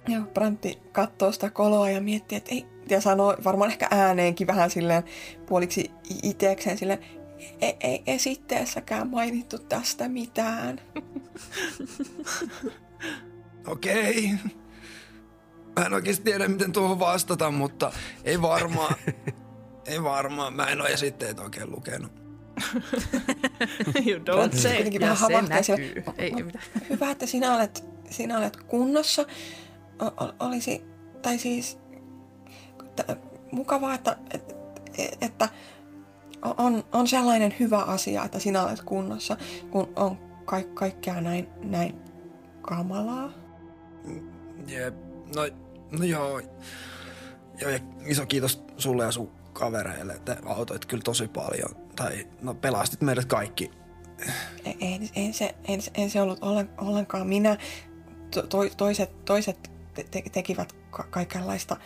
Ja 0.08 0.20
Brantti 0.34 0.78
katsoo 0.92 1.32
sitä 1.32 1.50
koloa 1.50 1.90
ja 1.90 2.00
miettii, 2.00 2.38
että 2.38 2.54
ei, 2.54 2.66
ja 2.90 3.00
sanoo 3.00 3.36
varmaan 3.44 3.70
ehkä 3.70 3.88
ääneenkin 3.90 4.46
vähän 4.46 4.70
silleen 4.70 5.02
puoliksi 5.46 5.90
itekseen 6.22 6.78
silleen, 6.78 7.04
ei, 7.60 7.76
ei 7.80 8.02
esitteessäkään 8.06 9.08
mainittu 9.10 9.58
tästä 9.58 10.08
mitään. 10.08 10.80
Okei. 13.66 14.30
Mä 15.78 15.86
en 15.86 15.94
oikeasti 15.94 16.24
tiedä, 16.24 16.48
miten 16.48 16.72
tuohon 16.72 16.98
vastata, 16.98 17.50
mutta 17.50 17.92
ei 18.24 18.42
varmaan. 18.42 18.94
ei 19.86 20.02
varmaan. 20.02 20.54
Mä 20.54 20.66
en 20.66 20.80
ole 20.80 20.88
esitteet 20.88 21.40
oikein 21.40 21.70
lukenut. 21.70 22.12
you 24.06 24.18
don't 24.18 24.56
say. 24.56 24.72
kuitenkin 24.74 25.00
Ja 25.00 25.08
vähän 25.08 25.64
se 25.64 25.72
näkyy. 25.76 26.02
"O- 26.06 26.14
Ei 26.18 26.30
mitään. 26.32 26.64
Hyvä, 26.90 27.10
että 27.10 27.26
sinä 27.26 27.54
olet, 27.56 27.84
sinä 28.10 28.38
olet 28.38 28.56
kunnossa. 28.56 29.22
O- 30.02 30.46
olisi, 30.46 30.82
tai 31.22 31.38
siis 31.38 31.78
t- 32.96 33.18
mukavaa, 33.52 33.94
että, 33.94 34.16
että, 34.30 34.54
että 35.20 35.48
on, 36.42 36.84
on 36.92 37.08
sellainen 37.08 37.54
hyvä 37.60 37.78
asia, 37.78 38.24
että 38.24 38.38
sinä 38.38 38.62
olet 38.64 38.82
kunnossa, 38.82 39.36
kun 39.70 39.92
on 39.96 40.18
ka- 40.44 40.62
kaikkea 40.74 41.20
näin, 41.20 41.48
näin 41.62 41.94
kamalaa. 42.62 43.30
Jep. 44.66 44.94
No, 45.36 45.42
no 45.98 46.04
joo. 46.04 46.38
Ja 47.60 47.68
iso 48.06 48.26
kiitos 48.26 48.62
sulle 48.76 49.04
ja 49.04 49.12
sun 49.12 49.30
kavereille, 49.52 50.12
että 50.12 50.36
autoit 50.46 50.86
kyllä 50.86 51.02
tosi 51.02 51.28
paljon. 51.28 51.70
Tai 51.96 52.26
no 52.42 52.54
pelastit 52.54 53.00
meidät 53.00 53.24
kaikki. 53.24 53.70
Ei, 54.64 54.76
ei, 54.80 55.10
ei, 55.16 55.32
se, 55.32 55.54
ei, 55.68 55.80
se- 55.80 55.90
ei 55.94 56.10
se 56.10 56.20
ollut 56.22 56.38
ollen, 56.42 56.68
ollenkaan 56.78 57.26
minä. 57.26 57.56
To, 58.30 58.42
to, 58.42 58.58
toiset 58.76 59.24
toiset 59.24 59.70
te, 59.94 60.04
te, 60.10 60.22
tekivät 60.32 60.72
ka- 60.90 61.06
kaikenlaista. 61.10 61.76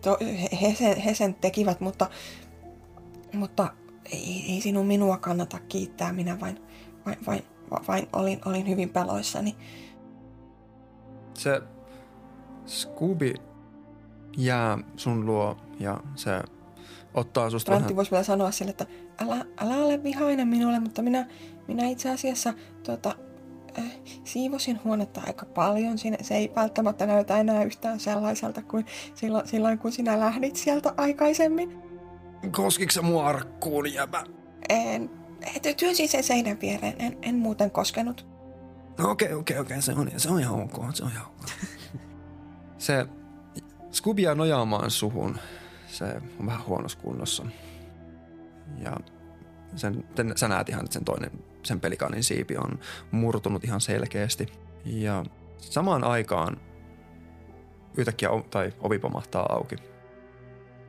To, 0.00 0.18
he, 0.20 0.48
he, 0.62 0.74
sen, 0.74 0.96
he 0.96 1.14
sen 1.14 1.34
tekivät, 1.34 1.80
mutta, 1.80 2.10
mutta 3.32 3.70
ei, 4.12 4.44
ei 4.48 4.60
sinun 4.60 4.86
minua 4.86 5.16
kannata 5.16 5.58
kiittää. 5.58 6.12
Minä 6.12 6.40
vain, 6.40 6.62
vain, 7.06 7.18
vain, 7.26 7.42
vain 7.88 8.08
olin, 8.12 8.40
olin 8.44 8.68
hyvin 8.68 8.90
peloissani. 8.90 9.56
Se 11.34 11.62
Scooby 12.66 13.34
jää 14.36 14.78
sun 14.96 15.26
luo 15.26 15.56
ja 15.80 16.00
se 16.14 16.42
ottaa 17.14 17.50
susta 17.50 17.72
Rantti 17.72 17.84
vähän... 17.84 17.96
voisi 17.96 18.10
vielä 18.10 18.24
sanoa 18.24 18.50
sille, 18.50 18.70
että 18.70 18.86
älä, 19.24 19.44
älä 19.60 19.74
ole 19.76 20.02
vihainen 20.02 20.48
minulle, 20.48 20.80
mutta 20.80 21.02
minä, 21.02 21.26
minä 21.68 21.88
itse 21.88 22.10
asiassa 22.10 22.54
tuota, 22.82 23.14
äh, 23.78 23.84
siivosin 24.24 24.80
huonetta 24.84 25.20
aika 25.26 25.46
paljon. 25.46 25.98
Siinä, 25.98 26.16
se 26.20 26.36
ei 26.36 26.52
välttämättä 26.56 27.06
näytä 27.06 27.38
enää 27.38 27.64
yhtään 27.64 28.00
sellaiselta 28.00 28.62
kuin 28.62 28.86
silloin, 29.14 29.48
silloin 29.48 29.78
kun 29.78 29.92
sinä 29.92 30.20
lähdit 30.20 30.56
sieltä 30.56 30.94
aikaisemmin. 30.96 31.89
Koskiko 32.50 32.90
se 32.92 33.00
mua 33.02 33.26
arkkuun, 33.26 33.92
jäbä? 33.92 34.24
En, 34.68 35.10
et, 35.56 35.76
työnsin 35.76 36.08
sen 36.08 36.22
seinän 36.24 36.60
viereen, 36.60 36.94
en, 36.98 37.18
en 37.22 37.34
muuten 37.34 37.70
koskenut. 37.70 38.26
No 38.98 39.10
okei, 39.10 39.32
okei, 39.32 39.58
okei, 39.58 39.82
se 39.82 39.92
on, 39.92 40.10
se 40.16 40.28
on 40.30 40.40
ihan 40.40 40.60
ok, 40.60 40.94
se 40.94 41.04
on 41.04 41.10
ihan 41.10 41.26
ok. 41.26 41.46
se 42.78 43.06
Scooby 43.92 44.22
jää 44.22 44.34
nojaamaan 44.34 44.90
suhun. 44.90 45.38
Se 45.86 46.04
on 46.40 46.46
vähän 46.46 46.66
huonossa 46.66 46.98
kunnossa. 46.98 47.46
Ja 48.78 48.96
sen, 49.76 50.04
ten, 50.14 50.32
sä 50.36 50.48
näet 50.48 50.68
ihan, 50.68 50.84
että 50.84 50.92
sen 50.94 51.04
toinen, 51.04 51.30
sen 51.62 51.80
pelikanin 51.80 52.24
siipi 52.24 52.56
on 52.56 52.78
murtunut 53.10 53.64
ihan 53.64 53.80
selkeästi. 53.80 54.46
Ja 54.84 55.24
samaan 55.58 56.04
aikaan 56.04 56.60
yhtäkkiä 57.96 58.30
o- 58.30 58.46
tai 58.50 58.72
ovi 58.80 58.98
pomahtaa 58.98 59.46
auki. 59.52 59.76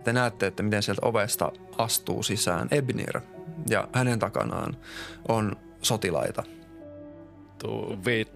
Te 0.04 0.14
näette, 0.14 0.48
että 0.48 0.64
miten 0.64 0.84
sieltä 0.84 1.02
ovesta 1.06 1.52
astuu 1.78 2.24
sisään 2.24 2.68
Ebnir. 2.72 3.22
Ja 3.70 3.88
hänen 3.94 4.20
takanaan 4.20 4.78
on 5.28 5.56
sotilaita. 5.82 6.44
Tuu 7.60 7.98
viit, 8.06 8.32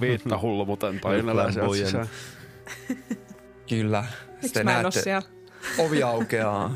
viitta 0.00 0.38
hulmuten 0.38 1.00
painelää 1.00 1.44
sieltä 1.52 1.58
Flamboyant. 1.60 1.86
sisään. 1.86 2.08
Kyllä. 3.68 4.04
Miksi 4.42 4.64
mä 4.64 4.70
en 4.76 4.82
näette, 4.82 5.02
siellä? 5.02 5.22
ovi 5.78 6.02
aukeaa 6.02 6.74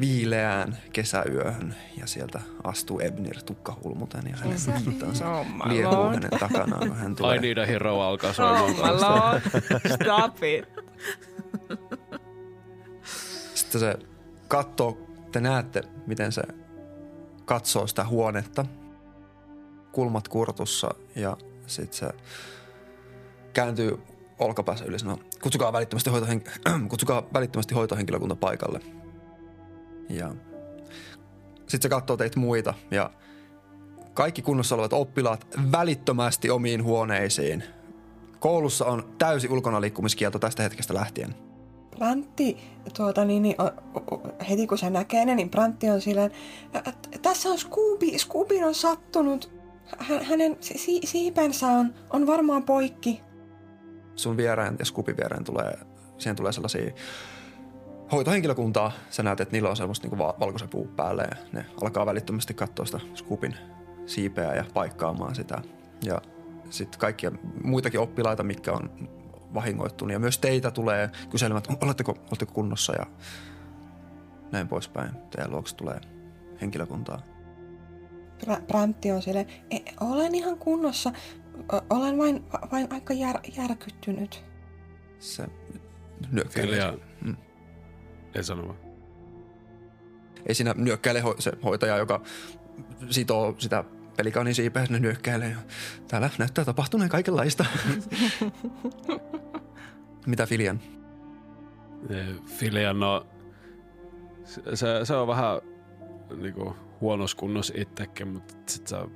viileään 0.00 0.78
kesäyöhön 0.92 1.74
ja 2.00 2.06
sieltä 2.06 2.40
astuu 2.64 3.00
Ebnir 3.00 3.42
tukkahulmuten 3.42 4.22
ja 4.30 4.36
hänen 4.36 4.58
mittansa 4.86 5.30
Oh 5.30 5.46
my 5.46 5.62
liekuu 5.74 5.92
lord. 5.94 6.14
hänen 6.14 6.30
takanaan, 6.40 6.96
hän 6.96 7.12
I 7.12 7.14
tulee. 7.14 7.40
need 7.40 7.58
a 7.58 7.66
hero 7.66 8.00
alkaa 8.00 8.30
Oh 8.30 8.36
soimaan. 8.36 8.70
my 8.70 8.76
taustalla. 8.76 9.30
lord. 9.32 9.42
Stop 10.02 10.42
it. 10.42 10.68
Sitten 13.74 13.98
se 14.00 14.06
katsoo, 14.48 14.98
te 15.32 15.40
näette, 15.40 15.82
miten 16.06 16.32
se 16.32 16.42
katsoo 17.44 17.86
sitä 17.86 18.06
huonetta. 18.06 18.66
kulmat 19.92 20.28
kurtussa 20.28 20.90
ja 21.16 21.36
sitten 21.66 21.98
se 21.98 22.08
kääntyy 23.52 23.98
olkapäässä 24.38 24.84
yli 24.84 24.98
sanoo, 24.98 25.18
kutsukaa 25.42 25.72
välittömästi, 25.72 26.10
hoitohen- 26.10 26.88
kutsukaa 26.88 27.22
välittömästi 27.32 27.74
hoitohenkilökunta 27.74 28.36
paikalle. 28.36 28.80
Ja 30.08 30.34
sitten 31.58 31.82
se 31.82 31.88
katsoo 31.88 32.16
teitä 32.16 32.40
muita 32.40 32.74
ja 32.90 33.10
kaikki 34.14 34.42
kunnossa 34.42 34.74
olevat 34.74 34.92
oppilaat 34.92 35.46
välittömästi 35.72 36.50
omiin 36.50 36.84
huoneisiin. 36.84 37.64
Koulussa 38.40 38.84
on 38.84 39.14
täysi 39.18 39.48
ulkona 39.48 39.80
liikkumiskielto 39.80 40.38
tästä 40.38 40.62
hetkestä 40.62 40.94
lähtien. 40.94 41.43
Prantti, 41.98 42.56
tuota, 42.96 43.24
niin, 43.24 43.42
niin, 43.42 43.56
heti 44.50 44.66
kun 44.66 44.78
se 44.78 44.90
näkee 44.90 45.24
ne, 45.24 45.34
niin 45.34 45.50
Prantti 45.50 45.90
on 45.90 46.00
silleen, 46.00 46.30
"Ä, 46.74 46.78
ä, 46.86 46.92
tässä 47.22 47.48
on 47.48 47.58
Scooby, 47.58 48.18
Scoobin 48.18 48.64
on 48.64 48.74
sattunut. 48.74 49.50
Hä, 49.98 50.22
hänen 50.22 50.56
si, 50.60 51.00
siipensä 51.04 51.66
on, 51.66 51.94
on 52.10 52.26
varmaan 52.26 52.62
poikki. 52.62 53.20
sun 54.16 54.36
viereen 54.36 54.76
ja 54.78 54.84
Scoopin 54.84 55.16
viereen 55.16 55.44
tulee, 55.44 55.78
siihen 56.18 56.36
tulee 56.36 56.52
sellaisia 56.52 56.92
hoitohenkilökuntaa. 58.12 58.92
Sä 59.10 59.22
näet, 59.22 59.40
että 59.40 59.52
niillä 59.52 59.70
on 59.70 59.76
semmoista 59.76 60.18
va- 60.18 60.34
valkoisen 60.40 60.68
puu 60.68 60.86
päälle 60.96 61.22
ja 61.22 61.36
ne 61.52 61.64
alkaa 61.82 62.06
välittömästi 62.06 62.54
katsoa 62.54 62.86
sitä 62.86 63.00
Scoopin 63.14 63.56
siipeä 64.06 64.54
ja 64.54 64.64
paikkaamaan 64.74 65.34
sitä. 65.34 65.62
Ja 66.04 66.20
sitten 66.70 67.00
kaikkia 67.00 67.32
muitakin 67.64 68.00
oppilaita, 68.00 68.42
mitkä 68.42 68.72
on 68.72 68.90
vahingoittunut. 69.54 70.12
Ja 70.12 70.18
myös 70.18 70.38
teitä 70.38 70.70
tulee 70.70 71.10
kyselemään, 71.30 71.62
että 71.70 71.86
oletteko, 71.86 72.12
oletteko 72.28 72.52
kunnossa 72.52 72.92
ja 72.92 73.06
näin 74.52 74.68
poispäin. 74.68 75.10
Teidän 75.30 75.50
luokse 75.50 75.76
tulee 75.76 76.00
henkilökuntaa. 76.60 77.22
Pra, 78.44 78.56
Prantti 78.66 79.12
on 79.12 79.22
silleen, 79.22 79.46
e, 79.70 79.78
olen 80.00 80.34
ihan 80.34 80.58
kunnossa. 80.58 81.12
O, 81.72 81.80
olen 81.90 82.18
vain, 82.18 82.44
vain 82.72 82.92
aika 82.92 83.14
jär, 83.14 83.36
järkyttynyt. 83.56 84.44
Se 85.18 85.46
nyökkäilee. 86.32 86.70
Filia 86.74 86.94
Mm. 87.20 87.36
ei 88.34 88.44
sano 88.44 88.76
ei 90.46 90.54
siinä 90.54 90.74
nyökkäile 90.76 91.20
ho- 91.20 91.34
se 91.38 91.52
hoitaja, 91.64 91.96
joka 91.96 92.22
sitoo 93.10 93.54
sitä 93.58 93.84
pelikaanin 94.16 94.54
siipeä, 94.54 94.86
sinne 94.86 94.98
nyökkäilee. 94.98 95.50
Ja 95.50 95.56
täällä 96.08 96.30
näyttää 96.38 96.64
tapahtuneen 96.64 97.10
kaikenlaista. 97.10 97.64
Mitä 100.26 100.46
Filian? 100.46 100.80
Filian, 102.46 103.00
no, 103.00 103.26
se- 104.74 105.04
se, 105.04 105.14
on 105.14 105.28
vähän 105.28 105.60
niinku, 106.36 106.76
huonossa 107.00 107.36
kunnossa 107.36 107.74
itsekin, 107.76 108.28
mutta 108.28 108.54
sit 108.66 108.86
saa 108.86 109.08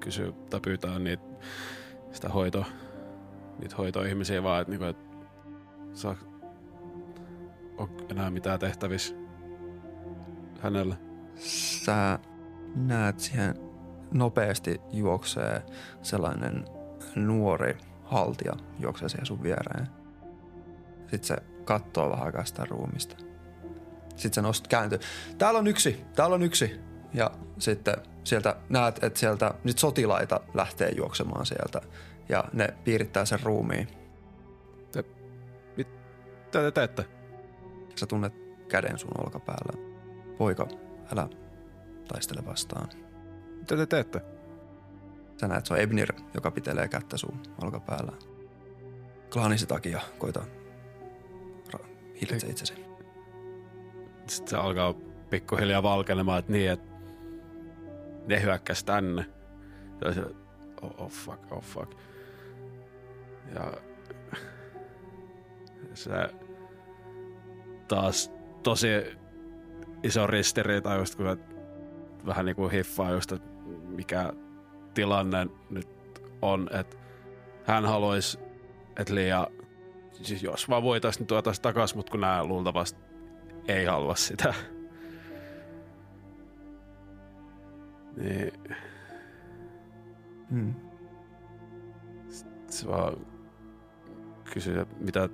kysyä 0.00 0.32
tai 0.50 0.60
pyytää 0.60 0.98
niitä, 0.98 1.24
sitä 2.12 2.28
hoito, 2.28 2.64
niitä 3.58 3.76
hoitoihmisiä 3.76 4.42
vaan, 4.42 4.60
että 4.60 4.70
niinku, 4.70 4.84
et, 4.84 4.96
saa, 5.92 6.16
on 7.78 7.88
enää 8.10 8.30
mitään 8.30 8.58
tehtävissä 8.58 9.14
hänellä. 10.60 10.96
Sä 11.84 12.18
näet 12.74 13.20
siihen 13.20 13.65
nopeasti 14.12 14.80
juoksee 14.92 15.62
sellainen 16.02 16.64
nuori 17.14 17.78
haltija 18.04 18.52
juoksee 18.78 19.08
siihen 19.08 19.26
sun 19.26 19.42
viereen. 19.42 19.88
Sitten 21.00 21.24
se 21.24 21.36
katsoo 21.64 22.10
vähän 22.10 22.26
aikaa 22.26 22.44
sitä 22.44 22.64
ruumista. 22.64 23.16
Sitten 24.08 24.34
se 24.34 24.42
nost 24.42 24.68
kääntyy. 24.68 24.98
Täällä 25.38 25.58
on 25.58 25.66
yksi, 25.66 26.04
täällä 26.14 26.34
on 26.34 26.42
yksi. 26.42 26.80
Ja 27.14 27.30
sitten 27.58 27.94
sieltä 28.24 28.56
näet, 28.68 29.04
että 29.04 29.20
sieltä 29.20 29.54
nyt 29.64 29.78
sotilaita 29.78 30.40
lähtee 30.54 30.90
juoksemaan 30.90 31.46
sieltä. 31.46 31.80
Ja 32.28 32.44
ne 32.52 32.68
piirittää 32.84 33.24
sen 33.24 33.40
ruumiin. 33.42 33.88
Mitä 35.76 35.90
te 36.52 36.70
teette? 36.70 37.04
Sä 37.94 38.06
tunnet 38.06 38.32
käden 38.68 38.98
sun 38.98 39.10
olkapäällä. 39.18 39.72
Poika, 40.38 40.68
älä 41.12 41.28
taistele 42.08 42.46
vastaan. 42.46 42.88
Mitä 43.66 43.76
te 43.76 43.86
teette? 43.86 44.20
Sä 45.40 45.48
näet, 45.48 45.66
se 45.66 45.74
on 45.74 45.80
Ebnir, 45.80 46.12
joka 46.34 46.50
pitelee 46.50 46.88
kättä 46.88 47.16
sun 47.16 47.40
olkapäällä. 47.62 48.12
Klaanisi 49.32 49.66
takia 49.66 50.00
koita 50.18 50.44
ra- 51.74 51.86
hillitse 52.20 52.46
itsesi. 52.46 52.74
Sitten 54.26 54.48
se 54.48 54.56
alkaa 54.56 54.94
pikkuhiljaa 55.30 55.82
valkenemaan, 55.82 56.38
että 56.38 56.52
niin, 56.52 56.70
että 56.70 56.92
ne 58.26 58.42
hyökkäs 58.42 58.84
tänne. 58.84 59.26
Ja 60.04 60.12
se, 60.12 60.20
oh, 60.82 60.94
oh 60.98 61.10
fuck, 61.10 61.52
oh 61.52 61.62
fuck. 61.62 61.92
Ja 63.54 63.72
se 65.94 66.10
taas 67.88 68.32
tosi 68.62 68.88
iso 70.02 70.26
ristiriita 70.26 70.94
just 70.94 71.14
kun 71.14 71.38
vähän 72.26 72.46
niin 72.46 72.56
kuin 72.56 72.70
hiffaa 72.70 73.10
just, 73.10 73.32
että 73.32 73.55
mikä 73.96 74.32
tilanne 74.94 75.46
nyt 75.70 75.88
on, 76.42 76.68
että 76.72 76.96
hän 77.64 77.84
haluaisi, 77.86 78.38
että 79.00 79.14
Liia, 79.14 79.46
siis 80.12 80.42
jos 80.42 80.68
vaan 80.68 80.82
voitaisiin 80.82 81.20
niin 81.20 81.26
tuotaisiin 81.26 81.62
takaisin, 81.62 81.96
mutta 81.96 82.10
kun 82.10 82.20
nämä 82.20 82.44
luultavasti 82.44 83.00
ei 83.68 83.84
halua 83.84 84.14
sitä. 84.14 84.54
Niin 88.16 88.52
Hmm. 90.50 90.74
se 92.70 92.86
vaan 92.86 93.16
kysyy, 94.52 94.80
että 94.80 94.96
mitä, 94.98 95.28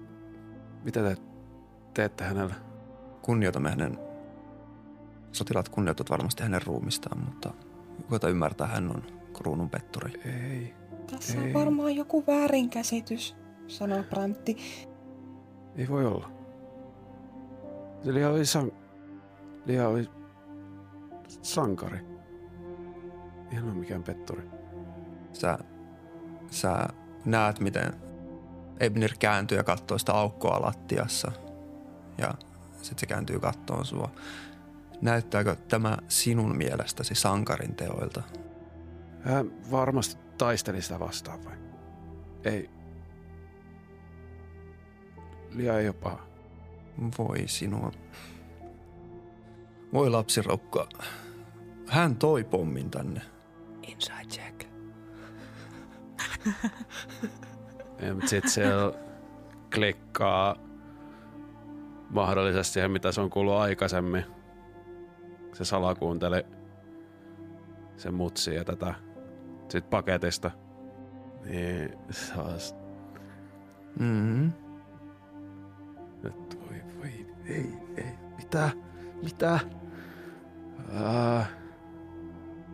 mitä 0.84 1.02
te 1.02 1.16
teette 1.94 2.24
hänelle? 2.24 2.54
Kunnioitamme 3.22 3.70
hänen, 3.70 3.98
sotilaat 5.32 5.68
kunnioitat 5.68 6.10
varmasti 6.10 6.42
hänen 6.42 6.62
ruumistaan, 6.66 7.18
mutta 7.24 7.54
koita 8.12 8.28
ymmärtää, 8.28 8.66
hän 8.66 8.90
on 8.90 9.02
kruunun 9.32 9.70
petturi. 9.70 10.20
Ei. 10.24 10.74
Tässä 11.10 11.38
Ei. 11.38 11.46
on 11.46 11.54
varmaan 11.54 11.96
joku 11.96 12.24
väärinkäsitys, 12.26 13.36
sanoo 13.66 14.02
Prantti. 14.02 14.56
Ei 15.76 15.88
voi 15.88 16.06
olla. 16.06 16.30
Se 18.04 18.14
Lia 18.14 18.30
oli, 18.30 18.46
san... 18.46 18.72
Lia 19.66 19.88
oli 19.88 20.10
sankari. 21.42 21.98
Ei 23.50 23.56
hän 23.56 23.64
ole 23.64 23.74
mikään 23.74 24.02
petturi. 24.02 24.42
Sä, 25.32 25.58
sä 26.50 26.88
näet, 27.24 27.60
miten 27.60 27.92
Ebnir 28.80 29.12
kääntyy 29.18 29.58
ja 29.58 29.64
katsoo 29.64 29.98
sitä 29.98 30.12
aukkoa 30.12 30.62
lattiassa. 30.62 31.32
Ja 32.18 32.34
sitten 32.72 32.98
se 32.98 33.06
kääntyy 33.06 33.40
kattoon 33.40 33.84
sua. 33.84 34.10
Näyttääkö 35.02 35.56
tämä 35.56 35.98
sinun 36.08 36.56
mielestäsi 36.56 37.14
sankarin 37.14 37.74
teoilta? 37.74 38.22
Hän 39.20 39.70
varmasti 39.70 40.22
taisteli 40.38 40.82
sitä 40.82 41.00
vastaan 41.00 41.44
vai? 41.44 41.56
Ei. 42.44 42.70
Lia 45.50 45.78
ei 45.78 45.88
ole 45.88 45.96
paha. 46.02 46.26
Voi 47.18 47.42
sinua. 47.46 47.92
Voi 49.92 50.10
lapsiroukka. 50.10 50.88
Hän 51.86 52.16
toi 52.16 52.44
pommin 52.44 52.90
tänne. 52.90 53.20
Inside 53.82 54.24
check. 54.28 54.64
Ja, 58.06 58.14
mutta 58.14 58.28
sitten 58.28 58.50
siellä 58.50 58.92
klikkaa 59.74 60.56
mahdollisesti 62.10 62.72
siihen, 62.72 62.90
mitä 62.90 63.12
se 63.12 63.20
on 63.20 63.30
kuullut 63.30 63.54
aikaisemmin. 63.54 64.24
Se 65.64 65.68
salakuunteli 65.68 66.46
sen 67.96 68.14
mutsi 68.14 68.54
ja 68.54 68.64
tätä 68.64 68.94
sit 69.68 69.90
paketista. 69.90 70.50
Niin 71.44 71.98
saas, 72.10 72.74
Mm-hmm. 73.98 74.52
nyt 76.22 76.60
voi, 76.60 76.82
voi, 76.98 77.26
ei, 77.46 77.72
ei, 77.96 78.12
mitä, 78.36 78.70
mitä? 79.22 79.60
Ää, 80.92 81.46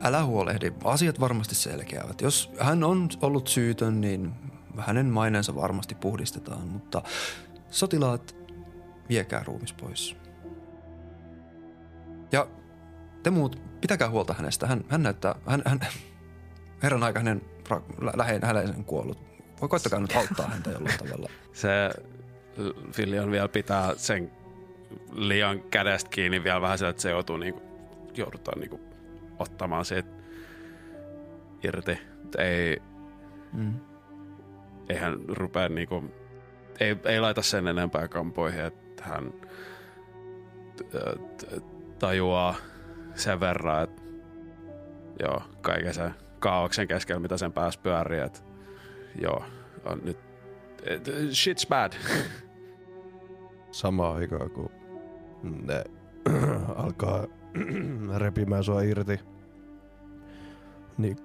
Älä 0.00 0.24
huolehdi, 0.24 0.72
asiat 0.84 1.20
varmasti 1.20 1.54
selkeävät. 1.54 2.20
Jos 2.20 2.52
hän 2.60 2.84
on 2.84 3.08
ollut 3.22 3.48
syytön, 3.48 4.00
niin 4.00 4.32
hänen 4.78 5.06
maineensa 5.06 5.54
varmasti 5.54 5.94
puhdistetaan, 5.94 6.68
mutta 6.68 7.02
sotilaat, 7.70 8.36
viekää 9.08 9.42
ruumis 9.46 9.72
pois. 9.72 10.16
Ja 12.32 12.48
te 13.28 13.32
muut, 13.32 13.60
pitäkää 13.80 14.10
huolta 14.10 14.34
hänestä. 14.34 14.66
Hän, 14.66 14.84
hän 14.88 15.02
näyttää, 15.02 15.34
hän, 15.46 15.62
hän, 15.66 15.80
herran 16.82 17.02
aika 17.02 17.18
hänen 17.20 17.42
läheinen, 18.16 18.54
läheisen 18.54 18.84
kuollut. 18.84 19.18
Voi 19.60 19.68
koittakaa 19.68 20.00
nyt 20.00 20.16
auttaa 20.16 20.48
häntä 20.48 20.70
jollain 20.70 20.98
tavalla. 21.08 21.30
se 21.52 21.90
Filion 22.92 23.30
vielä 23.30 23.48
pitää 23.48 23.94
sen 23.96 24.30
liian 25.12 25.62
kädestä 25.62 26.10
kiinni 26.10 26.44
vielä 26.44 26.60
vähän 26.60 26.78
sillä, 26.78 26.90
että 26.90 27.02
se 27.02 27.10
joutuu 27.10 27.36
niinku, 27.36 27.62
joudutaan 28.14 28.60
niinku 28.60 28.80
ottamaan 29.38 29.84
siitä 29.84 30.08
irti. 31.64 31.98
Ei, 32.38 32.82
Mm. 33.52 33.74
ei 34.88 34.96
hän 34.96 35.16
rupea 35.28 35.68
niinku, 35.68 36.04
ei, 36.80 36.96
ei 37.04 37.20
laita 37.20 37.42
sen 37.42 37.66
enempää 37.68 38.08
kampoihin, 38.08 38.60
että 38.60 39.04
hän 39.04 39.32
tajuaa 41.98 42.54
sen 43.18 43.40
verran, 43.40 43.84
että 43.84 44.02
joo, 45.20 45.42
kaiken 45.60 45.94
sen 45.94 46.14
kaauksen 46.38 46.88
keskellä, 46.88 47.20
mitä 47.20 47.36
sen 47.36 47.52
päässä 47.52 47.80
pyörii, 47.82 48.20
että 48.20 48.40
joo, 49.20 49.44
on 49.84 50.00
nyt, 50.04 50.18
et, 50.82 51.08
shit's 51.08 51.68
bad. 51.68 51.92
Samaan 53.70 54.16
aikaan, 54.16 54.50
kun 54.50 54.70
ne 55.42 55.84
alkaa 56.84 57.26
repimään 58.16 58.64
sua 58.64 58.82
irti, 58.82 59.20
niin 60.98 61.16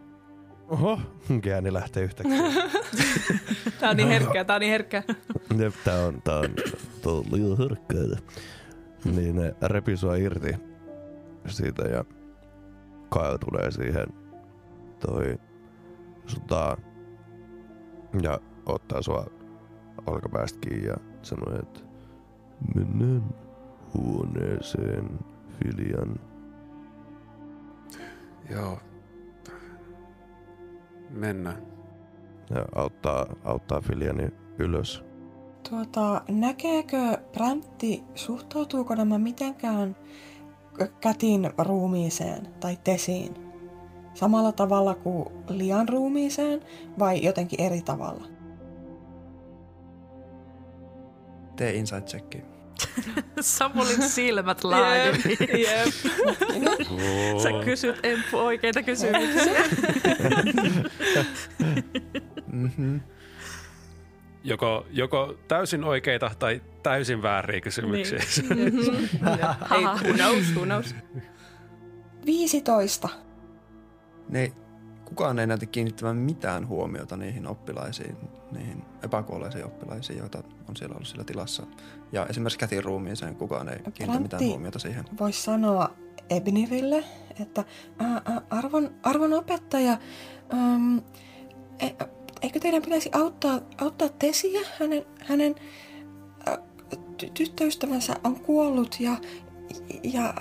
oho, 0.68 1.00
kääni 1.42 1.74
lähtee 1.74 2.04
yhtäkkiä. 2.04 2.38
Tää 3.80 3.90
on 3.90 3.98
niin 3.98 4.10
herkkää, 4.10 4.44
tää 4.44 4.56
on 4.56 4.60
niin 4.60 4.72
herkkää. 4.72 5.04
Jep, 5.60 5.74
tää 5.84 6.06
on, 6.06 6.22
tää 6.22 6.40
on, 6.40 6.56
tää 7.02 7.14
on 7.14 7.26
liian 7.32 7.58
herkkää. 7.58 8.20
Niin 9.06 9.36
ne 9.36 9.56
repi 9.62 9.98
sua 9.98 10.16
irti 10.16 10.56
siitä 11.48 11.84
ja 11.84 12.06
Kyle 13.14 13.38
tulee 13.46 13.72
siihen 13.72 14.08
toi 15.00 15.40
sutaan 16.26 16.78
ja 18.22 18.40
ottaa 18.66 19.02
sua 19.02 19.26
olkapäästä 20.08 20.60
kiinni 20.60 20.88
ja 20.88 20.96
sanoo, 21.22 21.60
että 21.60 21.80
mennään 22.76 23.24
huoneeseen, 23.94 25.20
Filian. 25.60 26.16
joo. 28.50 28.80
Mennään. 31.10 31.62
Ja 32.50 32.66
auttaa, 32.76 33.26
auttaa 33.44 33.82
Filiani 33.82 34.30
ylös. 34.60 35.04
Tuota, 35.70 36.22
näkeekö 36.30 37.18
Bräntti, 37.34 38.04
suhtautuuko 38.16 38.96
nämä 38.96 39.18
mitenkään 39.18 39.96
kätin 41.02 41.52
ruumiiseen 41.58 42.48
tai 42.60 42.78
tesiin? 42.84 43.36
Samalla 44.14 44.52
tavalla 44.52 44.96
kuin 44.96 45.26
lian 45.50 45.90
ruumiiseen 45.90 46.62
vai 47.00 47.24
jotenkin 47.24 47.62
eri 47.62 47.82
tavalla? 47.82 48.28
Tee 51.56 51.74
insight 51.74 52.06
checki. 52.06 52.44
Samulin 53.42 54.10
silmät 54.10 54.64
laajemmin. 54.64 55.38
Jep. 55.40 55.94
Sä 57.44 57.50
kysyt 57.66 58.00
Emppu 58.04 58.38
oikeita 58.38 58.84
kysymyksiä. 58.84 59.64
Mm-hmm. 62.54 63.02
Joko, 64.44 64.86
joko 64.92 65.36
täysin 65.48 65.84
oikeita 65.84 66.32
tai 66.40 66.62
täysin 66.84 67.22
vääriä 67.22 67.62
kysymyksiä. 67.62 68.20
Niin. 68.56 68.74
Ei, 69.76 69.84
who 69.84 70.14
knows, 70.14 70.56
who 70.56 70.66
knows. 70.66 70.96
15. 72.26 73.10
Ne, 74.30 74.54
kukaan 75.06 75.40
ei 75.40 75.48
näytä 75.48 75.66
kiinnittävän 75.66 76.18
mitään 76.18 76.68
huomiota 76.68 77.18
niihin 77.18 77.48
oppilaisiin, 77.48 78.18
niihin 78.52 78.84
epäkuolleisiin 79.04 79.66
oppilaisiin, 79.66 80.20
joita 80.20 80.44
on 80.70 80.76
siellä 80.76 80.96
ollut 80.96 81.08
sillä 81.08 81.24
tilassa. 81.24 81.64
Ja 82.12 82.26
esimerkiksi 82.26 82.60
kätin 82.60 82.84
ruumiiseen 82.84 83.36
kukaan 83.36 83.70
ei 83.70 83.80
kiinnitä 83.94 84.22
mitään 84.22 84.46
huomiota 84.46 84.80
siihen. 84.80 85.06
Voisi 85.20 85.42
sanoa 85.42 85.90
Ebnirille, 86.30 87.04
että 87.42 87.64
ää, 88.00 88.22
ää, 88.26 88.42
arvon, 88.50 88.92
arvon 89.04 89.34
opettaja, 89.34 89.98
äm, 90.54 90.98
e, 91.80 91.90
eikö 92.44 92.60
teidän 92.60 92.82
pitäisi 92.82 93.10
auttaa, 93.14 93.60
auttaa 93.82 94.10
Tesiä? 94.10 94.62
Hänen, 94.80 95.06
hänen 95.26 95.56
ä, 96.48 96.58
ty- 96.94 97.32
tyttöystävänsä 97.34 98.16
on 98.24 98.40
kuollut 98.40 98.96
ja, 99.00 99.18
ja 100.04 100.34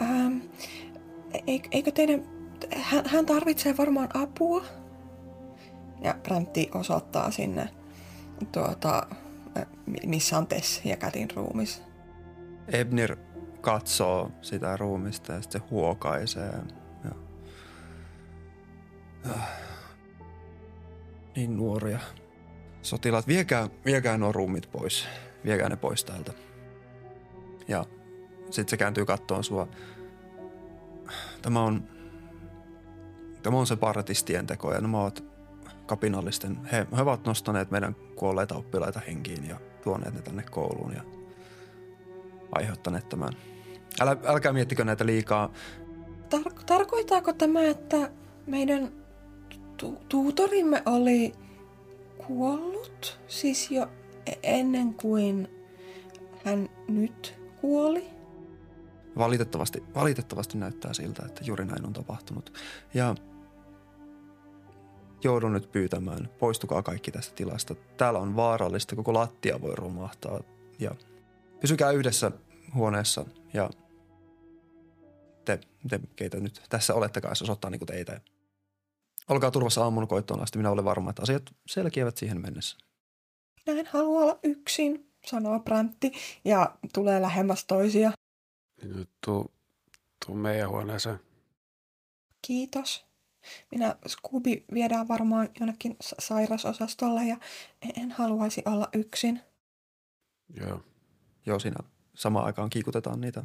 eik- 1.35 1.69
eikö 1.71 1.91
teidän, 1.91 2.23
hän, 2.77 3.05
hän 3.07 3.27
tarvitsee 3.27 3.77
varmaan 3.77 4.09
apua. 4.15 4.65
Ja 6.01 6.15
Bräntti 6.23 6.71
osoittaa 6.75 7.31
sinne, 7.31 7.69
tuota, 8.53 9.07
ä, 9.59 9.67
mi- 9.87 10.07
missä 10.07 10.39
on 10.39 10.47
Tess 10.47 10.81
ja 10.85 10.97
Kätin 10.97 11.29
ruumis. 11.35 11.83
Ebnir 12.69 13.17
katsoo 13.61 14.31
sitä 14.41 14.77
ruumista 14.77 15.33
ja 15.33 15.43
sitten 15.43 15.61
se 15.61 15.67
huokaisee. 15.71 16.53
Ja... 17.05 17.11
Ah. 19.31 19.62
Niin 21.37 21.57
nuoria. 21.57 21.99
Sotilaat, 22.83 23.27
viekää, 23.27 23.69
viekää 23.85 24.19
nuo 24.19 24.33
ruumit 24.33 24.69
pois. 24.73 25.09
Viekää 25.45 25.69
ne 25.69 25.77
pois 25.77 26.05
täältä. 26.05 26.33
Ja 27.69 27.85
sitten 28.45 28.69
se 28.69 28.77
kääntyy 28.77 29.05
kattoon 29.07 29.45
sua. 29.45 29.69
Tämä 31.43 31.63
on, 31.63 31.89
tämä 33.43 33.57
on 33.57 33.67
se 33.67 33.77
partistien 33.77 34.47
teko 34.47 34.75
ja 34.75 34.81
nämä 34.81 35.01
ovat 35.01 35.25
kapinallisten. 35.87 36.65
He, 36.73 36.87
he 36.97 37.03
ovat 37.03 37.27
nostaneet 37.27 37.71
meidän 37.71 37.95
kuolleita 38.17 38.55
oppilaita 38.55 39.01
henkiin 39.07 39.49
ja 39.49 39.57
tuoneet 39.85 40.15
ne 40.15 40.23
tänne 40.23 40.43
kouluun 40.51 40.93
ja 40.95 41.03
aiheuttaneet 42.53 43.09
tämän. 43.09 43.33
Älä, 44.01 44.17
älkää 44.25 44.53
miettikö 44.53 44.85
näitä 44.85 45.07
liikaa. 45.07 45.53
Tar- 46.35 46.65
tarkoittaako 46.67 47.33
tämä, 47.33 47.63
että 47.63 48.11
meidän 48.47 49.02
tu- 49.83 49.99
tuutorimme 50.09 50.83
oli 50.87 51.33
kuollut? 52.27 53.21
Siis 53.29 53.71
jo 53.71 53.89
e- 54.27 54.33
ennen 54.43 54.95
kuin 54.95 55.49
hän 56.45 56.69
nyt 56.89 57.41
kuoli? 57.61 58.07
Valitettavasti, 59.19 59.83
valitettavasti 59.95 60.59
näyttää 60.59 60.93
siltä, 60.93 61.23
että 61.27 61.41
juuri 61.45 61.65
näin 61.65 61.87
on 61.87 61.93
tapahtunut. 61.93 62.53
Ja 62.95 63.15
joudun 65.25 65.53
nyt 65.53 65.73
pyytämään, 65.73 66.29
poistukaa 66.39 66.83
kaikki 66.83 67.11
tästä 67.11 67.35
tilasta. 67.35 67.75
Täällä 67.97 68.19
on 68.19 68.37
vaarallista, 68.37 68.97
koko 68.97 69.15
lattia 69.15 69.61
voi 69.61 69.77
romahtaa. 69.77 70.41
Ja 70.79 70.95
pysykää 71.61 71.91
yhdessä 71.91 72.33
huoneessa 72.75 73.25
ja 73.53 73.71
te, 75.45 75.61
te 75.89 76.01
keitä 76.17 76.41
nyt 76.41 76.63
tässä 76.69 76.95
olettekaan, 76.95 77.37
se 77.37 77.45
osoittaa 77.45 77.71
niin 77.71 77.87
teitä. 77.87 78.21
Olkaa 79.29 79.51
turvassa 79.51 79.83
aamun 79.85 80.09
koittoon 80.09 80.43
asti. 80.43 80.59
Minä 80.59 80.71
olen 80.71 80.85
varma, 80.85 81.11
että 81.11 81.23
asiat 81.23 81.43
selkiävät 81.67 82.17
siihen 82.17 82.41
mennessä. 82.41 82.77
Minä 83.67 83.81
en 83.81 83.87
halua 83.93 84.21
olla 84.23 84.39
yksin, 84.43 85.13
sanoo 85.27 85.61
Bräntti 85.61 86.13
ja 86.45 86.77
tulee 86.95 87.23
lähemmäs 87.23 87.65
toisia. 87.65 88.13
Nyt 88.83 89.11
tuu, 89.25 89.53
tuu 90.27 90.35
meidän 90.35 90.69
huoneeseen. 90.71 91.21
Kiitos. 92.47 93.05
Minä 93.71 93.97
Scooby 94.09 94.65
viedään 94.75 95.09
varmaan 95.09 95.49
jonnekin 95.61 95.97
sa- 96.01 96.17
sairasosastolle 96.19 97.25
ja 97.25 97.37
en- 97.83 98.03
en 98.03 98.11
haluaisi 98.11 98.63
olla 98.67 98.89
yksin. 98.93 99.41
Joo. 100.57 100.81
Joo, 101.47 101.59
siinä 101.59 101.77
samaan 102.15 102.45
aikaan 102.47 102.71
kiikutetaan 102.71 103.21
niitä 103.21 103.45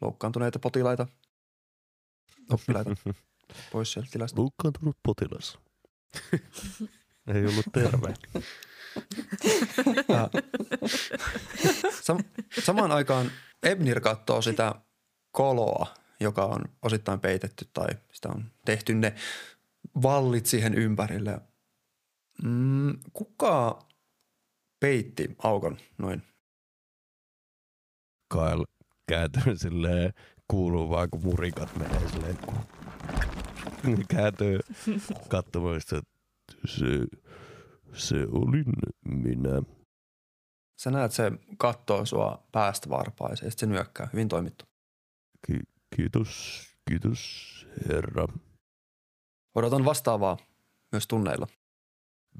loukkaantuneita 0.00 0.58
potilaita, 0.58 1.06
oppilaita 2.50 2.90
pois 3.72 3.92
sieltä 3.92 4.10
tilasta. 4.10 4.40
Loukkaantunut 4.40 4.96
potilas. 5.02 5.58
Ei 7.34 7.46
ollut 7.46 7.66
terve. 7.72 8.14
Sam- 11.90 12.24
samaan 12.60 12.92
aikaan 12.92 13.30
Ebnir 13.62 14.00
katsoo 14.00 14.42
sitä 14.42 14.74
koloa, 15.32 15.94
joka 16.20 16.44
on 16.44 16.64
osittain 16.82 17.20
peitetty 17.20 17.68
tai 17.72 17.88
sitä 18.12 18.28
on 18.28 18.44
tehty 18.64 18.94
ne 18.94 19.14
vallit 20.02 20.46
siihen 20.46 20.74
ympärille. 20.74 21.40
Mm, 22.42 22.98
kuka 23.12 23.78
peitti 24.80 25.36
aukon 25.42 25.78
noin? 25.98 26.22
Kyle 28.32 28.64
kääntyy 29.08 29.56
silleen, 29.56 30.12
kuuluu 30.48 30.90
vaan 30.90 31.10
kun 31.10 31.22
murikat 31.22 31.76
menee 31.76 32.08
silleen. 32.08 32.38
Kääntyy 34.08 34.60
katsomaan 35.28 35.80
sitä, 35.80 35.98
että 35.98 36.12
se, 36.66 36.86
se 37.92 38.16
olin 38.30 38.64
minä. 39.04 39.62
Sä 40.80 40.90
näet, 40.90 41.12
se 41.12 41.32
kattoo 41.58 42.06
sua 42.06 42.46
päästä 42.52 42.88
varpaiseen 42.88 43.46
ja 43.46 43.50
sitten 43.50 43.68
se 43.68 43.74
nyökkää. 43.74 44.08
Hyvin 44.12 44.28
toimittu. 44.28 44.64
Ki- 45.46 45.68
kiitos, 45.96 46.62
kiitos 46.88 47.66
herra. 47.88 48.28
Odotan 49.54 49.84
vastaavaa 49.84 50.36
myös 50.92 51.06
tunneilla. 51.06 51.46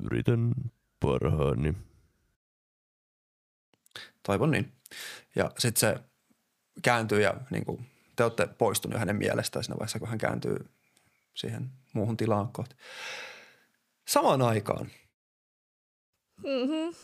Yritän 0.03 0.55
parhaani. 1.01 1.74
Toivon 4.22 4.51
niin. 4.51 4.72
Ja 5.36 5.51
sitten 5.59 5.80
se 5.80 6.01
kääntyy 6.82 7.20
ja 7.20 7.34
niin 7.51 7.64
kuin, 7.64 7.86
te 8.16 8.24
olette 8.24 8.47
poistunut 8.47 8.99
hänen 8.99 9.16
mielestään 9.16 9.64
siinä 9.64 9.78
vaiheessa, 9.78 9.99
kun 9.99 10.09
hän 10.09 10.18
kääntyy 10.18 10.57
siihen 11.39 11.70
muuhun 11.93 12.16
tilaan 12.16 12.53
kohti. 12.53 12.76
Samaan 14.09 14.43
aikaan. 14.43 14.86
Mm-hmm. 16.36 16.95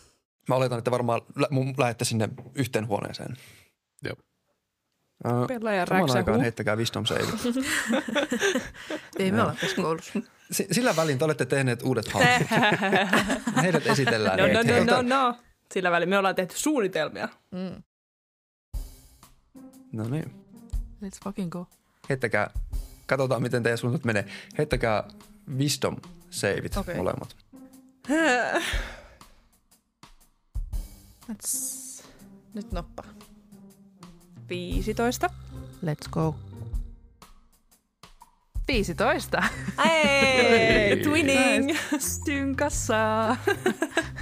Mä 0.49 0.55
oletan, 0.55 0.79
että 0.79 0.91
varmaan 0.91 1.21
lä- 1.37 1.49
mun 1.51 1.75
lähette 1.79 2.05
sinne 2.05 2.29
yhteen 2.55 2.87
huoneeseen. 2.87 3.37
Joo. 4.03 4.17
Ö, 5.27 5.47
Pelaajan 5.49 5.87
Samaan 5.87 6.03
aikaan 6.03 6.17
räksähuu. 6.19 6.41
heittäkää 6.43 6.77
wisdom 6.77 7.05
save. 7.07 7.21
Ei 9.19 9.33
me 9.33 9.43
olla 9.43 9.55
tässä 9.61 9.77
koulussa. 9.77 10.19
S- 10.53 10.63
Sillä 10.73 10.97
välin 10.97 11.19
te 11.19 11.25
olette 11.25 11.47
tehneet 11.47 11.83
uudet 11.83 12.09
hahmot. 12.09 12.49
Heidät 13.63 13.87
esitellään. 13.87 14.39
No, 14.39 14.47
no, 14.47 14.63
no, 14.63 15.03
no, 15.03 15.17
no. 15.17 15.37
Sillä 15.73 15.91
välin 15.91 16.09
me 16.09 16.19
ollaan 16.19 16.35
tehty 16.35 16.59
suunnitelmia. 16.59 17.29
Mm. 17.51 17.83
No 19.93 20.09
niin. 20.09 20.45
Let's 21.03 21.19
fucking 21.25 21.51
go. 21.51 21.67
Heittäkää, 22.09 22.51
katsotaan 23.07 23.43
miten 23.43 23.63
teidän 23.63 23.79
suunnat 23.79 24.05
menee. 24.05 24.27
Heittäkää 24.59 25.05
wisdom 25.57 25.97
saveit 26.31 26.77
Okei. 26.77 26.97
molemmat. 26.97 27.37
Let's... 31.33 31.85
Nyt 32.55 32.73
noppa. 32.73 33.05
15. 34.49 35.31
Let's 35.85 36.09
go. 36.11 36.35
15. 38.69 39.43
Hey, 39.85 40.97
twinning. 41.05 41.77
Synkassa. 41.99 43.37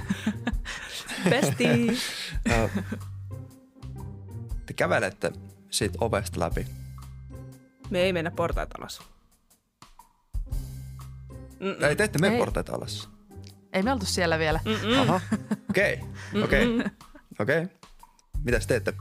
Bestie. 1.29 1.93
Ö, 2.51 2.69
Te 4.65 4.73
kävelette 4.73 5.31
siitä 5.69 5.97
ovesta 6.01 6.39
läpi. 6.39 6.65
Me 7.89 7.99
ei 7.99 8.13
mennä 8.13 8.31
portaat 8.31 8.69
alas. 8.79 9.01
Mm-mm. 11.59 11.83
Ei, 11.83 11.95
te 11.95 12.03
ette 12.03 12.19
mene 12.19 12.37
portaita 12.37 12.75
alas. 12.75 13.09
Ei 13.73 13.83
me 13.83 13.91
oltu 13.91 14.05
siellä 14.05 14.39
vielä. 14.39 14.59
Okei, 15.69 15.99
okei, 16.43 16.67
okei. 17.39 17.67
Mitäs 18.43 18.67
teette? 18.67 18.93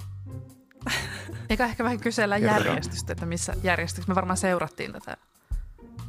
Eikä 1.51 1.65
ehkä 1.65 1.85
vähän 1.85 2.01
kysellä 2.01 2.37
järjestystä, 2.37 3.13
että 3.13 3.27
missä 3.27 3.55
järjestyksessä. 3.63 4.11
Me 4.11 4.15
varmaan 4.15 4.37
seurattiin 4.37 4.93
tätä 4.93 5.17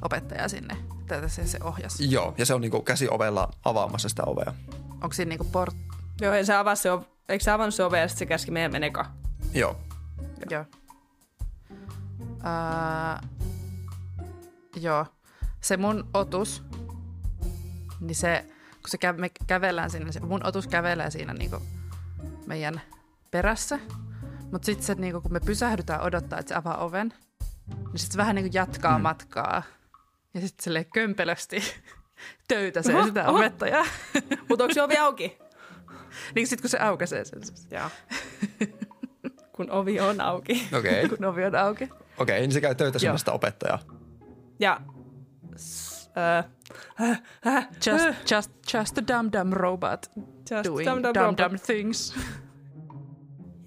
opettajaa 0.01 0.47
sinne. 0.47 0.78
Tätä 1.07 1.28
se, 1.28 1.47
se 1.47 1.57
ohjasi. 1.63 2.11
Joo, 2.11 2.34
ja 2.38 2.45
se 2.45 2.53
on 2.53 2.61
niinku 2.61 2.82
käsi 2.82 3.07
ovella 3.11 3.49
avaamassa 3.65 4.09
sitä 4.09 4.24
ovea. 4.26 4.53
Onko 4.91 5.13
siinä 5.13 5.30
niinku 5.30 5.47
port... 5.51 5.76
Joo, 6.21 6.34
ei 6.34 6.45
se 6.45 6.53
avaa 6.53 6.76
se, 6.76 6.89
eikö 7.30 7.43
se 7.43 7.51
avannut 7.51 7.76
se 7.76 7.84
ove 7.84 7.99
ja 7.99 8.07
sitten 8.07 8.19
se 8.19 8.26
käski 8.26 8.51
meidän 8.51 8.71
meneka? 8.71 9.05
Joo, 9.53 9.80
Joo. 10.49 10.65
Uh, 12.44 13.30
joo. 14.76 15.06
Se 15.62 15.78
mun 15.78 16.10
otus, 16.14 16.64
niin 18.00 18.16
se, 18.16 18.46
kun 18.72 18.89
se 18.89 18.98
kä- 18.98 19.18
me 19.20 19.30
kävellään 19.48 19.89
sinne, 19.89 20.12
se 20.12 20.20
mun 20.20 20.46
otus 20.46 20.68
kävelee 20.68 21.12
siinä 21.12 21.34
niinku 21.34 21.62
meidän 22.46 22.82
perässä. 23.32 23.80
Mutta 24.52 24.66
sitten 24.66 24.86
se, 24.86 24.96
niinku, 24.96 25.22
kun 25.22 25.34
me 25.34 25.39
pysähdytään 25.39 26.02
odottaa, 26.02 26.39
että 26.39 26.50
se 26.50 26.56
avaa 26.56 26.78
oven, 26.78 27.14
niin 27.68 28.00
sitten 28.00 28.12
se 28.12 28.18
vähän 28.18 28.36
niinku 28.36 28.52
jatkaa 28.54 28.98
mm. 28.98 29.02
matkaa. 29.02 29.64
Ja 30.34 30.41
sitten 30.41 30.64
silleen 30.64 30.86
kömpelösti 30.94 31.62
töytäsee 32.48 32.96
Oho, 32.96 33.06
sitä 33.06 33.28
oho. 33.30 33.38
opettajaa. 33.39 33.86
Mutta 34.50 34.64
onko 34.64 34.74
se 34.74 34.82
ovi 34.82 34.98
auki? 34.98 35.38
niin 36.36 36.48
sitten 36.48 36.62
kun 36.64 36.70
se 36.70 36.78
aukaisee 36.80 37.26
sen, 37.26 37.41
Joo. 37.72 37.89
Kun 39.56 39.72
ovi 39.72 40.00
on 40.00 40.22
auki. 40.22 40.68
okei, 40.78 41.10
kun 41.10 41.26
ovi 41.26 41.46
on 41.46 41.56
auki. 41.56 41.89
Okei, 42.18 42.41
niin 42.41 42.51
se 42.51 42.61
käy 42.61 42.76
töitä 42.76 42.99
sitä 42.99 43.32
opettajaa. 43.32 43.80
Ja... 44.59 44.82
Äh, 46.18 46.45
äh, 47.01 47.22
äh, 47.47 47.68
Just, 47.86 48.32
just, 48.32 48.51
just 48.74 48.97
a 48.97 49.01
dumb 49.07 49.34
dumb 49.34 49.53
robot 49.53 50.11
just 50.51 50.66
doing 50.66 50.89
dumb, 50.89 51.03
dumb, 51.03 51.16
dumb 51.16 51.38
dumb 51.38 51.61
things. 51.66 52.16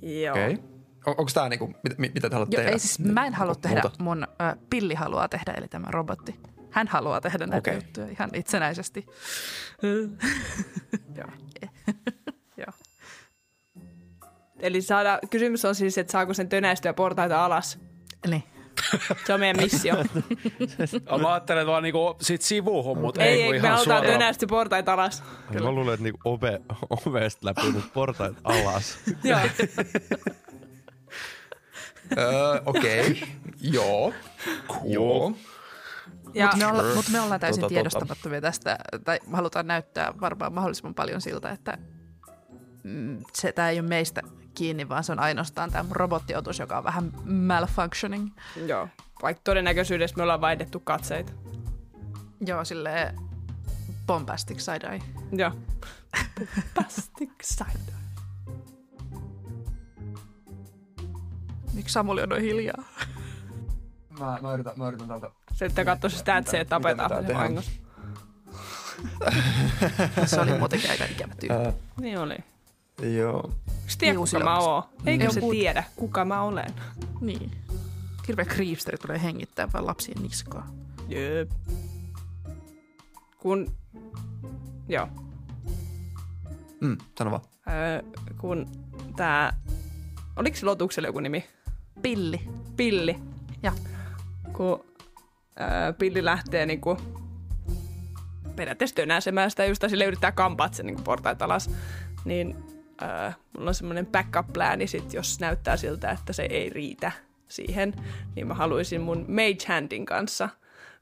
Joo. 0.02 0.32
Okei. 0.32 0.58
On, 1.06 1.14
onko 1.18 1.30
tämä 1.34 1.48
niinku, 1.48 1.66
mit, 1.66 1.98
mit, 1.98 2.14
mitä 2.14 2.30
te 2.30 2.34
haluatte 2.34 2.56
Joo, 2.56 2.60
tehdä? 2.60 2.72
ei 2.72 2.78
siis 2.78 2.98
mä 2.98 3.26
en 3.26 3.34
halua 3.34 3.52
Mu- 3.52 3.60
tehdä, 3.60 3.80
muuta? 3.82 4.02
mun 4.02 4.22
ö, 4.22 4.56
pilli 4.70 4.94
haluaa 4.94 5.28
tehdä, 5.28 5.52
eli 5.52 5.68
tämä 5.68 5.86
robotti. 5.90 6.40
Hän 6.70 6.88
haluaa 6.88 7.20
tehdä 7.20 7.46
näitä 7.46 7.70
Okei. 7.70 7.74
juttuja 7.74 8.06
ihan 8.08 8.30
itsenäisesti. 8.34 9.06
Joo. 11.18 11.28
Joo. 12.56 12.72
Eli 14.60 14.82
saada, 14.82 15.18
kysymys 15.30 15.64
on 15.64 15.74
siis, 15.74 15.98
että 15.98 16.12
saako 16.12 16.34
sen 16.34 16.48
tönäistyä 16.48 16.92
portaita 16.92 17.44
alas. 17.44 17.78
Niin. 18.26 18.42
Se 19.26 19.34
on 19.34 19.40
meidän 19.40 19.56
missio. 19.62 19.94
Mä 21.22 21.32
ajattelen 21.32 21.66
vaan 21.66 21.82
niinku 21.82 22.16
sit 22.20 22.42
sivuhun, 22.42 22.98
mutta 22.98 23.22
ei, 23.24 23.28
ei, 23.28 23.34
ei, 23.42 23.44
kun 23.44 23.52
me 23.52 23.56
ihan 23.56 23.70
halutaan 23.70 23.98
suoraan. 24.00 24.18
tönäistyä 24.20 24.46
portaita 24.48 24.92
alas. 24.92 25.22
Mä 25.62 25.70
luulen, 25.70 25.94
että 25.94 26.04
niinku 26.04 26.20
ove, 26.24 26.60
ovesta 27.06 27.46
läpi 27.46 27.72
nyt 27.72 27.92
portaat 27.92 28.34
alas. 28.44 28.98
Joo. 29.24 29.38
Öö, 32.18 32.60
okei, 32.66 33.22
joo, 33.60 34.12
joo. 34.84 35.32
Ja 36.34 36.46
Mutta 36.46 36.56
me, 36.58 36.66
olla, 36.66 36.94
mut 36.94 37.08
me 37.12 37.20
ollaan 37.20 37.40
täysin 37.40 37.60
Tota, 37.60 37.68
tota. 37.68 37.74
tiedostamattomia 37.74 38.40
tästä, 38.40 38.78
tai 39.04 39.20
me 39.26 39.36
halutaan 39.36 39.66
näyttää 39.66 40.14
varmaan 40.20 40.52
mahdollisimman 40.52 40.94
paljon 40.94 41.20
siltä, 41.20 41.50
että 41.50 41.78
mm, 42.82 43.18
se, 43.32 43.52
tämä 43.52 43.70
ei 43.70 43.80
ole 43.80 43.88
meistä 43.88 44.22
kiinni, 44.56 44.88
vaan 44.88 45.04
se 45.04 45.12
on 45.12 45.18
ainoastaan 45.18 45.70
tämä 45.70 45.88
robottiotus, 45.90 46.58
joka 46.58 46.78
on 46.78 46.84
vähän 46.84 47.12
malfunctioning. 47.24 48.30
Joo. 48.66 48.88
Vaikka 49.22 49.40
todennäköisyydessä 49.44 50.16
me 50.16 50.22
ollaan 50.22 50.40
vaihdettu 50.40 50.80
katseita. 50.80 51.32
Joo, 52.46 52.64
silleen 52.64 53.16
bombastic 54.06 54.58
side-eye. 54.60 55.02
Joo. 55.32 55.52
Plastic 56.74 57.30
side. 57.42 57.92
Miksi 61.72 61.92
Samuli 61.92 62.22
on 62.22 62.28
noin 62.28 62.42
hiljaa? 62.42 62.84
Mä, 64.18 64.38
mä, 64.42 64.52
yritän, 64.54 64.72
mä 64.76 64.88
yritän 64.88 65.08
täältä. 65.08 65.30
Sitten 65.52 65.86
katso 65.86 66.08
sitä, 66.08 66.36
että 66.36 66.50
se 66.50 66.64
tapetaan 66.64 67.10
se 67.10 67.16
tehdään? 67.16 67.38
vahingossa. 67.38 67.70
Se 70.26 70.40
oli 70.40 70.58
muutenkin 70.58 70.90
aika 70.90 71.04
ikävä 71.04 71.34
tyyppi. 71.40 71.56
Öö, 71.66 71.72
Niin 72.00 72.18
oli. 72.18 72.36
Joo. 73.02 73.52
Se 73.86 73.98
tiedä, 73.98 74.18
kuka 74.18 74.38
mä 74.44 74.58
on- 74.58 74.64
oon. 74.68 74.82
Eikö 75.06 75.24
Joo, 75.24 75.32
se 75.32 75.40
tiedä, 75.50 75.84
kuka 75.96 76.24
mä 76.24 76.42
olen? 76.42 76.74
Niin. 77.20 77.50
Hirveä 78.28 78.44
creepsteri 78.44 78.98
tulee 78.98 79.22
hengittää 79.22 79.68
vaan 79.72 79.86
lapsien 79.86 80.22
niskaa. 80.22 80.66
Jep. 81.08 81.50
Kun... 83.38 83.72
Joo. 84.88 85.08
Mm, 86.80 86.96
sano 87.18 87.30
vaan. 87.30 87.42
Öö, 87.68 88.02
kun 88.40 88.66
tää... 89.16 89.56
Oliko 90.36 90.56
se 90.56 90.66
Lotuksella 90.66 91.08
joku 91.08 91.20
nimi? 91.20 91.44
Pilli. 92.02 92.40
Pilli. 92.76 93.16
Ja. 93.62 93.72
Kun 94.52 94.84
öö, 95.60 95.92
Pilli 95.92 96.24
lähtee 96.24 96.66
niinku 96.66 96.96
periaatteessa 98.56 98.96
tönäsemään 98.96 99.50
sitä 99.50 99.64
just 99.64 99.84
sille 99.88 100.04
yrittää 100.04 100.32
kampaa 100.32 100.72
sen 100.72 100.86
niinku 100.86 101.02
portaita 101.02 101.44
alas, 101.44 101.70
niin 102.24 102.56
öö, 103.02 103.30
mulla 103.56 103.70
on 103.70 103.74
semmoinen 103.74 104.06
backup-plääni 104.06 104.86
sit, 104.86 105.12
jos 105.12 105.40
näyttää 105.40 105.76
siltä, 105.76 106.10
että 106.10 106.32
se 106.32 106.42
ei 106.42 106.70
riitä 106.70 107.12
siihen, 107.48 107.94
niin 108.34 108.46
mä 108.46 108.54
haluaisin 108.54 109.00
mun 109.00 109.24
mage 109.28 109.74
handin 109.74 110.06
kanssa 110.06 110.48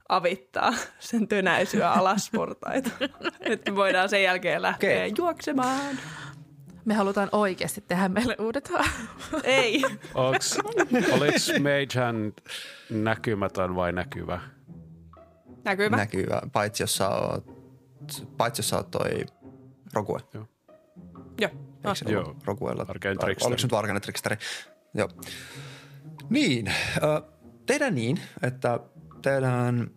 avittaa 0.09 0.73
sen 0.99 1.27
tönäisyä 1.27 1.91
alas 1.91 2.29
portaita. 2.35 2.89
että 3.41 3.71
me 3.71 3.75
voidaan 3.75 4.09
sen 4.09 4.23
jälkeen 4.23 4.61
lähteä 4.61 4.97
Okei. 4.97 5.13
juoksemaan. 5.17 5.95
Me 6.85 6.93
halutaan 6.93 7.29
oikeasti 7.31 7.83
tehdä 7.87 8.09
meille 8.09 8.35
uudet. 8.39 8.71
Ei. 9.43 9.81
Onks, 10.13 10.57
oliks 11.11 11.51
Mage 11.59 12.05
Hand 12.05 12.33
näkymätön 12.89 13.75
vai 13.75 13.91
näkyvä? 13.91 14.41
Näkyvä? 15.63 15.97
Näkyvä, 15.97 16.41
paitsi 16.53 16.83
jos 16.83 16.97
sä 16.97 17.09
oot, 17.09 17.45
paitsi 18.37 18.59
jos 18.59 18.69
sä 18.69 18.77
oot 18.77 18.91
toi 18.91 19.25
Rogue. 19.93 20.19
Joo. 21.41 21.51
Eikö 21.89 21.95
se 21.95 22.11
Joo. 22.11 22.35
Roguella? 22.45 22.85
Oliko 23.43 23.59
se 23.59 23.65
nyt 23.65 23.73
Arcane 23.73 23.99
Tricksteri? 23.99 24.37
Joo. 24.93 25.09
Niin, 26.29 26.73
tehdään 27.65 27.95
niin, 27.95 28.19
että 28.41 28.79
tehdään 29.21 29.91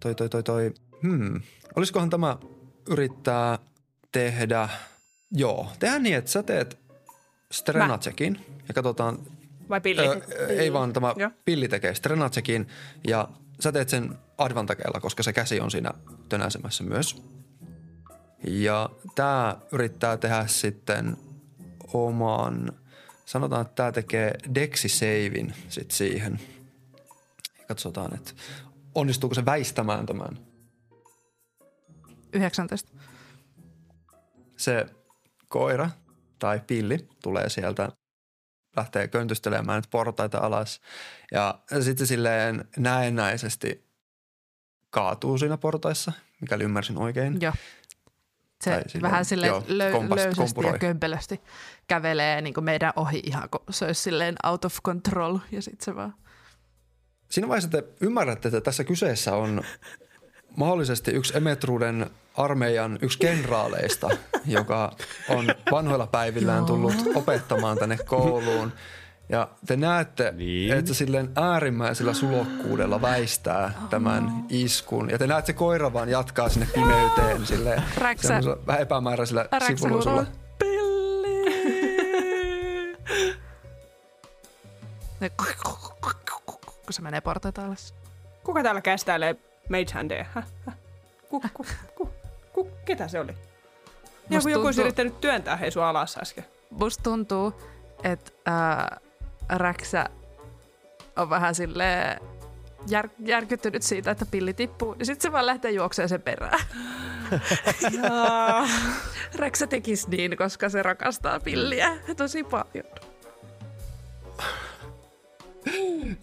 toi, 0.00 0.14
toi, 0.14 0.28
toi, 0.28 0.42
toi, 0.42 0.72
hmm. 1.02 1.40
Olisikohan 1.76 2.10
tämä 2.10 2.36
yrittää 2.90 3.58
tehdä, 4.12 4.68
joo, 5.30 5.72
tehdään 5.78 6.02
niin, 6.02 6.16
että 6.16 6.30
sä 6.30 6.42
teet 6.42 6.78
Strenatsekin 7.52 8.40
ja 8.68 8.74
katsotaan, 8.74 9.18
Vai 9.68 9.80
pilli? 9.80 10.06
ö, 10.08 10.46
ei 10.46 10.72
vaan 10.72 10.92
tämä 10.92 11.14
Joo. 11.16 11.30
pilli 11.44 11.68
tekee 11.68 11.94
Strenatsekin 11.94 12.68
ja 13.08 13.28
sä 13.60 13.72
teet 13.72 13.88
sen 13.88 14.18
advantakeella, 14.38 15.00
koska 15.00 15.22
se 15.22 15.32
käsi 15.32 15.60
on 15.60 15.70
siinä 15.70 15.90
tönäsemässä 16.28 16.84
myös. 16.84 17.22
Ja 18.46 18.90
tämä 19.14 19.56
yrittää 19.72 20.16
tehdä 20.16 20.46
sitten 20.46 21.16
oman, 21.92 22.72
sanotaan, 23.24 23.62
että 23.62 23.74
tämä 23.74 23.92
tekee 23.92 24.34
Dexi 24.54 24.88
Savin 24.88 25.54
sit 25.68 25.90
siihen. 25.90 26.40
Katsotaan, 27.68 28.14
että 28.14 28.32
onnistuuko 28.94 29.34
se 29.34 29.44
väistämään 29.44 30.06
tämän. 30.06 30.38
19. 32.32 32.90
Se 34.56 34.86
koira 35.48 35.90
tai 36.38 36.60
pilli 36.66 37.08
tulee 37.22 37.48
sieltä, 37.48 37.88
lähtee 38.76 39.08
köntystelemään 39.08 39.78
nyt 39.78 39.90
portaita 39.90 40.38
alas 40.38 40.80
ja 41.32 41.58
sitten 41.80 42.06
silleen 42.06 42.64
näennäisesti 42.76 43.88
kaatuu 44.90 45.38
siinä 45.38 45.56
portaissa, 45.56 46.12
mikäli 46.40 46.64
ymmärsin 46.64 46.98
oikein. 46.98 47.40
Joo. 47.40 47.52
Se 48.60 48.70
Tai 48.70 48.82
silleen, 48.88 49.02
vähän 49.12 49.24
silleen 49.24 49.48
joo, 49.50 49.60
lö- 49.60 49.92
kompast- 49.92 50.14
löysästi 50.16 50.36
kompuroi. 50.36 50.72
ja 50.72 50.78
kömpelösti 50.78 51.40
kävelee 51.88 52.40
niin 52.40 52.54
meidän 52.60 52.92
ohi 52.96 53.22
ihan, 53.26 53.48
kun 53.50 53.60
se 53.70 53.84
olisi 53.84 54.02
silleen 54.02 54.34
out 54.46 54.64
of 54.64 54.78
control 54.84 55.38
ja 55.52 55.62
sitten 55.62 55.84
se 55.84 55.96
vaan 55.96 56.14
Siinä 57.28 57.48
vaiheessa 57.48 57.70
te 57.70 57.84
ymmärrätte, 58.00 58.48
että 58.48 58.60
tässä 58.60 58.84
kyseessä 58.84 59.34
on 59.34 59.62
mahdollisesti 60.56 61.10
yksi 61.10 61.36
Emetruuden 61.36 62.10
armeijan 62.36 62.98
yksi 63.02 63.18
kenraaleista, 63.18 64.10
joka 64.46 64.96
on 65.28 65.46
vanhoilla 65.70 66.06
päivillään 66.06 66.64
tullut 66.64 66.94
opettamaan 67.14 67.78
tänne 67.78 67.98
kouluun. 68.06 68.72
Ja 69.28 69.48
te 69.66 69.76
näette, 69.76 70.32
Niin. 70.36 70.72
että 70.72 70.88
se 70.88 70.94
silleen 70.94 71.30
äärimmäisellä 71.36 72.14
sulokkuudella 72.14 73.02
väistää 73.02 73.72
tämän 73.90 74.44
iskun. 74.48 75.10
Ja 75.10 75.18
te 75.18 75.26
näette 75.26 75.52
koira 75.52 75.92
vaan 75.92 76.08
jatkaa 76.08 76.48
sinne 76.48 76.68
pimeyteen 76.74 77.46
silleen 77.46 77.82
vähän 78.66 78.80
epämääräisellä 78.82 79.48
Räksä! 79.52 79.88
Ne- 85.20 85.30
kun 86.64 86.92
se 86.92 87.02
menee 87.02 87.20
portaita 87.20 87.64
alas. 87.64 87.94
Kuka 88.44 88.62
täällä 88.62 88.80
kästäilee 88.80 89.36
Mage 89.68 89.92
Handia? 89.94 90.26
Häh? 90.34 90.44
Häh? 90.66 90.74
Ku, 91.28 91.40
ku, 91.54 91.66
ku, 91.94 92.10
ku, 92.52 92.68
ketä 92.84 93.08
se 93.08 93.20
oli? 93.20 93.34
Joku, 94.30 94.48
joku 94.48 94.66
olisi 94.66 94.80
yrittänyt 94.80 95.20
työntää 95.20 95.56
hei 95.56 95.70
sua 95.70 95.88
alas 95.88 96.18
äsken. 96.22 96.44
Musta 96.70 97.02
tuntuu, 97.02 97.52
että 98.04 98.30
ää, 98.46 99.00
Räksä 99.48 100.06
on 101.16 101.30
vähän 101.30 101.54
silleen 101.54 102.20
jär, 102.88 103.08
järkyttynyt 103.18 103.82
siitä, 103.82 104.10
että 104.10 104.26
pilli 104.26 104.54
tippuu. 104.54 104.96
Ja 104.98 105.04
sitten 105.04 105.22
se 105.22 105.32
vaan 105.32 105.46
lähtee 105.46 105.70
juoksemaan 105.70 106.08
sen 106.08 106.22
perään. 106.22 106.60
Räksä 109.34 109.66
tekisi 109.66 110.10
niin, 110.10 110.36
koska 110.36 110.68
se 110.68 110.82
rakastaa 110.82 111.40
pilliä 111.40 111.96
tosi 112.16 112.44
paljon. 112.44 112.84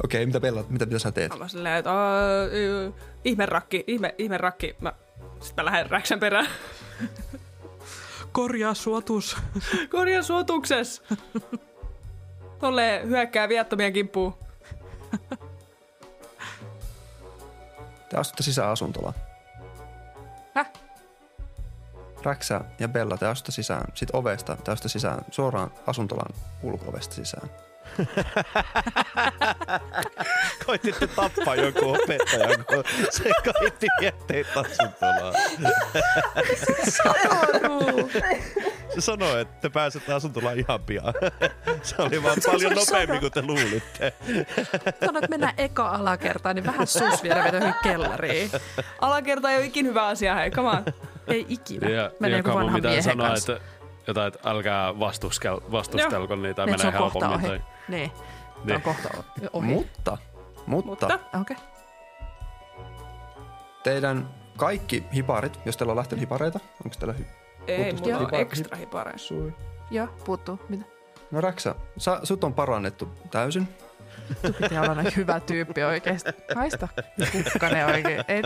Okei, 0.04 0.26
mitä 0.26 0.40
Bella, 0.40 0.64
mitä, 0.70 0.86
mitä 0.86 1.00
sä 1.00 1.12
teet? 1.12 1.40
Mä 1.40 1.48
silleen, 1.48 1.78
että 1.78 1.92
"Aa, 1.92 2.20
ö, 2.54 2.92
ihme 3.26 3.46
rakki, 3.46 3.84
ihme, 3.88 4.16
ihme 4.18 4.38
rakki. 4.38 4.76
Mä, 4.82 4.94
sitten 5.40 5.66
mä 5.66 5.72
lähden 5.72 5.90
räksän 5.90 6.20
perään. 6.20 6.48
Korjaa 8.32 8.74
suotus. 8.74 9.38
Korjaa 9.92 10.24
suotukses! 10.24 11.04
Tolleen 12.60 13.08
hyökkää 13.08 13.50
viattomien 13.50 13.94
kimppuun. 13.94 14.38
Te 18.10 18.18
astutte 18.18 18.44
sisään 18.44 18.70
asuntolaan. 18.70 19.14
Häh? 20.56 20.72
Räksä 22.24 22.62
ja 22.80 22.88
Bella, 22.88 23.18
te 23.18 23.28
astutte 23.28 23.52
sisään. 23.52 23.86
Sitten 23.94 24.16
ovesta 24.16 24.56
te 24.56 24.72
astutte 24.72 24.90
sisään, 24.90 25.26
suoraan 25.32 25.72
asuntolan 25.88 26.34
ulko-ovesta 26.64 27.16
sisään. 27.16 27.50
Koititte 30.66 31.08
tappaa 31.08 31.56
joku 31.56 31.90
opettajan, 31.90 32.66
kun 32.66 32.84
se 33.10 33.32
koitti 33.54 33.88
jätteitä 34.02 34.50
asuntolaan. 34.60 35.34
Se 36.84 37.04
sanoi, 39.02 39.42
että 39.42 39.62
te 39.62 39.70
pääsette 39.70 40.14
asuntolaan 40.14 40.60
ihan 40.60 40.84
pian. 40.84 41.14
Se 41.84 41.96
oli 42.02 42.24
vaan 42.24 42.38
paljon 42.46 42.74
nopeammin 42.74 43.20
kuin 43.20 43.32
te 43.32 43.42
luulitte. 43.42 44.14
Sanoit, 45.06 45.24
että 45.24 45.28
mennään 45.30 45.54
eka 45.58 45.90
alakertaan, 45.90 46.56
niin 46.56 46.66
vähän 46.66 46.88
sus 46.88 47.24
vielä 47.24 47.40
johonkin 47.40 47.74
kellariin. 47.84 48.52
Alakerta 49.02 49.52
ei 49.52 49.58
ole 49.58 49.66
ikin 49.66 49.86
hyvä 49.86 50.08
asia, 50.08 50.36
hei, 50.36 50.52
come 50.52 50.70
on. 50.70 50.86
Ei 51.28 51.46
ikinä. 51.50 51.90
Ja, 51.90 52.12
Menee 52.20 52.32
ja 52.32 52.38
joku 52.38 52.60
vanhan 52.60 52.82
miehen 52.82 53.04
sanoa, 53.04 53.28
kanssa. 53.28 53.54
että 53.56 53.66
jotain, 54.08 54.28
että 54.28 54.50
älkää 54.50 55.00
vastuskel, 55.00 55.60
vastustelko 55.72 56.36
niitä, 56.36 56.66
Niin, 56.66 56.80
se 56.80 56.86
menee 56.86 57.00
helpommin. 57.00 57.34
ohi. 57.34 57.48
Tai, 57.48 57.58
Niin. 57.58 57.62
Niin. 57.88 58.12
Niin. 58.64 58.76
on 58.76 58.82
kohta 58.82 59.10
ohi. 59.54 59.68
Mutta, 59.68 60.18
mutta, 60.66 60.90
Mutta 60.90 61.20
Okei. 61.42 61.58
Okay. 61.58 61.58
teidän 63.84 64.30
kaikki 64.58 65.04
hiparit, 65.16 65.60
jos 65.66 65.78
teillä 65.78 65.92
on 65.92 65.98
lähtenyt 65.98 66.22
hipareita, 66.22 66.60
onko 66.86 66.96
teillä 67.00 67.16
hy- 67.20 67.45
ei, 67.68 67.94
mulla 67.94 68.18
on 68.18 68.36
ekstra 68.36 68.78
hipareja. 68.78 69.18
sui? 69.18 69.54
Joo, 69.92 70.08
puuttuu. 70.26 70.60
Mitä? 70.70 70.86
No 71.32 71.42
Räksä, 71.42 71.76
sä, 71.98 72.20
sut 72.24 72.44
on 72.44 72.54
parannettu 72.54 73.10
täysin. 73.32 73.68
Pitää 74.42 74.82
olla 74.82 74.96
näin 74.96 75.16
hyvä 75.16 75.40
tyyppi 75.40 75.84
oikeesti. 75.84 76.30
Haista. 76.56 76.88
Kukkanen 77.32 77.86
oikein. 77.86 78.24
Ei, 78.28 78.42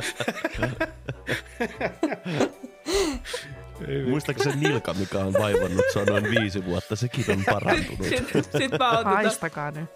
Muistatko 4.09 4.43
se 4.43 4.55
Nilka, 4.55 4.93
mikä 4.93 5.17
on 5.19 5.33
vaivannut 5.33 5.85
sua 5.93 6.05
noin 6.05 6.23
viisi 6.23 6.65
vuotta? 6.65 6.95
Sekin 6.95 7.25
on 7.31 7.43
parantunut. 7.45 8.07
Sitten 8.07 8.43
sit 8.43 8.71
mä 8.79 8.89
oon 8.89 8.97
tota, 8.97 9.09
haistakaa 9.09 9.71
nyt. 9.71 9.89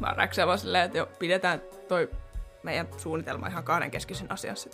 mä 0.00 0.06
oon 0.06 0.46
vaan 0.46 0.58
silleen, 0.58 0.84
että 0.84 0.98
jo, 0.98 1.08
pidetään 1.18 1.62
toi 1.88 2.10
meidän 2.62 2.88
suunnitelma 2.96 3.46
ihan 3.46 3.64
kahden 3.64 3.90
keskisen 3.90 4.32
asiassa. 4.32 4.70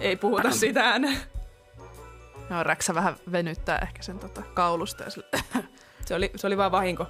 Ei 0.00 0.16
puhuta 0.16 0.50
siitä 0.50 0.84
ääneen. 0.84 1.16
No, 2.50 2.62
Räksä 2.62 2.94
vähän 2.94 3.16
venyttää 3.32 3.78
ehkä 3.78 4.02
sen 4.02 4.18
tota, 4.18 4.42
kaulusta. 4.54 5.04
Ja 5.04 5.10
sille, 5.10 5.26
Se 6.06 6.14
oli, 6.14 6.30
se 6.36 6.46
oli 6.46 6.56
vaan 6.56 6.72
vahinko. 6.72 7.06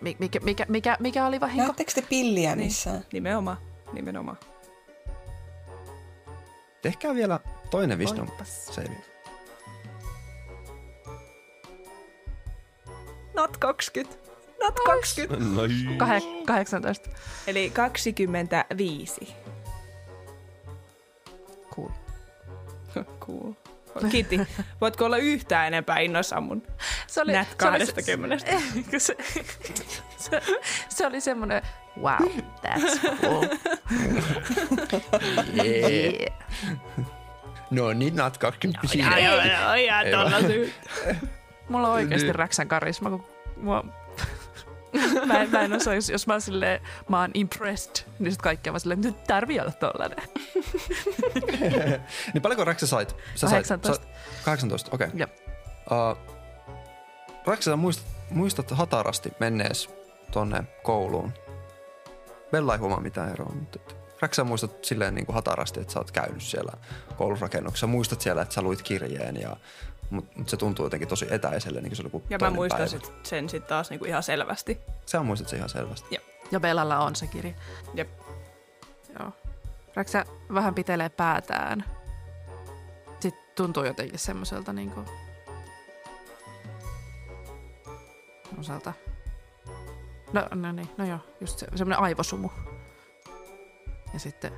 Mi- 0.00 0.16
mikä, 0.18 0.40
mikä, 0.40 0.66
mikä, 0.68 0.96
mikä 1.00 1.26
oli 1.26 1.40
vahinko? 1.40 1.62
Näettekö 1.62 1.92
te 1.94 2.02
pilliä 2.02 2.56
missään? 2.56 3.04
Nimenomaan. 3.12 3.56
Nimenomaan. 3.92 4.38
Tehkää 6.82 7.14
vielä 7.14 7.40
toinen 7.70 7.98
wisdom 7.98 8.28
save. 8.44 8.96
Not 13.34 13.56
20. 13.56 14.16
Not 14.62 14.80
20. 14.86 15.44
No, 15.44 15.62
Kah- 16.06 16.44
18. 16.46 17.10
Eli 17.46 17.70
25. 17.70 19.34
Cool. 21.74 21.88
Cool. 23.20 23.52
Kiitti. 24.10 24.40
Voitko 24.80 25.04
olla 25.04 25.16
yhtään 25.16 25.66
enempää 25.66 25.98
innoissaan 25.98 26.42
mun 26.42 26.62
Se 27.06 27.20
oli, 27.20 27.32
nät 27.32 27.48
se 27.60 27.68
oli, 27.68 27.78
20? 27.78 28.38
se, 28.38 28.58
se, 28.98 29.16
se, 30.16 30.42
se 30.88 31.06
oli 31.06 31.20
semmoinen, 31.20 31.62
wow, 32.00 32.28
that's 32.66 33.00
cool. 33.20 33.46
yeah. 35.54 36.38
No 37.70 37.92
niin, 37.92 38.16
not 38.16 38.38
20 38.38 38.80
Joo, 38.94 39.08
joo, 39.18 39.34
joo, 39.44 39.74
syy. 40.40 40.72
Mulla 41.68 41.88
on 41.88 41.94
oikeasti 41.94 42.26
Niin. 42.26 42.34
räksän 42.34 42.68
karisma, 42.68 43.10
kun 43.10 43.26
mua... 43.56 43.84
mä, 45.26 45.42
en, 45.42 45.50
mä 45.50 45.60
en 45.60 45.72
osaa, 45.72 45.94
jos, 45.94 46.08
jos 46.08 46.26
mä 46.26 46.34
oon 46.34 46.40
silleen, 46.40 46.80
mä 47.08 47.20
oon 47.20 47.30
impressed, 47.34 48.04
niin 48.18 48.32
sit 48.32 48.42
kaikki 48.42 48.70
on 48.70 48.72
vaan 48.72 48.80
silleen, 48.80 49.00
nyt 49.00 49.24
tarvii 49.24 49.60
olla 49.60 49.72
tollanen. 49.72 50.18
Niin 52.34 52.42
paljonko 52.42 52.64
Räksä 52.64 52.86
sait? 52.86 53.16
Sä 53.34 53.46
18. 53.46 53.94
Sait, 53.94 54.16
sä, 54.38 54.44
18, 54.44 54.90
okei. 54.94 55.06
Okay. 55.06 55.26
Uh, 57.46 57.56
sä 57.60 57.76
muistat, 57.76 58.06
muistat 58.30 58.70
hatarasti 58.70 59.32
mennees 59.40 59.90
tonne 60.30 60.64
kouluun. 60.82 61.32
Bella 62.50 62.74
ei 62.74 62.78
huomaa 62.78 63.00
mitään 63.00 63.32
eroa, 63.32 63.52
mutta 63.54 63.78
et 63.80 63.96
Räksä 64.22 64.44
muistat 64.44 64.84
silleen 64.84 65.14
niin 65.14 65.26
kuin 65.26 65.34
hatarasti, 65.34 65.80
että 65.80 65.92
sä 65.92 65.98
oot 65.98 66.10
käynyt 66.10 66.42
siellä 66.42 66.72
koulurakennuksessa. 67.16 67.86
Muistat 67.86 68.20
siellä, 68.20 68.42
että 68.42 68.54
sä 68.54 68.62
luit 68.62 68.82
kirjeen, 68.82 69.36
ja, 69.40 69.56
mutta 70.12 70.38
mut 70.38 70.48
se 70.48 70.56
tuntuu 70.56 70.86
jotenkin 70.86 71.08
tosi 71.08 71.26
etäiselle, 71.30 71.80
niin 71.80 71.90
kuin 71.90 71.96
se 71.96 72.02
oli 72.02 72.06
joku 72.06 72.22
Ja 72.30 72.38
mä 72.38 72.50
muistan 72.50 72.78
päivä. 72.78 72.90
sit 72.90 73.12
sen 73.22 73.48
sit 73.48 73.66
taas 73.66 73.90
niinku 73.90 74.04
ihan 74.04 74.22
selvästi. 74.22 74.80
Sä 75.06 75.22
muistat 75.22 75.48
se 75.48 75.56
ihan 75.56 75.68
selvästi. 75.68 76.20
Ja 76.50 76.60
Bellalla 76.60 76.98
on 76.98 77.16
se 77.16 77.26
kirja. 77.26 77.54
Jep. 77.94 78.08
Joo. 79.18 79.32
Räksä 79.94 80.24
vähän 80.54 80.74
pitelee 80.74 81.08
päätään. 81.08 81.84
Sitten 83.20 83.42
tuntuu 83.54 83.84
jotenkin 83.84 84.18
semmoiselta 84.18 84.72
niinku... 84.72 85.04
Semmoiselta... 88.44 88.92
No, 90.32 90.48
no 90.54 90.72
niin, 90.72 90.88
no 90.96 91.04
joo, 91.04 91.18
just 91.40 91.58
se, 91.58 91.66
semmoinen 91.74 92.04
aivosumu. 92.04 92.48
Ja 94.12 94.18
sitten 94.18 94.52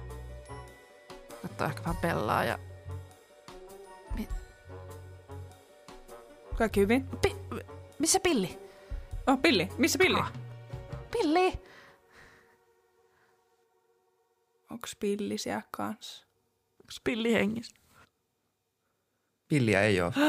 ottaa 1.44 1.66
ehkä 1.66 1.82
vähän 1.82 1.96
pellaa 1.96 2.44
ja... 2.44 2.58
Kaikki 6.58 6.80
hyvin? 6.80 7.08
Pi- 7.22 7.36
missä 7.98 8.20
pilli? 8.20 8.58
Oh, 9.26 9.42
Pilli. 9.42 9.68
Missä 9.78 9.98
Pilli? 9.98 10.18
Ah. 10.18 10.32
Pilli! 11.10 11.46
Onko 11.46 11.62
Onks 14.70 14.96
pilli 15.00 15.38
siellä 15.38 15.62
kanssa? 15.70 16.26
Spilli 16.92 17.32
hengissä. 17.34 17.76
Pilliä 19.48 19.82
ei 19.82 20.00
ole. 20.00 20.12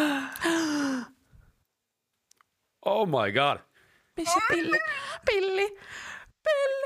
Oh 2.86 3.08
my 3.08 3.32
god. 3.32 3.60
Missä 4.18 4.40
pilli? 4.48 4.80
Pilli! 5.26 5.78
Pilli! 6.44 6.86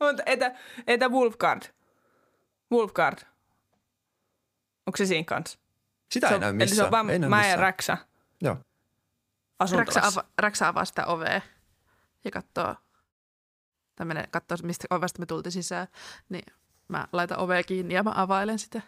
Mutta 0.00 0.22
entä, 0.26 0.58
entä 0.86 1.08
Wolfgard? 1.08 1.62
Wolfgard. 2.72 3.18
Onko 4.86 4.96
se 4.96 5.06
siinä 5.06 5.24
kanssa? 5.24 5.58
Sitä 6.12 6.28
se 6.28 6.32
ei 6.32 6.36
on, 6.36 6.40
näy 6.40 6.50
Eli 6.50 6.56
missään. 6.56 6.76
se 6.76 6.84
on 6.84 6.90
vaan 6.90 7.10
ei 7.10 7.18
mä 7.18 7.46
ja. 7.48 7.56
Räksä 7.56 7.98
Joo. 8.42 8.54
Raksa, 8.54 8.64
asuntolassa. 9.58 10.20
ava, 10.20 10.28
Raksa 10.38 10.68
avaa 10.68 10.84
sitä 10.84 11.06
ovea 11.06 11.40
ja 12.24 12.30
katsoo, 12.30 12.74
tai 13.96 14.06
menee 14.06 14.26
katsoo, 14.30 14.56
mistä 14.62 14.86
ovesta 14.90 15.18
me 15.20 15.26
tultiin 15.26 15.52
sisään, 15.52 15.88
niin 16.28 16.44
mä 16.88 17.08
laitan 17.12 17.38
ovea 17.38 17.62
kiinni 17.62 17.94
ja 17.94 18.02
mä 18.02 18.12
availen 18.14 18.58
sitä. 18.58 18.80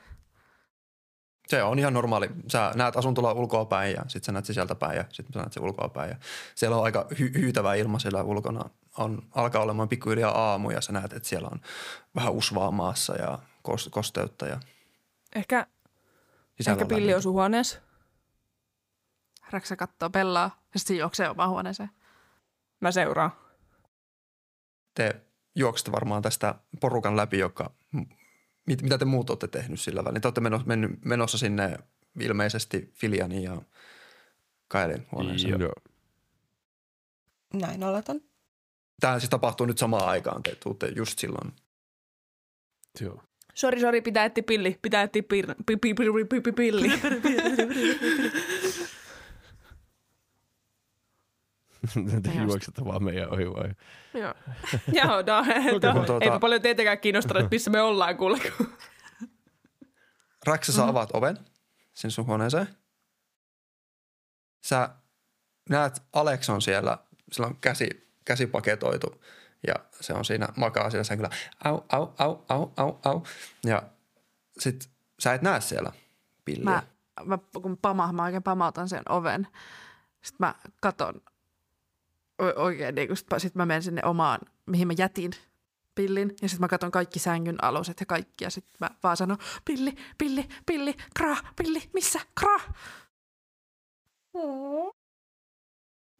Se 1.48 1.62
on 1.62 1.78
ihan 1.78 1.92
normaali. 1.94 2.30
Sä 2.48 2.72
näet 2.74 2.96
asuntola 2.96 3.32
ulkoa 3.32 3.64
päin 3.64 3.92
ja 3.94 4.02
sitten 4.08 4.26
sä 4.26 4.32
näet 4.32 4.44
sisältä 4.44 4.74
päin 4.74 4.96
ja 4.96 5.04
sitten 5.12 5.32
sä 5.32 5.38
näet 5.38 5.52
se 5.52 5.60
ulkoa 5.60 5.88
päin. 5.88 6.10
Ja 6.10 6.16
siellä 6.54 6.76
on 6.76 6.84
aika 6.84 7.06
hy- 7.12 7.38
hyytävä 7.38 7.74
ilma 7.74 7.98
siellä 7.98 8.22
ulkona. 8.22 8.70
On, 8.98 9.22
alkaa 9.34 9.62
olemaan 9.62 9.88
pikkuhiljaa 9.88 10.50
aamu 10.50 10.70
ja 10.70 10.80
sä 10.80 10.92
näet, 10.92 11.12
että 11.12 11.28
siellä 11.28 11.48
on 11.52 11.60
vähän 12.14 12.32
usvaa 12.32 12.70
maassa 12.70 13.14
ja 13.16 13.38
kos- 13.68 13.90
kosteutta. 13.90 14.46
Ja 14.46 14.60
Ehkä, 15.34 15.66
ehkä 16.60 16.86
pilli 16.86 17.22
sun 17.22 17.32
huoneessa. 17.32 17.80
Raksa 19.50 19.76
katsoo 19.76 20.10
pellaa 20.10 20.64
ja 20.74 20.80
sitten 20.80 20.96
se 20.96 21.00
juoksee 21.00 21.30
omaan 21.30 21.50
huoneeseen. 21.50 21.90
Mä 22.80 22.92
seuraan. 22.92 23.32
Te 24.94 25.20
juoksette 25.54 25.92
varmaan 25.92 26.22
tästä 26.22 26.54
porukan 26.80 27.16
läpi, 27.16 27.38
joka, 27.38 27.70
mit, 28.66 28.82
mitä 28.82 28.98
te 28.98 29.04
muut 29.04 29.30
olette 29.30 29.48
tehnyt 29.48 29.80
sillä 29.80 30.04
välin. 30.04 30.22
Te 30.22 30.28
olette 30.28 30.40
menossa, 30.40 30.66
mennyt, 30.66 31.04
menossa 31.04 31.38
sinne 31.38 31.78
ilmeisesti 32.20 32.90
Filianin 32.94 33.42
ja 33.42 33.62
Kaelin 34.68 35.06
huoneeseen. 35.12 35.50
Joo. 35.50 35.60
Joo. 35.60 35.74
Näin 37.52 37.84
oletan. 37.84 38.20
Tämä 39.00 39.20
siis 39.20 39.30
tapahtuu 39.30 39.66
nyt 39.66 39.78
samaan 39.78 40.08
aikaan. 40.08 40.42
Te 40.42 40.54
tuutte 40.54 40.86
just 40.96 41.18
silloin. 41.18 41.52
Joo. 43.00 43.22
Sori, 43.54 43.80
sori, 43.80 44.00
pitää 44.00 44.24
etsiä 44.24 44.44
pilli. 44.46 44.78
Pitää 44.82 45.02
etsiä 45.02 45.22
pir- 45.22 45.54
pi- 45.66 45.76
pi- 45.76 45.94
pi- 45.94 46.24
pi- 46.28 46.40
pi- 46.40 46.52
pilli. 46.52 46.88
Te 52.22 52.30
juoksette 52.46 52.84
vaan 52.84 53.04
meidän 53.04 53.30
ohi 53.32 53.50
vai? 53.50 53.70
Joo. 54.14 54.34
Joo, 54.92 55.16
no, 55.22 55.44
Kun 55.70 55.80
tuota- 55.80 56.18
eipä 56.24 56.38
paljon 56.38 56.62
tietenkään 56.62 56.98
kiinnostaa, 56.98 57.38
että 57.40 57.54
missä 57.54 57.70
me 57.70 57.80
ollaan 57.80 58.16
kuule. 58.16 58.38
Raksa, 60.46 60.72
sä 60.72 60.84
avaat 60.88 61.10
oven 61.12 61.38
sinne 61.94 62.10
sun 62.10 62.26
huoneeseen. 62.26 62.68
Sä 64.64 64.88
näet 65.70 66.02
Alekson 66.12 66.62
siellä, 66.62 66.98
sillä 67.32 67.46
on 67.46 67.56
käsi, 67.60 67.88
käsi 68.24 68.46
paketoitu 68.46 69.22
ja 69.66 69.74
se 70.00 70.12
on 70.12 70.24
siinä, 70.24 70.48
makaa 70.56 70.90
siinä 70.90 71.04
sänkyllä. 71.04 71.30
Au, 71.64 71.80
au, 71.92 72.08
au, 72.18 72.36
au, 72.48 72.72
au, 72.76 72.98
au. 73.04 73.22
Ja 73.66 73.82
sit 74.58 74.90
sä 75.18 75.34
et 75.34 75.42
näe 75.42 75.60
siellä 75.60 75.92
pilliä. 76.44 76.64
Mä, 76.64 76.82
mä 77.24 77.38
kun 77.62 77.78
pama, 77.82 78.12
mä 78.12 78.24
oikein 78.24 78.42
pamautan 78.42 78.88
sen 78.88 79.02
oven. 79.08 79.48
Sitten 80.22 80.46
mä 80.46 80.54
katon 80.80 81.20
o- 82.42 82.62
oikein, 82.62 82.94
niin 82.94 83.16
sitten 83.16 83.40
sit 83.40 83.54
mä 83.54 83.66
menen 83.66 83.82
sinne 83.82 84.02
omaan, 84.04 84.40
mihin 84.66 84.86
mä 84.86 84.94
jätin 84.98 85.32
pillin. 85.94 86.34
Ja 86.42 86.48
sitten 86.48 86.60
mä 86.60 86.68
katon 86.68 86.90
kaikki 86.90 87.18
sängyn 87.18 87.64
aluset 87.64 88.00
ja 88.00 88.06
kaikki. 88.06 88.44
Ja 88.44 88.50
sitten 88.50 88.76
mä 88.80 88.90
vaan 89.02 89.16
sanon, 89.16 89.38
pilli, 89.64 89.94
pilli, 90.18 90.48
pilli, 90.66 90.94
kra, 91.16 91.36
pilli, 91.56 91.82
missä, 91.92 92.20
kra. 92.40 92.56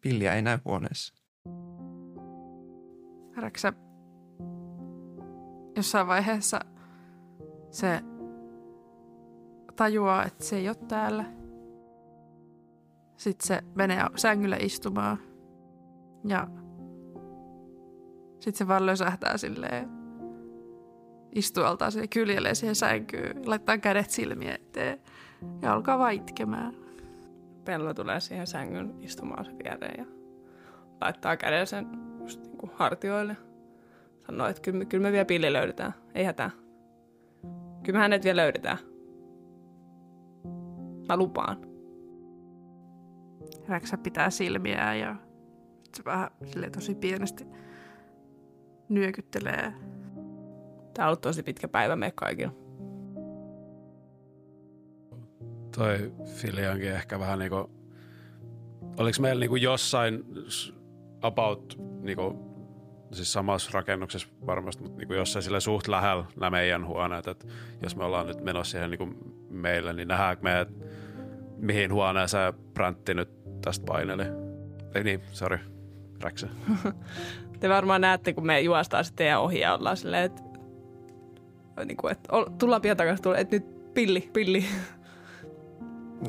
Pilliä 0.01 0.33
ei 0.33 0.41
näy 0.41 0.59
huoneessa. 0.65 1.13
Räksä 3.35 3.73
jossain 5.75 6.07
vaiheessa 6.07 6.59
se 7.71 8.01
tajuaa, 9.75 10.25
että 10.25 10.43
se 10.43 10.55
ei 10.55 10.67
ole 10.67 10.75
täällä. 10.75 11.25
Sitten 13.17 13.47
se 13.47 13.61
menee 13.75 14.05
sängylle 14.15 14.57
istumaan. 14.57 15.17
Ja 16.27 16.47
sitten 18.39 18.57
se 18.57 18.67
vaan 18.67 18.85
lösähtää 18.85 19.37
silleen. 19.37 19.89
Istuu 21.31 21.63
altaan 21.63 21.91
siihen 21.91 22.09
kyljelee 22.09 22.55
siihen 22.55 22.75
sänkyyn. 22.75 23.49
Laittaa 23.49 23.77
kädet 23.77 24.09
silmien 24.09 24.53
eteen. 24.53 24.99
Ja 25.61 25.73
alkaa 25.73 25.99
vaan 25.99 26.13
itkemään. 26.13 26.73
Pello 27.65 27.93
tulee 27.93 28.19
siihen 28.19 28.47
sängyn 28.47 28.95
istumaan 28.99 29.45
sen 29.45 29.59
viereen 29.63 29.95
ja 29.97 30.05
laittaa 31.01 31.37
käden 31.37 31.67
sen 31.67 32.04
kuin 32.67 32.77
hartioille. 32.77 33.37
Sanoo, 34.25 34.47
että 34.47 34.61
kyllä, 34.61 34.79
me- 34.79 34.85
kyllä 34.85 35.03
me 35.03 35.11
vielä 35.11 35.25
pilli 35.25 35.53
löydetään. 35.53 35.93
Ei 36.15 36.23
hätää. 36.23 36.51
Kyllä 37.83 37.97
me 37.97 37.99
hänet 37.99 38.23
vielä 38.23 38.41
löydetään. 38.41 38.77
Mä 41.07 41.17
lupaan. 41.17 41.57
Räksä 43.67 43.97
pitää 43.97 44.29
silmiään 44.29 44.99
ja 44.99 45.15
se 45.95 46.05
vähän 46.05 46.29
silleen 46.45 46.71
tosi 46.71 46.95
pienesti 46.95 47.45
nyökyttelee. 48.89 49.73
Tää 50.93 51.05
on 51.05 51.07
ollut 51.07 51.21
tosi 51.21 51.43
pitkä 51.43 51.67
päivä 51.67 51.95
meille 51.95 52.13
kaikille. 52.15 52.53
Toi 55.75 56.13
Filiankin 56.25 56.91
ehkä 56.91 57.19
vähän 57.19 57.39
niinku... 57.39 57.69
Oliko 58.97 59.17
meillä 59.21 59.39
niinku 59.39 59.55
jossain 59.55 60.23
about 61.21 61.79
niinku, 62.01 62.54
siis 63.15 63.33
samassa 63.33 63.71
rakennuksessa 63.73 64.27
varmasti, 64.45 64.83
mutta 64.83 64.97
niinku 64.97 65.13
jossain 65.13 65.43
sille 65.43 65.59
suht 65.59 65.87
lähellä 65.87 66.25
nämä 66.39 66.49
meidän 66.49 66.87
huoneet, 66.87 67.27
että 67.27 67.47
jos 67.83 67.95
me 67.95 68.03
ollaan 68.03 68.27
nyt 68.27 68.43
menossa 68.43 68.71
siihen 68.71 68.89
niinku 68.89 69.09
meille, 69.49 69.93
niin 69.93 70.07
nähdäänkö 70.07 70.43
me, 70.43 70.59
että 70.59 70.73
mihin 71.57 71.93
huoneeseen 71.93 72.53
Brantti 72.73 73.13
nyt 73.13 73.29
tästä 73.61 73.85
paineli. 73.85 74.23
Ei 74.95 75.03
niin, 75.03 75.21
sorry, 75.31 75.59
Räksä. 76.21 76.47
Te 77.59 77.69
varmaan 77.69 78.01
näette, 78.01 78.33
kun 78.33 78.45
me 78.45 78.59
juostaan 78.59 79.05
sitten 79.05 79.25
teidän 79.25 79.41
ohi 79.41 79.59
ja 79.59 79.75
ollaan 79.75 79.97
silleen, 79.97 80.23
että, 80.23 80.41
niin 81.85 81.97
kuin, 81.97 82.11
että 82.11 82.29
tullaan 82.57 82.81
pian 82.81 82.97
takaisin, 82.97 83.35
että 83.35 83.55
nyt 83.55 83.93
pilli, 83.93 84.29
pilli. 84.33 84.65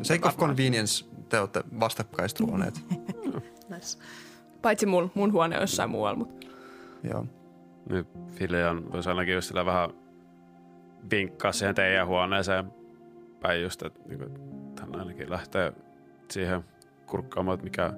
Sake 0.02 0.28
of 0.28 0.36
convenience 0.36 1.04
te 1.28 1.40
olette 1.40 1.64
vastakkaiset 1.80 2.40
huoneet. 2.40 2.80
Nice. 3.68 3.98
Paitsi 4.62 4.86
mun, 4.86 5.10
mun 5.14 5.32
huone 5.32 5.56
on 5.56 5.62
jossain 5.62 5.90
muualla, 5.90 6.18
mutta 6.18 6.45
Joo. 7.10 7.26
Nyt 7.90 8.08
Filian 8.30 8.92
voisi 8.92 9.08
ainakin 9.08 9.34
just 9.34 9.48
sillä 9.48 9.66
vähän 9.66 9.90
vinkkaa 11.10 11.52
siihen 11.52 11.74
teidän 11.74 12.06
huoneeseen 12.06 12.72
päin 13.40 13.62
just, 13.62 13.82
että 13.82 14.00
niin 14.08 14.18
kuin, 14.18 14.30
hän 14.80 15.00
ainakin 15.00 15.30
lähtee 15.30 15.72
siihen 16.30 16.64
kurkkaamaan, 17.06 17.54
että 17.54 17.64
mikä, 17.64 17.92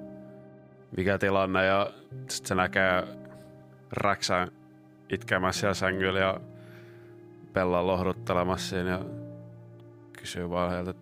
mikä 0.97 1.17
tilanne 1.17 1.65
ja 1.65 1.91
sitten 2.29 2.47
se 2.47 2.55
näkee 2.55 3.03
Räksän 3.91 4.51
itkemässä 5.09 5.59
siellä 5.59 5.73
sängyllä 5.73 6.19
ja 6.19 6.41
Pellan 7.53 7.87
lohduttelemassa 7.87 8.69
siinä 8.69 8.89
ja 8.89 9.05
kysyy 10.13 10.49
vaan 10.49 10.71
heiltä, 10.71 10.93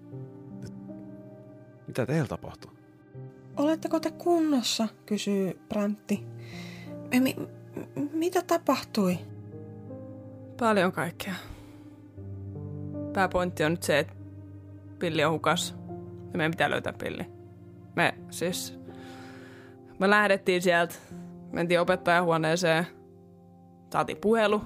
mitä 1.88 2.06
teillä 2.06 2.28
tapahtuu? 2.28 2.72
Oletteko 3.58 4.00
te 4.00 4.12
kunnossa, 4.12 4.88
kysyy 5.06 5.60
mi- 7.20 7.57
mitä 8.14 8.42
tapahtui? 8.42 9.20
paljon 10.60 10.92
kaikkea. 10.92 11.34
Pääpointti 13.14 13.64
on 13.64 13.72
nyt 13.72 13.84
se, 13.84 14.00
että 14.00 14.14
pilli 15.00 15.24
on 15.24 15.32
hukas 15.32 15.76
ja 16.32 16.38
meidän 16.38 16.52
pitää 16.52 16.70
löytää 16.70 16.94
pilli. 16.94 17.26
Me 17.96 18.14
siis, 18.30 18.80
me 20.00 20.10
lähdettiin 20.10 20.62
sieltä, 20.62 20.96
mentiin 21.52 21.80
opettajahuoneeseen, 21.80 22.88
saatiin 23.94 24.18
puhelu, 24.18 24.62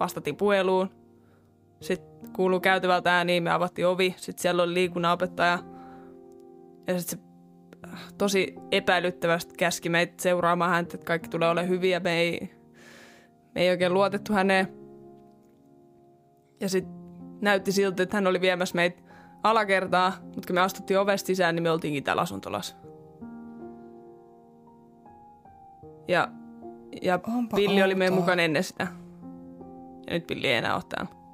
vastattiin 0.00 0.36
puheluun. 0.36 0.90
Sitten 1.80 2.32
kuuluu 2.32 2.60
käytävältä 2.60 3.16
ääniin, 3.16 3.42
me 3.42 3.50
avattiin 3.50 3.86
ovi, 3.86 4.14
sitten 4.16 4.42
siellä 4.42 4.62
oli 4.62 4.74
liikunnanopettaja. 4.74 5.58
Ja 6.86 7.00
sitten 7.00 7.18
se 7.18 7.25
tosi 8.18 8.54
epäilyttävästi 8.72 9.54
käski 9.58 9.88
meitä 9.88 10.14
seuraamaan 10.22 10.70
häntä, 10.70 10.94
että 10.94 11.06
kaikki 11.06 11.28
tulee 11.28 11.48
olemaan 11.50 11.68
hyviä. 11.68 12.00
Me 12.00 12.18
ei, 12.18 12.50
me 13.54 13.60
ei 13.60 13.70
oikein 13.70 13.94
luotettu 13.94 14.32
häneen. 14.32 14.68
Ja 16.60 16.68
sitten 16.68 16.94
näytti 17.40 17.72
siltä, 17.72 18.02
että 18.02 18.16
hän 18.16 18.26
oli 18.26 18.40
viemässä 18.40 18.76
meitä 18.76 19.02
alakertaa, 19.42 20.12
mutta 20.22 20.46
kun 20.46 20.54
me 20.54 20.60
astuttiin 20.60 20.98
ovesta 20.98 21.26
sisään, 21.26 21.54
niin 21.54 21.62
me 21.62 21.70
oltiinkin 21.70 22.04
täällä 22.04 22.22
asuntolassa. 22.22 22.76
Ja 26.08 26.28
Ja 27.02 27.20
Onpa 27.36 27.56
Pilli 27.56 27.82
oli 27.82 27.94
meidän 27.94 28.12
outoa. 28.12 28.24
mukana 28.24 28.42
ennen 28.42 28.64
sitä. 28.64 28.86
Ja 30.06 30.12
nyt 30.12 30.26
Pilli 30.26 30.46
ei 30.46 30.54
enää 30.56 30.74
ole 30.74 30.82
täällä. 30.88 31.25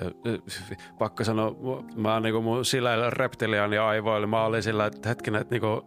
Ja, 0.00 0.32
äh, 0.32 0.78
pakko 0.98 1.24
sanoa, 1.24 1.54
mä 1.96 2.14
oon 2.14 2.22
niinku 2.22 2.42
mun 2.42 2.64
sillä 2.64 3.10
reptiliaani 3.10 3.78
aivoilla, 3.78 4.26
mä 4.26 4.44
olin 4.44 4.62
sillä, 4.62 4.86
että 4.86 5.08
hetkinen, 5.08 5.40
että 5.40 5.54
niinku, 5.54 5.86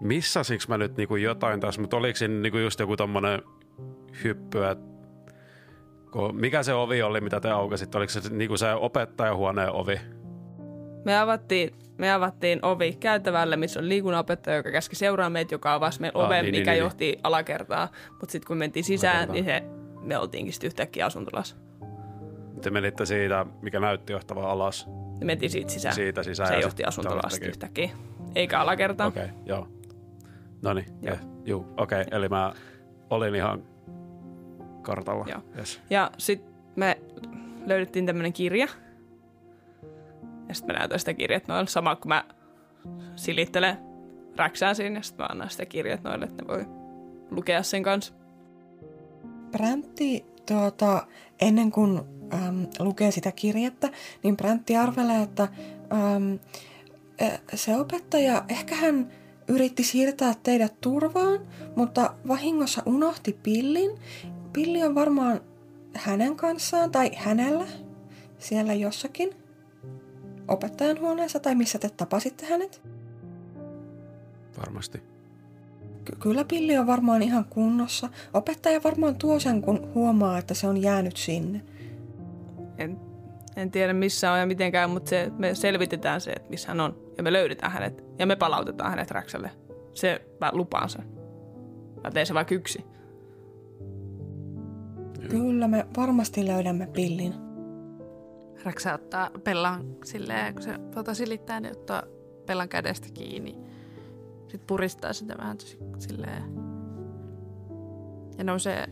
missasinko 0.00 0.64
mä 0.68 0.78
nyt 0.78 0.96
niinku 0.96 1.16
jotain 1.16 1.60
tässä, 1.60 1.80
mutta 1.80 1.96
oliko 1.96 2.16
siinä 2.16 2.40
niinku 2.40 2.58
just 2.58 2.80
joku 2.80 2.96
tommonen 2.96 3.42
hyppy, 4.24 4.64
että 4.64 4.96
mikä 6.32 6.62
se 6.62 6.74
ovi 6.74 7.02
oli, 7.02 7.20
mitä 7.20 7.40
te 7.40 7.50
aukasitte? 7.50 7.98
Oliko 7.98 8.12
se 8.12 8.20
niinku 8.30 8.56
se 8.56 8.72
opettajahuoneen 8.72 9.72
ovi? 9.72 10.00
Me 11.04 11.18
avattiin, 11.18 11.70
me 11.98 12.12
avattiin 12.12 12.64
ovi 12.64 12.92
käytävälle, 13.00 13.56
missä 13.56 13.80
on 13.80 13.88
liikunnanopettaja, 13.88 14.56
joka 14.56 14.70
käski 14.70 14.96
seuraa 14.96 15.30
meitä, 15.30 15.54
joka 15.54 15.74
avasi 15.74 16.00
meidän 16.00 16.20
Ah, 16.20 16.26
oven, 16.26 16.44
niin, 16.44 16.54
mikä 16.54 16.70
niin, 16.70 16.80
johti 16.80 17.16
alakertaa. 17.22 17.88
Mutta 18.10 18.32
sitten 18.32 18.46
kun 18.46 18.56
mentiin 18.56 18.84
sisään, 18.84 19.16
Alakertaan. 19.16 19.34
niin 19.34 20.00
se, 20.00 20.06
me 20.06 20.18
oltiinkin 20.18 20.52
sitten 20.52 20.68
yhtäkkiä 20.68 21.06
asuntolassa. 21.06 21.56
Te 22.62 22.70
menitte 22.70 23.06
siitä, 23.06 23.46
mikä 23.62 23.80
näytti 23.80 24.12
johtavaa 24.12 24.50
alas, 24.52 24.86
Me 25.20 25.24
mentiin 25.24 25.50
siitä 25.50 25.70
sisään. 25.70 25.94
siitä 25.94 26.22
sisään. 26.22 26.48
se 26.48 26.58
johti 26.60 26.82
tällaistakin. 27.02 27.48
yhtäkkiä. 27.48 27.90
Eikä 28.34 28.60
alakertaan. 28.60 29.08
Okei, 29.08 29.24
okay, 29.24 29.36
joo. 29.46 29.68
No 30.62 30.74
niin, 30.74 30.86
Joo. 31.02 31.14
yeah, 31.14 31.26
juu, 31.44 31.66
okei. 31.76 32.02
Okay, 32.02 32.18
eli 32.18 32.28
mä 32.28 32.52
olin 33.10 33.34
ihan 33.34 33.62
kartalla. 34.82 35.26
Joo. 35.28 35.42
Yes. 35.58 35.80
Ja 35.90 36.10
sitten 36.18 36.54
me 36.76 37.00
löydettiin 37.66 38.06
tämmöinen 38.06 38.32
kirja. 38.32 38.66
Ja 40.48 40.54
sitten 40.54 40.74
mä 40.74 40.78
näytän 40.78 40.98
sitä 40.98 41.14
kirjat 41.14 41.48
noille. 41.48 41.66
Sama 41.68 41.96
kun 41.96 42.08
mä 42.08 42.24
silittelen 43.16 43.78
räksään 44.36 44.76
siinä. 44.76 44.98
Ja 44.98 45.02
sitten 45.02 45.24
mä 45.24 45.28
annan 45.30 45.50
sitä 45.50 45.66
kirjat 45.66 46.02
noille, 46.02 46.24
että 46.24 46.42
ne 46.42 46.48
voi 46.48 46.66
lukea 47.30 47.62
sen 47.62 47.82
kanssa. 47.82 48.14
Präntti 49.50 50.26
tuota, 50.48 51.06
ennen 51.40 51.70
kuin 51.70 52.00
äm, 52.34 52.66
lukee 52.78 53.10
sitä 53.10 53.32
kirjettä, 53.32 53.90
niin 54.22 54.36
Präntti 54.36 54.76
arvelee, 54.76 55.22
että 55.22 55.48
äm, 55.92 56.38
se 57.54 57.76
opettaja, 57.76 58.44
ehkä 58.48 58.74
hän 58.74 59.12
yritti 59.48 59.84
siirtää 59.84 60.34
teidät 60.42 60.80
turvaan, 60.80 61.40
mutta 61.76 62.14
vahingossa 62.28 62.82
unohti 62.86 63.38
pillin. 63.42 63.90
Pilli 64.52 64.82
on 64.82 64.94
varmaan 64.94 65.40
hänen 65.94 66.36
kanssaan 66.36 66.90
tai 66.90 67.10
hänellä 67.16 67.66
siellä 68.38 68.74
jossakin 68.74 69.30
opettajan 70.48 71.00
huoneessa 71.00 71.40
tai 71.40 71.54
missä 71.54 71.78
te 71.78 71.90
tapasitte 71.90 72.46
hänet. 72.46 72.82
Varmasti. 74.58 75.02
Ky- 76.04 76.16
Kyllä 76.20 76.44
pilli 76.44 76.78
on 76.78 76.86
varmaan 76.86 77.22
ihan 77.22 77.44
kunnossa. 77.44 78.08
Opettaja 78.34 78.82
varmaan 78.84 79.16
tuo 79.16 79.40
sen, 79.40 79.62
kun 79.62 79.90
huomaa, 79.94 80.38
että 80.38 80.54
se 80.54 80.66
on 80.66 80.82
jäänyt 80.82 81.16
sinne. 81.16 81.62
En, 82.78 83.00
en 83.56 83.70
tiedä 83.70 83.92
missä 83.92 84.32
on 84.32 84.38
ja 84.38 84.46
mitenkään, 84.46 84.90
mutta 84.90 85.10
se, 85.10 85.32
me 85.38 85.54
selvitetään 85.54 86.20
se, 86.20 86.32
että 86.32 86.50
missä 86.50 86.68
hän 86.68 86.80
on. 86.80 86.98
Ja 87.16 87.22
me 87.22 87.32
löydetään 87.32 87.72
hänet. 87.72 88.04
Ja 88.18 88.26
me 88.26 88.36
palautetaan 88.36 88.90
hänet 88.90 89.10
Räksälle. 89.10 89.50
Se 89.94 90.26
mä 90.40 90.50
lupaan 90.52 90.88
sen. 90.88 91.04
Mä 92.04 92.10
teen 92.10 92.26
se 92.26 92.34
vaikka 92.34 92.54
yksi. 92.54 92.84
Kyllä 95.30 95.68
me 95.68 95.86
varmasti 95.96 96.46
löydämme 96.46 96.86
pillin. 96.86 97.34
Räksä 98.64 98.94
ottaa 98.94 99.30
Pellan 99.44 99.96
silleen, 100.04 100.54
kun 100.54 100.62
se 100.62 100.78
tota 100.94 101.14
silittää, 101.14 101.60
niin 101.60 101.72
ottaa 101.72 102.02
Pellan 102.46 102.68
kädestä 102.68 103.08
kiinni. 103.14 103.56
Sitten 104.40 104.66
puristaa 104.66 105.12
sitä 105.12 105.34
vähän 105.38 105.58
tosi 105.58 105.78
silleen. 105.98 106.42
Ja 108.38 108.44
nousee 108.44 108.86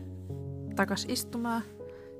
takas 0.75 1.05
istumaan. 1.09 1.61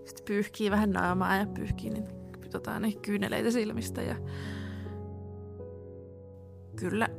Sitten 0.06 0.26
pyyhkii 0.26 0.72
vähän 0.72 0.91
naamaa 0.91 1.36
ja 1.36 1.45
pyyhkii 1.45 1.89
niitä, 1.89 2.12
tota, 2.51 2.80
niitä 2.80 3.01
kyyneleitä 3.01 3.51
silmistä. 3.51 4.01
Ja 4.01 4.16
kyllä 6.76 7.10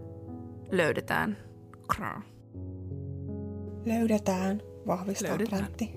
löydetään 0.70 1.36
Kraa. 1.96 2.22
Löydetään, 3.84 4.62
vahvistaa 4.86 5.28
Löydetään. 5.28 5.62
Präntti. 5.62 5.90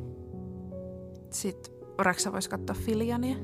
Sitten 1.30 1.74
Raksa 1.98 2.32
voisi 2.32 2.50
katsoa 2.50 2.76
Filiania. 2.76 3.36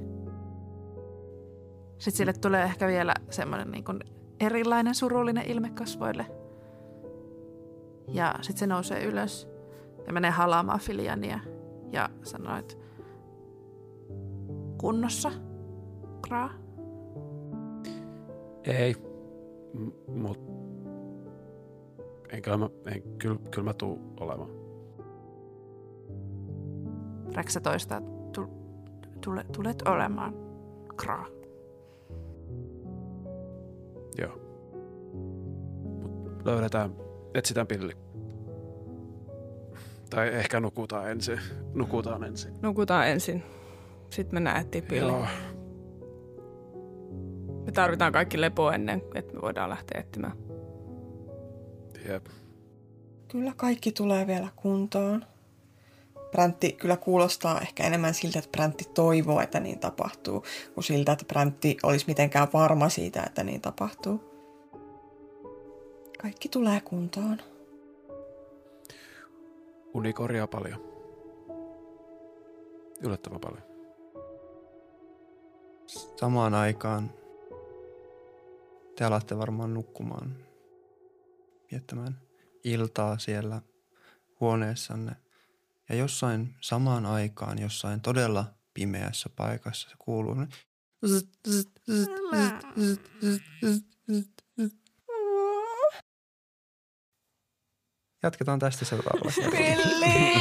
Sitten 1.97 2.17
sille 2.17 2.33
tulee 2.33 2.63
ehkä 2.63 2.87
vielä 2.87 3.13
semmoinen 3.29 3.71
niin 3.71 3.83
kuin 3.83 3.99
erilainen 4.39 4.95
surullinen 4.95 5.45
ilme 5.45 5.69
kasvoille. 5.69 6.25
Ja 8.07 8.35
sitten 8.41 8.59
se 8.59 8.67
nousee 8.67 9.03
ylös 9.03 9.47
ja 10.07 10.13
menee 10.13 10.31
halaamaan 10.31 10.79
Filiania 10.79 11.39
ja 11.91 12.09
sanoo, 12.23 12.57
että 12.57 12.75
kunnossa, 14.85 15.31
Kraa. 16.27 16.49
Ei, 18.63 18.95
M- 19.73 20.21
mut 20.21 20.39
enkä 22.29 22.57
mä, 22.57 22.69
en, 22.85 23.01
kyllä, 23.17 23.39
kyllä 23.51 23.65
mä 23.65 23.73
tuu 23.73 23.99
olemaan. 24.19 24.49
Räksä 27.33 27.59
toistaa, 27.59 28.01
tu, 28.33 28.47
tule, 29.21 29.45
tulet 29.55 29.81
olemaan, 29.87 30.33
Kraa. 30.95 31.25
Joo. 34.17 34.39
Mut 36.01 36.45
löydetään, 36.45 36.95
etsitään 37.33 37.67
pilli. 37.67 37.93
Tai 40.09 40.27
ehkä 40.27 40.59
nukutaan 40.59 41.11
ensin. 41.11 41.39
Nukutaan 41.73 42.23
ensin. 42.23 42.53
Nukutaan 42.61 43.07
ensin. 43.07 43.43
Sitten 44.15 44.35
me 44.35 44.39
näettiin 44.39 44.83
pilli. 44.83 45.11
Joo. 45.11 45.27
Me 47.65 47.71
tarvitaan 47.71 48.13
kaikki 48.13 48.41
lepo 48.41 48.71
ennen, 48.71 49.01
että 49.15 49.33
me 49.33 49.41
voidaan 49.41 49.69
lähteä 49.69 50.01
etsimään. 50.01 50.33
Jep. 52.09 52.25
Kyllä 53.27 53.53
kaikki 53.57 53.91
tulee 53.91 54.27
vielä 54.27 54.47
kuntoon. 54.55 55.25
Präntti 56.31 56.71
kyllä 56.71 56.97
kuulostaa 56.97 57.61
ehkä 57.61 57.83
enemmän 57.83 58.13
siltä, 58.13 58.39
että 58.39 58.51
Präntti 58.51 58.85
toivoo, 58.93 59.41
että 59.41 59.59
niin 59.59 59.79
tapahtuu, 59.79 60.43
kuin 60.73 60.83
siltä, 60.83 61.11
että 61.11 61.25
Präntti 61.27 61.77
olisi 61.83 62.05
mitenkään 62.07 62.47
varma 62.53 62.89
siitä, 62.89 63.23
että 63.23 63.43
niin 63.43 63.61
tapahtuu. 63.61 64.19
Kaikki 66.21 66.49
tulee 66.49 66.81
kuntoon. 66.81 67.41
Uni 69.93 70.13
korjaa 70.13 70.47
paljon. 70.47 70.79
Yllättävän 73.03 73.39
paljon. 73.39 73.74
Samaan 75.87 76.53
aikaan 76.53 77.13
te 78.95 79.05
alatte 79.05 79.37
varmaan 79.37 79.73
nukkumaan, 79.73 80.35
viettämään 81.71 82.21
iltaa 82.63 83.17
siellä 83.17 83.61
huoneessanne. 84.39 85.15
Ja 85.89 85.95
jossain 85.95 86.55
samaan 86.61 87.05
aikaan, 87.05 87.61
jossain 87.61 88.01
todella 88.01 88.45
pimeässä 88.73 89.29
paikassa 89.35 89.89
se 89.89 89.95
kuuluu. 89.99 90.35
Jatketaan 98.23 98.59
tästä 98.59 98.85
seuraavalla 98.85 99.31
kerralla. 99.51 99.57
Pilli! 99.57 100.35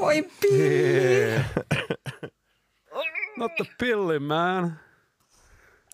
Voi 0.00 0.30
pilli! 0.40 0.95
Not 3.36 3.52
the 3.56 3.64
pilli, 3.78 4.18
man. 4.18 4.80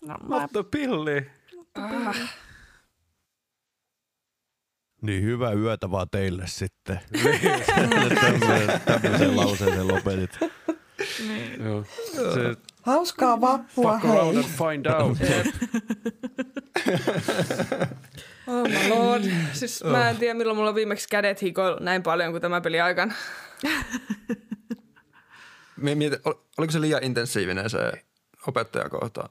No, 0.07 0.17
mä 0.27 0.39
Not 0.39 0.51
the 0.51 0.63
pilli. 0.63 1.25
Niin 5.01 5.23
hyvää 5.23 5.53
yötä 5.53 5.91
vaan 5.91 6.07
teille 6.11 6.43
sitten. 6.47 6.99
Tämmöisen, 8.21 8.81
tämmöisen 8.85 9.35
lauseeseen 9.37 9.87
lopetit. 9.87 10.39
Joo. 11.63 11.83
Se, 12.15 12.55
Hauskaa 12.81 13.41
vappua, 13.41 13.91
fuck 13.91 14.05
around 14.05 14.35
hei! 14.35 14.43
and 14.43 14.53
find 14.53 14.85
out. 14.85 15.17
Oh 18.47 18.67
my 18.67 18.89
lord. 18.89 19.23
Siis 19.53 19.83
mä 19.83 20.09
en 20.09 20.17
tiedä, 20.17 20.33
milloin 20.33 20.57
mulla 20.57 20.69
on 20.69 20.75
viimeksi 20.75 21.07
kädet 21.09 21.41
hikoillut 21.41 21.79
näin 21.81 22.03
paljon 22.03 22.31
kuin 22.31 22.41
tämä 22.41 22.61
peli 22.61 22.81
aikana. 22.81 23.13
Mie- 25.83 25.95
Mietin, 25.95 26.19
ol- 26.25 26.33
oliko 26.57 26.71
se 26.71 26.81
liian 26.81 27.03
intensiivinen 27.03 27.69
se 27.69 27.91
opettajakohta? 28.47 29.29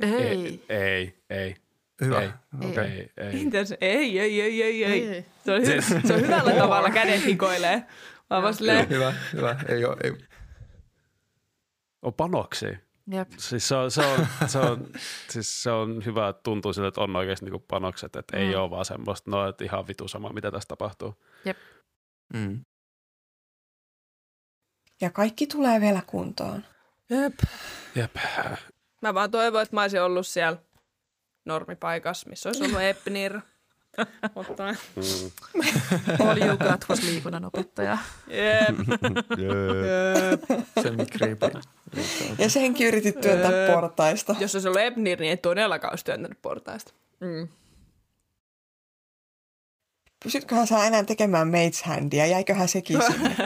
Ei. 0.00 0.64
Ei, 0.68 1.16
ei, 1.30 1.56
Hyvä. 2.00 2.20
Ei. 2.22 2.30
Okei. 2.70 2.84
ei, 2.84 3.10
ei. 3.16 3.48
Ei, 3.80 4.18
ei, 4.20 4.40
ei, 4.40 4.62
ei, 4.62 4.84
ei. 4.84 5.08
Ei. 5.08 5.24
Se 5.44 5.52
on, 5.52 5.60
hy- 5.62 6.06
se 6.06 6.14
on 6.14 6.20
hyvällä 6.20 6.52
tavalla 6.52 6.90
kädet 6.90 7.24
hikoilee. 7.24 7.86
Vaan 8.30 8.42
vaan 8.42 8.54
silleen, 8.54 8.88
Hyvä, 8.88 9.14
hyvä. 9.32 9.56
Ei, 9.68 9.84
oo, 9.84 9.96
ei. 10.04 10.12
On 12.02 12.14
panoksia. 12.14 12.78
Jep. 13.10 13.28
Siis 13.36 13.68
se 13.68 13.74
on, 13.76 13.90
se 13.90 14.00
on, 14.06 14.26
se 14.46 14.58
on, 14.58 14.86
siis 15.30 15.62
se 15.62 15.70
on 15.70 16.02
hyvä, 16.04 16.28
että 16.28 16.42
tuntuu 16.42 16.72
siltä, 16.72 16.88
että 16.88 17.00
on 17.00 17.16
oikeasti 17.16 17.44
niinku 17.44 17.64
panokset, 17.68 18.16
että 18.16 18.36
ei 18.36 18.54
Mm. 18.54 18.60
ole 18.60 18.70
vaan 18.70 18.84
semmoista, 18.84 19.30
no 19.30 19.48
että 19.48 19.64
ihan 19.64 19.88
vitu 19.88 20.08
sama, 20.08 20.28
mitä 20.32 20.50
tässä 20.50 20.68
tapahtuu. 20.68 21.14
Mm. 22.34 22.64
Ja 25.02 25.10
kaikki 25.10 25.46
tulee 25.46 25.80
vielä 25.80 26.02
kuntoon. 26.06 26.64
Jep. 27.10 27.34
Jep. 27.94 28.16
Mä 29.02 29.14
vaan 29.14 29.30
toivon, 29.30 29.62
että 29.62 29.76
mä 29.76 29.82
olisin 29.82 30.02
ollut 30.02 30.26
siellä 30.26 30.58
normipaikassa, 31.44 32.30
missä 32.30 32.48
olisi 32.48 32.64
ollut 32.64 32.80
Epnir. 32.82 33.40
Mutta, 34.34 34.62
Mm. 34.96 36.28
Olju 36.28 36.56
katkos 36.56 37.02
liikunnan 37.02 37.44
opettaja. 37.44 37.98
jep. 38.28 38.78
Jep. 39.38 40.60
Semi-creepy. 40.82 41.60
Ja 42.38 42.50
senkin 42.50 42.86
yritit 42.88 43.20
työntää 43.20 43.74
portaista. 43.74 44.36
Jos 44.40 44.54
olisi 44.54 44.68
ollut 44.68 44.80
Epnir, 44.80 45.20
niin 45.20 45.30
ei 45.30 45.36
todellakaan 45.36 45.92
olisi 45.92 46.04
työntänyt 46.04 46.38
portaista. 46.42 46.92
Mm. 47.20 47.48
Pysytköhän 50.22 50.66
sä 50.66 50.86
enää 50.86 51.04
tekemään 51.04 51.48
mates 51.48 51.82
handia? 51.82 52.26
Jäiköhän 52.26 52.68
sekin 52.68 52.98
sinne? 53.12 53.36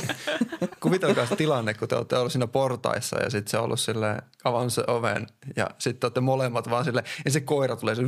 Kuvitelkaa 0.80 1.26
se 1.26 1.36
tilanne, 1.36 1.74
kun 1.74 1.88
te 1.88 1.96
olette 1.96 2.16
ollut 2.16 2.32
siinä 2.32 2.46
portaissa 2.46 3.22
ja 3.22 3.30
sitten 3.30 3.50
se 3.50 3.58
on 3.58 3.64
ollut 3.64 3.80
sille 3.80 4.16
avannut 4.44 4.72
se 4.72 4.84
oven 4.86 5.26
ja 5.56 5.70
sitten 5.78 6.00
te 6.00 6.06
olette 6.06 6.20
molemmat 6.20 6.70
vaan 6.70 6.84
sille 6.84 7.04
ja 7.24 7.30
se 7.30 7.40
koira 7.40 7.76
tulee 7.76 7.94
se 7.94 8.02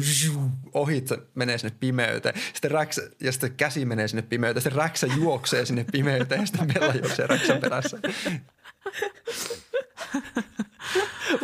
ohi, 0.75 1.03
se 1.07 1.19
menee 1.35 1.59
sinne 1.59 1.77
pimeyteen. 1.81 2.35
Sitten 2.53 2.71
räksä, 2.71 3.03
ja 3.21 3.33
sitten 3.33 3.55
käsi 3.55 3.85
menee 3.85 4.09
sinne 4.09 4.23
pimeyteen, 4.23 4.63
sitten 4.63 4.83
räksä 4.83 5.07
juoksee 5.07 5.67
sinne 5.67 5.85
pimeyteen 5.93 6.41
ja 6.41 6.47
sitten 6.47 6.69
Bella 6.75 6.95
juoksee 6.95 7.27
räksän 7.27 7.61
perässä. 7.61 7.99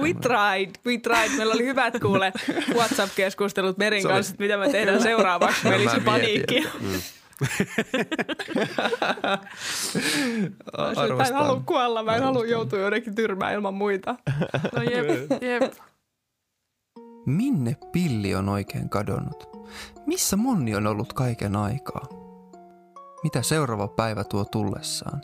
We 0.00 0.14
tried, 0.14 0.70
we 0.86 0.98
tried. 0.98 1.36
Meillä 1.36 1.54
oli 1.54 1.64
hyvät 1.64 1.94
kuule 2.02 2.32
WhatsApp-keskustelut 2.74 3.78
Merin 3.78 4.02
kanssa, 4.02 4.32
että 4.32 4.42
mitä 4.42 4.56
me 4.56 4.68
tehdään 4.68 5.02
seuraavaksi. 5.02 5.68
Meillä 5.68 5.84
Mä 5.84 5.92
oli 5.92 6.00
paniikki. 6.00 6.68
Mä 11.18 11.24
en 11.28 11.34
halua 11.34 11.62
kuolla, 11.66 12.02
mä 12.02 12.16
en 12.16 12.22
halua 12.22 12.46
joutua 12.46 12.78
jonnekin 12.78 13.14
tyrmään 13.14 13.54
ilman 13.54 13.74
muita. 13.74 14.16
No 14.76 14.82
jep, 14.82 15.42
jep. 15.42 15.72
Minne 17.26 17.76
pilli 17.92 18.34
on 18.34 18.48
oikein 18.48 18.88
kadonnut? 18.88 19.66
Missä 20.06 20.36
Monni 20.36 20.74
on 20.74 20.86
ollut 20.86 21.12
kaiken 21.12 21.56
aikaa? 21.56 22.06
Mitä 23.22 23.42
seuraava 23.42 23.88
päivä 23.88 24.24
tuo 24.24 24.44
tullessaan? 24.44 25.20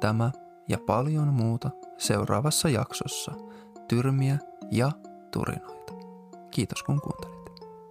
Tämä 0.00 0.30
ja 0.68 0.78
paljon 0.86 1.28
muuta 1.28 1.70
seuraavassa 1.98 2.68
jaksossa. 2.68 3.32
Tyrmiä 3.88 4.38
ja 4.70 4.90
turinoita. 5.32 5.92
Kiitos 6.50 6.82
kun 6.82 7.00
kuuntelit. 7.00 7.36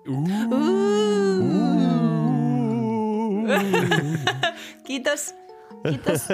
Kiitos. 4.87 5.35
Kiitos. 5.89 6.27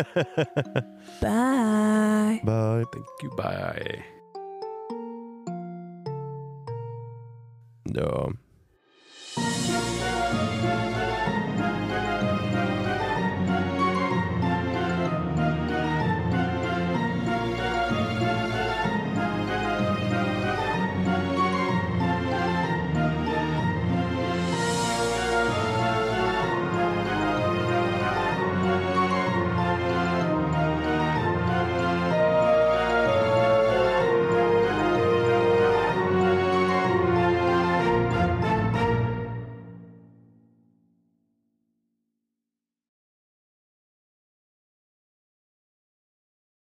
Bye. 1.22 2.40
Thank 2.92 3.24
you, 3.24 3.36
bye. 3.36 4.04
Joo. 7.94 8.32